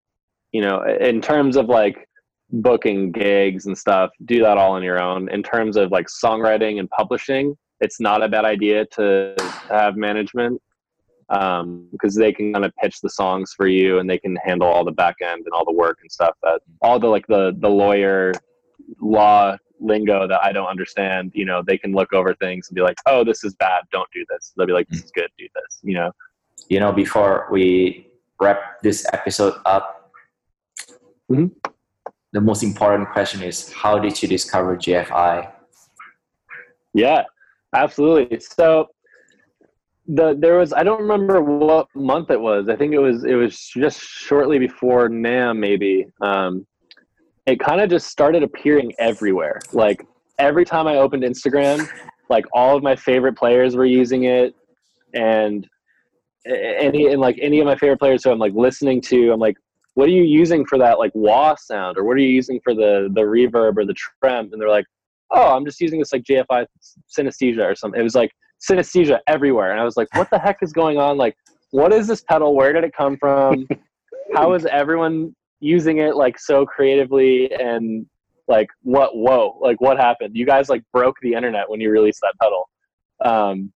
you 0.53 0.61
know 0.61 0.83
in 1.01 1.21
terms 1.21 1.57
of 1.57 1.67
like 1.67 2.09
booking 2.51 3.13
gigs 3.13 3.67
and 3.67 3.77
stuff 3.77 4.11
do 4.25 4.41
that 4.43 4.59
all 4.59 4.73
on 4.73 4.83
your 4.83 5.03
own. 5.03 5.31
In 5.31 5.43
terms 5.43 5.77
of 5.77 5.91
like 5.91 6.07
songwriting 6.07 6.79
and 6.79 6.89
publishing 6.91 7.57
it's 7.83 8.01
not 8.01 8.23
a 8.23 8.29
bad 8.29 8.45
idea 8.45 8.87
to, 8.87 9.35
to 9.37 9.53
have 9.69 9.97
management 9.97 10.63
because 11.29 12.17
um, 12.17 12.21
they 12.21 12.33
can 12.33 12.53
kind 12.53 12.65
of 12.65 12.73
pitch 12.77 13.01
the 13.01 13.11
songs 13.11 13.53
for 13.57 13.67
you 13.67 13.99
and 13.99 14.09
they 14.09 14.19
can 14.19 14.37
handle 14.37 14.69
all 14.69 14.85
the 14.85 14.93
back 14.93 15.17
end 15.21 15.43
and 15.45 15.53
all 15.53 15.65
the 15.65 15.73
work 15.73 15.99
and 16.01 16.11
stuff 16.11 16.37
that 16.43 16.61
all 16.81 16.99
the 16.99 17.07
like 17.07 17.27
the 17.27 17.57
the 17.59 17.69
lawyer 17.69 18.33
law 19.01 19.57
lingo 19.83 20.27
that 20.29 20.43
I 20.43 20.53
don't 20.53 20.69
understand, 20.69 21.33
you 21.35 21.45
know, 21.45 21.63
they 21.67 21.77
can 21.77 21.93
look 21.93 22.13
over 22.13 22.35
things 22.35 22.69
and 22.69 22.75
be 22.75 22.83
like, 22.83 22.99
"Oh, 23.07 23.25
this 23.25 23.45
is 23.45 23.55
bad. 23.55 23.83
Don't 23.93 24.09
do 24.13 24.25
this." 24.29 24.53
They'll 24.57 24.67
be 24.67 24.73
like, 24.73 24.89
"This 24.89 25.05
is 25.05 25.11
good. 25.11 25.29
Do 25.39 25.47
this." 25.55 25.81
You 25.83 25.95
know. 25.95 26.13
You 26.69 26.81
know, 26.81 26.93
before 26.93 27.49
we 27.51 28.07
wrap 28.41 28.81
this 28.83 29.07
episode 29.13 29.55
up, 29.67 30.13
mm-hmm. 31.31 31.47
the 32.33 32.41
most 32.41 32.63
important 32.63 33.11
question 33.11 33.43
is, 33.43 33.73
how 33.73 33.99
did 33.99 34.23
you 34.23 34.29
discover 34.29 34.77
GFI? 34.77 35.51
Yeah, 36.95 37.25
absolutely. 37.75 38.39
So 38.41 38.89
the 40.07 40.37
there 40.39 40.59
was 40.59 40.73
I 40.73 40.83
don't 40.83 41.01
remember 41.01 41.43
what 41.43 41.87
month 41.95 42.31
it 42.31 42.41
was. 42.41 42.69
I 42.69 42.77
think 42.77 42.93
it 42.93 42.99
was 42.99 43.25
it 43.25 43.35
was 43.35 43.57
just 43.59 44.01
shortly 44.01 44.59
before 44.59 45.09
NAMM 45.09 45.59
maybe. 45.59 46.07
Um, 46.21 46.67
it 47.47 47.59
kind 47.61 47.81
of 47.81 47.91
just 47.91 48.09
started 48.09 48.43
appearing 48.43 48.93
everywhere. 48.99 49.61
Like 49.73 50.07
every 50.39 50.65
time 50.65 50.87
I 50.87 50.97
opened 50.97 51.23
Instagram, 51.23 51.89
like 52.29 52.45
all 52.53 52.77
of 52.77 52.83
my 52.83 52.97
favorite 52.97 53.37
players 53.37 53.77
were 53.77 53.87
using 53.87 54.25
it, 54.25 54.55
and 55.15 55.67
any 56.47 57.09
and 57.09 57.21
like 57.21 57.39
any 57.41 57.61
of 57.61 57.67
my 57.67 57.77
favorite 57.77 57.99
players 57.99 58.25
who 58.25 58.31
I'm 58.31 58.39
like 58.39 58.55
listening 58.55 59.01
to, 59.03 59.33
I'm 59.33 59.41
like, 59.41 59.57
what 59.95 60.09
are 60.09 60.13
you 60.13 60.23
using 60.23 60.65
for 60.67 60.79
that 60.79 60.99
like 60.99 61.13
wah 61.15 61.55
sound, 61.57 61.99
or 61.99 62.05
what 62.05 62.15
are 62.17 62.21
you 62.21 62.29
using 62.35 62.61
for 62.63 62.75
the 62.75 63.11
the 63.15 63.23
reverb 63.23 63.77
or 63.77 63.85
the 63.85 63.95
trem? 63.95 64.51
And 64.53 64.61
they're 64.61 64.69
like, 64.69 64.87
oh, 65.33 65.55
I'm 65.57 65.65
just 65.65 65.81
using 65.81 65.99
this 65.99 66.13
like 66.13 66.23
GFI 66.23 66.67
synesthesia 67.19 67.71
or 67.71 67.75
something. 67.75 68.01
It 68.01 68.05
was 68.05 68.15
like 68.15 68.31
synesthesia 68.63 69.19
everywhere. 69.27 69.73
And 69.73 69.81
I 69.81 69.85
was 69.85 69.97
like, 69.97 70.09
what 70.15 70.31
the 70.31 70.39
heck 70.39 70.59
is 70.63 70.73
going 70.73 70.99
on? 70.99 71.17
Like, 71.17 71.37
what 71.71 71.93
is 71.93 72.07
this 72.07 72.23
pedal? 72.23 72.55
Where 72.55 72.73
did 72.73 72.85
it 72.85 72.95
come 72.97 73.17
from? 73.17 73.67
How 74.35 74.55
is 74.55 74.65
everyone 74.67 75.35
using 75.63 75.99
it 75.99 76.17
like 76.17 76.39
so 76.39 76.67
creatively? 76.67 77.53
And 77.53 78.07
like, 78.49 78.69
what, 78.83 79.17
whoa, 79.17 79.59
like 79.61 79.81
what 79.81 79.99
happened? 79.99 80.37
You 80.37 80.47
guys 80.47 80.69
like 80.69 80.83
broke 80.93 81.17
the 81.23 81.35
internet 81.35 81.69
when 81.71 81.81
you 81.81 81.91
released 81.91 82.21
that 82.23 82.35
pedal. 82.41 82.69
Um, 83.25 83.73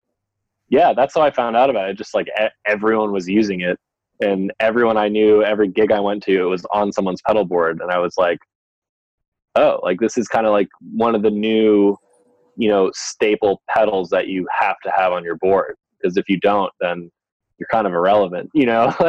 yeah, 0.68 0.92
that's 0.92 1.14
how 1.14 1.22
I 1.22 1.30
found 1.30 1.56
out 1.56 1.70
about 1.70 1.88
it. 1.88 1.96
Just 1.96 2.14
like 2.14 2.28
everyone 2.66 3.12
was 3.12 3.28
using 3.28 3.60
it. 3.60 3.78
And 4.20 4.52
everyone 4.60 4.96
I 4.96 5.08
knew, 5.08 5.42
every 5.42 5.68
gig 5.68 5.92
I 5.92 6.00
went 6.00 6.22
to, 6.24 6.32
it 6.32 6.48
was 6.48 6.64
on 6.72 6.90
someone's 6.90 7.22
pedal 7.26 7.44
board. 7.44 7.80
And 7.82 7.90
I 7.90 7.98
was 7.98 8.14
like, 8.16 8.38
oh, 9.56 9.80
like 9.82 10.00
this 10.00 10.16
is 10.16 10.26
kind 10.26 10.46
of 10.46 10.52
like 10.52 10.68
one 10.92 11.14
of 11.14 11.22
the 11.22 11.30
new 11.30 11.96
you 12.56 12.68
know 12.68 12.90
staple 12.94 13.62
pedals 13.68 14.08
that 14.10 14.28
you 14.28 14.46
have 14.50 14.76
to 14.82 14.90
have 14.90 15.12
on 15.12 15.22
your 15.22 15.36
board 15.36 15.76
because 16.00 16.16
if 16.16 16.28
you 16.28 16.38
don't 16.40 16.72
then 16.80 17.10
you're 17.58 17.68
kind 17.70 17.86
of 17.86 17.92
irrelevant 17.92 18.50
you 18.54 18.66
know 18.66 18.92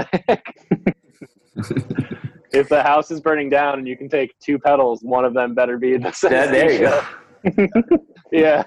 if 2.58 2.70
the 2.70 2.82
house 2.84 3.12
is 3.12 3.22
burning 3.22 3.50
down 3.50 3.80
and 3.80 3.88
you 3.88 3.98
can 3.98 4.10
take 4.10 4.38
two 4.40 4.58
pedals, 4.60 5.02
one 5.04 5.26
of 5.26 5.34
them 5.34 5.54
better 5.54 5.78
be 5.78 5.98
the 5.98 6.12
same. 6.12 6.32
Yeah, 6.32 6.46
there 6.48 6.72
you 6.72 6.80
go. 6.80 7.98
Yeah. 8.32 8.64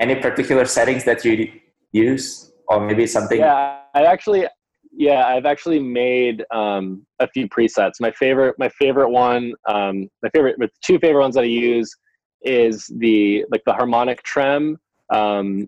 Any 0.00 0.16
particular 0.16 0.64
settings 0.64 1.04
that 1.04 1.24
you 1.24 1.52
use, 1.92 2.52
or 2.66 2.84
maybe 2.84 3.06
something? 3.06 3.38
Yeah, 3.38 3.80
I 3.94 4.04
actually, 4.04 4.46
yeah, 4.92 5.26
I've 5.26 5.46
actually 5.46 5.78
made 5.80 6.44
um, 6.52 7.06
a 7.20 7.28
few 7.28 7.48
presets. 7.48 7.94
My 8.00 8.10
favorite, 8.12 8.56
my 8.58 8.68
favorite 8.70 9.10
one, 9.10 9.54
um, 9.68 10.08
my 10.22 10.30
favorite, 10.30 10.56
the 10.58 10.68
two 10.84 10.98
favorite 10.98 11.22
ones 11.22 11.34
that 11.34 11.44
I 11.44 11.48
use 11.48 11.94
is 12.42 12.90
the 12.98 13.44
like 13.50 13.62
the 13.66 13.72
harmonic 13.72 14.22
trem 14.22 14.76
um, 15.12 15.66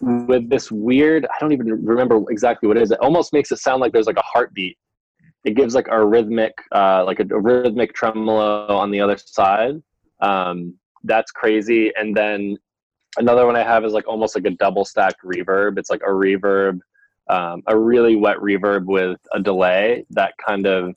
with 0.00 0.48
this 0.48 0.70
weird. 0.70 1.26
I 1.26 1.36
don't 1.40 1.52
even 1.52 1.84
remember 1.84 2.22
exactly 2.30 2.68
what 2.68 2.76
it 2.76 2.82
is. 2.82 2.90
It 2.90 3.00
almost 3.00 3.32
makes 3.32 3.50
it 3.50 3.58
sound 3.58 3.80
like 3.80 3.92
there's 3.92 4.06
like 4.06 4.18
a 4.18 4.22
heartbeat. 4.22 4.76
It 5.46 5.54
gives 5.54 5.74
like 5.74 5.88
a 5.90 6.04
rhythmic, 6.04 6.52
uh, 6.72 7.04
like 7.04 7.20
a, 7.20 7.22
a 7.34 7.40
rhythmic 7.40 7.94
tremolo 7.94 8.66
on 8.66 8.90
the 8.90 9.00
other 9.00 9.16
side. 9.16 9.82
Um, 10.20 10.74
that's 11.04 11.30
crazy. 11.30 11.92
And 11.96 12.14
then 12.14 12.58
another 13.16 13.46
one 13.46 13.56
I 13.56 13.62
have 13.62 13.84
is 13.84 13.92
like 13.92 14.06
almost 14.06 14.34
like 14.34 14.44
a 14.44 14.50
double 14.50 14.84
stacked 14.84 15.24
reverb. 15.24 15.78
It's 15.78 15.88
like 15.88 16.02
a 16.02 16.10
reverb, 16.10 16.80
um, 17.30 17.62
a 17.66 17.78
really 17.78 18.16
wet 18.16 18.38
reverb 18.38 18.84
with 18.84 19.18
a 19.32 19.40
delay 19.40 20.04
that 20.10 20.34
kind 20.46 20.66
of 20.66 20.94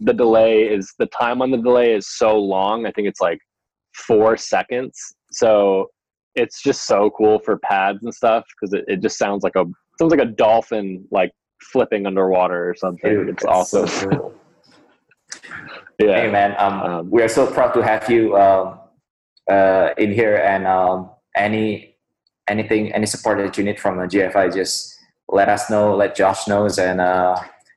the 0.00 0.12
delay 0.12 0.64
is 0.64 0.92
the 0.98 1.06
time 1.06 1.40
on 1.40 1.50
the 1.50 1.56
delay 1.56 1.94
is 1.94 2.08
so 2.08 2.38
long. 2.38 2.86
I 2.86 2.92
think 2.92 3.08
it's 3.08 3.20
like 3.20 3.38
four 3.94 4.36
seconds. 4.36 4.98
So 5.30 5.90
it's 6.34 6.62
just 6.62 6.86
so 6.86 7.10
cool 7.10 7.38
for 7.38 7.58
pads 7.58 8.00
and 8.02 8.14
stuff 8.14 8.44
because 8.54 8.74
it, 8.74 8.84
it 8.88 9.00
just 9.00 9.16
sounds 9.16 9.42
like 9.42 9.56
a 9.56 9.64
sounds 9.98 10.10
like 10.10 10.20
a 10.20 10.26
dolphin 10.26 11.06
like 11.10 11.32
flipping 11.60 12.06
underwater 12.06 12.68
or 12.68 12.74
something. 12.74 13.10
Dude, 13.10 13.28
it's 13.28 13.44
awesome. 13.44 13.86
so 13.86 14.08
cool. 14.08 14.34
yeah. 15.98 16.20
Hey 16.20 16.30
man, 16.30 16.54
um, 16.58 16.80
Um, 16.80 17.10
we 17.10 17.22
are 17.22 17.28
so 17.28 17.46
proud 17.46 17.72
to 17.74 17.82
have 17.82 18.10
you 18.10 18.36
um, 18.36 18.78
uh, 19.50 19.90
in 19.98 20.12
here, 20.12 20.36
and 20.36 20.66
um, 20.66 21.10
any 21.34 21.96
anything, 22.48 22.92
any 22.92 23.06
support 23.06 23.38
that 23.38 23.56
you 23.58 23.64
need 23.64 23.78
from 23.80 23.98
a 23.98 24.06
GFI, 24.06 24.54
just 24.54 24.96
let 25.28 25.48
us 25.48 25.70
know. 25.70 25.96
Let 25.96 26.14
Josh 26.14 26.46
knows, 26.46 26.78
and 26.78 27.00
uh, 27.00 27.36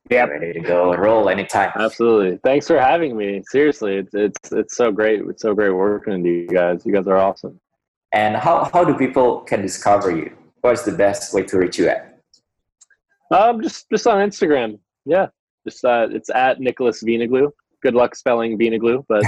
we're 0.09 0.27
ready 0.27 0.53
to 0.53 0.59
go 0.59 0.93
roll 0.95 1.29
anytime. 1.29 1.71
Absolutely. 1.75 2.37
Thanks 2.43 2.67
for 2.67 2.79
having 2.79 3.15
me. 3.15 3.43
Seriously, 3.49 3.97
it's 3.97 4.13
it's 4.13 4.51
it's 4.51 4.75
so 4.75 4.91
great. 4.91 5.21
It's 5.21 5.41
so 5.41 5.53
great 5.53 5.71
working 5.71 6.21
with 6.21 6.25
you 6.25 6.47
guys. 6.47 6.85
You 6.85 6.93
guys 6.93 7.07
are 7.07 7.17
awesome. 7.17 7.59
And 8.13 8.35
how 8.35 8.69
how 8.73 8.83
do 8.83 8.95
people 8.95 9.41
can 9.41 9.61
discover 9.61 10.15
you? 10.15 10.35
What's 10.61 10.83
the 10.83 10.91
best 10.91 11.33
way 11.33 11.43
to 11.43 11.57
reach 11.57 11.77
you 11.77 11.89
at? 11.89 12.08
Um, 13.31 13.61
just 13.61 13.89
just 13.89 14.07
on 14.07 14.17
Instagram. 14.27 14.79
Yeah, 15.05 15.27
just 15.67 15.83
uh, 15.85 16.07
it's 16.11 16.29
at 16.29 16.59
Nicholas 16.59 17.03
Vinaglu. 17.03 17.51
Good 17.81 17.93
luck 17.95 18.15
spelling 18.15 18.57
Vinaglu, 18.57 19.05
but 19.07 19.23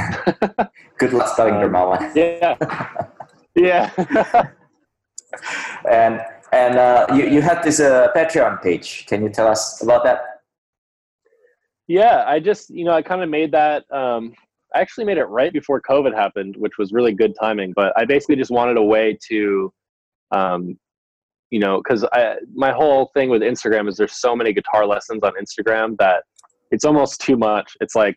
Good 0.98 1.14
luck 1.14 1.28
spelling 1.30 1.56
Um, 1.56 1.62
Dermawan. 1.62 2.16
yeah, 2.16 2.56
yeah. 3.56 3.90
and 5.90 6.22
and 6.52 6.78
uh, 6.78 7.08
you 7.14 7.28
you 7.28 7.42
have 7.42 7.64
this 7.64 7.80
uh, 7.80 8.10
Patreon 8.16 8.62
page. 8.62 9.06
Can 9.08 9.24
you 9.24 9.30
tell 9.30 9.48
us 9.48 9.82
about 9.82 10.04
that? 10.04 10.22
yeah, 11.88 12.24
I 12.26 12.40
just 12.40 12.70
you 12.70 12.86
know 12.86 12.92
I 12.94 13.02
kind 13.02 13.22
of 13.22 13.30
made 13.30 13.52
that. 13.52 13.84
Um, 13.92 14.34
I 14.74 14.80
actually 14.80 15.06
made 15.06 15.18
it 15.18 15.26
right 15.26 15.52
before 15.52 15.82
COVID 15.82 16.16
happened, 16.16 16.56
which 16.58 16.78
was 16.78 16.94
really 16.94 17.14
good 17.14 17.34
timing. 17.40 17.74
But 17.76 17.92
I 17.98 18.06
basically 18.06 18.38
just 18.38 18.52
wanted 18.52 18.78
a 18.78 18.82
way 18.82 19.18
to, 19.28 19.74
um, 20.32 20.80
you 21.52 21.60
know, 21.60 21.78
because 21.78 22.06
my 22.56 22.72
whole 22.72 23.12
thing 23.14 23.30
with 23.30 23.42
Instagram 23.42 23.88
is 23.88 23.98
there's 23.98 24.20
so 24.20 24.36
many 24.36 24.54
guitar 24.54 24.86
lessons 24.86 25.22
on 25.22 25.34
Instagram 25.34 25.98
that 25.98 26.24
it's 26.72 26.86
almost 26.86 27.22
too 27.22 27.38
much. 27.38 27.78
It's 27.82 27.94
like 27.94 28.16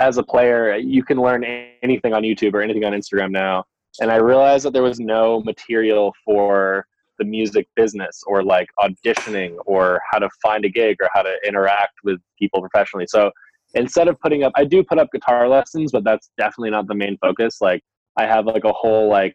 as 0.00 0.18
a 0.18 0.22
player, 0.22 0.76
you 0.76 1.02
can 1.02 1.20
learn 1.20 1.42
anything 1.82 2.12
on 2.12 2.22
YouTube 2.22 2.54
or 2.54 2.60
anything 2.62 2.84
on 2.84 2.92
Instagram 2.92 3.32
now. 3.32 3.64
And 4.00 4.12
I 4.12 4.16
realized 4.16 4.64
that 4.66 4.72
there 4.72 4.82
was 4.82 5.00
no 5.00 5.40
material 5.40 6.14
for 6.24 6.86
the 7.18 7.24
music 7.24 7.66
business 7.74 8.22
or 8.26 8.44
like 8.44 8.68
auditioning 8.78 9.56
or 9.66 10.00
how 10.08 10.18
to 10.18 10.28
find 10.40 10.64
a 10.64 10.68
gig 10.68 10.98
or 11.00 11.08
how 11.12 11.22
to 11.22 11.34
interact 11.44 11.94
with 12.04 12.20
people 12.38 12.60
professionally. 12.60 13.06
So 13.08 13.32
instead 13.74 14.06
of 14.06 14.20
putting 14.20 14.44
up, 14.44 14.52
I 14.54 14.64
do 14.64 14.84
put 14.84 14.98
up 14.98 15.08
guitar 15.12 15.48
lessons, 15.48 15.90
but 15.90 16.04
that's 16.04 16.30
definitely 16.38 16.70
not 16.70 16.86
the 16.86 16.94
main 16.94 17.18
focus. 17.18 17.56
Like 17.60 17.82
I 18.16 18.26
have 18.26 18.46
like 18.46 18.64
a 18.64 18.72
whole 18.72 19.08
like 19.08 19.32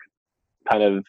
kind 0.71 0.83
of 0.83 1.03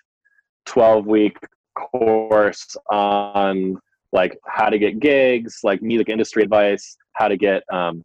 12 0.65 1.07
week 1.07 1.37
course 1.75 2.77
on 2.91 3.77
like 4.13 4.39
how 4.47 4.69
to 4.71 4.79
get 4.79 5.01
gigs, 5.01 5.61
like 5.65 5.83
music 5.83 6.09
industry 6.09 6.43
advice, 6.43 6.97
how 7.15 7.29
to 7.29 7.37
get 7.37 7.63
um, 7.73 8.03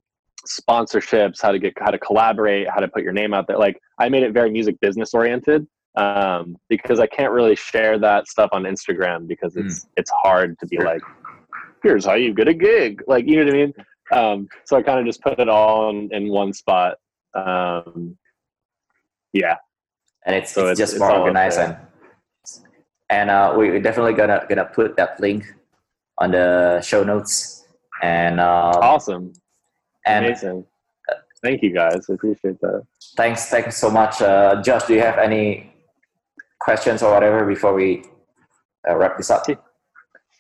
sponsorships, 0.47 1.41
how 1.41 1.51
to 1.51 1.59
get 1.59 1.73
how 1.79 1.91
to 1.91 1.99
collaborate, 1.99 2.67
how 2.69 2.79
to 2.79 2.87
put 2.87 3.03
your 3.03 3.13
name 3.13 3.33
out 3.33 3.47
there. 3.47 3.57
Like 3.57 3.79
I 3.99 4.09
made 4.09 4.23
it 4.23 4.33
very 4.33 4.49
music 4.51 4.79
business 4.81 5.13
oriented 5.13 5.67
um, 5.95 6.57
because 6.69 6.99
I 6.99 7.07
can't 7.07 7.31
really 7.31 7.55
share 7.55 7.99
that 7.99 8.27
stuff 8.27 8.49
on 8.53 8.63
Instagram 8.63 9.27
because 9.27 9.55
it's 9.55 9.87
it's 9.97 10.11
hard 10.23 10.57
to 10.59 10.67
be 10.67 10.77
like, 10.79 11.01
here's 11.83 12.05
how 12.05 12.13
you 12.15 12.33
get 12.33 12.47
a 12.47 12.53
gig, 12.53 13.01
like 13.07 13.27
you 13.27 13.37
know 13.37 13.45
what 13.45 13.53
I 13.53 13.57
mean. 13.57 13.73
Um, 14.11 14.47
so 14.65 14.75
I 14.77 14.81
kind 14.81 14.99
of 14.99 15.05
just 15.05 15.21
put 15.21 15.39
it 15.39 15.47
all 15.49 15.91
in, 15.91 16.09
in 16.11 16.29
one 16.29 16.51
spot. 16.53 16.97
Um, 17.35 18.17
yeah, 19.33 19.57
and 20.25 20.35
it's, 20.35 20.51
So 20.51 20.61
it's 20.67 20.71
it's- 20.71 20.77
just 20.79 20.93
it's 20.93 20.99
more 20.99 21.11
all 21.11 21.17
up 21.17 21.21
organized 21.21 21.59
and 21.59 21.77
and 23.09 23.29
uh, 23.29 23.53
we- 23.57 23.69
we're 23.71 23.81
definitely 23.81 24.13
gonna 24.13 24.45
gonna 24.49 24.65
put 24.65 24.95
that 24.97 25.19
link 25.19 25.43
on 26.17 26.31
the 26.31 26.79
show 26.81 27.03
notes 27.03 27.65
and 28.01 28.39
um, 28.39 28.75
awesome, 28.81 29.33
and 30.05 30.25
amazing. 30.25 30.65
Thank 31.41 31.63
you 31.63 31.73
guys, 31.73 32.09
I 32.09 32.13
appreciate 32.13 32.59
that. 32.61 32.83
thanks 33.15 33.45
thanks 33.49 33.77
so 33.77 33.89
much 33.89 34.21
uh, 34.21 34.61
Josh 34.61 34.83
do 34.83 34.93
you 34.93 35.01
have 35.01 35.17
any 35.17 35.71
questions 36.59 37.01
or 37.01 37.11
whatever 37.13 37.45
before 37.45 37.73
we 37.73 38.03
uh, 38.89 38.95
wrap 38.97 39.15
this 39.17 39.29
up 39.31 39.43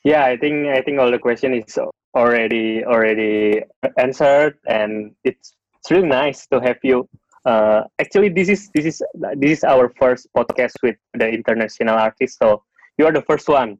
Yeah, 0.03 0.23
I 0.25 0.35
think 0.37 0.67
I 0.67 0.81
think 0.81 0.99
all 0.99 1.11
the 1.11 1.19
question 1.19 1.53
is 1.53 1.77
already 2.15 2.83
already 2.85 3.61
answered, 3.97 4.53
and 4.67 4.91
it's 5.23 5.55
it's 5.79 5.91
really 5.91 6.07
nice 6.07 6.47
to 6.51 6.59
have 6.67 6.79
you. 6.83 7.07
Uh, 7.45 7.83
actually, 7.99 8.29
this 8.29 8.49
is 8.49 8.69
this 8.73 8.85
is 8.85 9.01
this 9.37 9.59
is 9.59 9.63
our 9.63 9.93
first 9.99 10.27
podcast 10.35 10.73
with 10.83 10.95
the 11.13 11.27
international 11.27 11.95
artist, 11.95 12.37
so 12.37 12.63
you 12.97 13.05
are 13.05 13.13
the 13.13 13.21
first 13.23 13.47
one. 13.47 13.77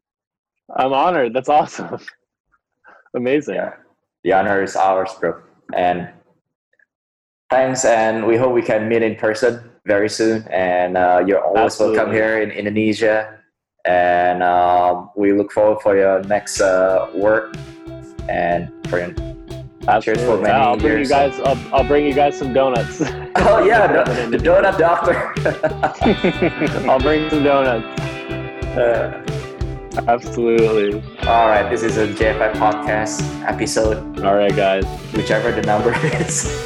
I'm 0.78 0.94
honored. 0.94 1.34
That's 1.34 1.50
awesome. 1.50 2.00
Amazing. 3.16 3.56
yeah 3.56 3.74
the 4.24 4.34
honor 4.34 4.62
is 4.62 4.76
ours 4.76 5.12
bro 5.20 5.42
and 5.74 6.10
thanks 7.50 7.86
and 7.86 8.26
we 8.28 8.38
hope 8.38 8.54
we 8.54 8.62
can 8.62 8.88
meet 8.88 9.02
in 9.02 9.16
person 9.16 9.70
very 9.86 10.10
soon 10.10 10.44
and 10.52 10.98
uh, 10.98 11.24
you're 11.26 11.44
always 11.44 11.80
welcome 11.80 12.12
here 12.12 12.42
in 12.42 12.52
indonesia 12.52 13.40
and 13.86 14.44
um, 14.44 15.10
we 15.16 15.34
look 15.34 15.52
forward 15.52 15.82
for 15.82 15.96
your 15.96 16.22
next 16.24 16.62
uh, 16.62 17.10
work 17.16 17.56
and 18.28 18.70
for 18.90 19.00
your 19.00 19.10
Cheers 20.02 20.20
for 20.22 20.38
Absolutely. 20.38 20.44
many 20.44 20.54
I'll 20.54 20.78
bring 20.78 20.98
years. 20.98 21.10
you 21.10 21.16
guys. 21.16 21.40
I'll, 21.40 21.74
I'll 21.74 21.84
bring 21.88 22.06
you 22.06 22.14
guys 22.14 22.38
some 22.38 22.54
donuts. 22.54 23.02
oh 23.38 23.64
yeah 23.66 24.04
the, 24.04 24.30
the 24.32 24.38
donut 24.38 24.78
doctor 24.78 25.16
I'll 26.90 27.00
bring 27.00 27.30
some 27.30 27.44
donuts. 27.44 28.02
Uh, 28.78 29.26
Absolutely. 30.08 31.02
all 31.28 31.48
right 31.48 31.70
this 31.70 31.84
is 31.84 31.98
a 31.98 32.08
GFI 32.08 32.54
podcast 32.54 33.22
episode 33.46 33.98
All 34.24 34.36
right, 34.36 34.56
guys. 34.56 34.86
whichever 35.14 35.52
the 35.52 35.62
number 35.64 35.94
is 36.22 36.64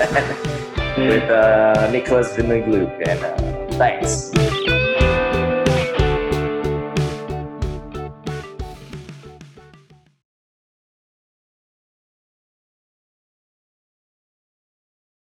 with 0.97 1.30
uh, 1.30 1.89
nicholas 1.91 2.34
vinoglu 2.34 2.86
and 3.07 3.20
uh, 3.24 3.78
thanks 3.78 4.32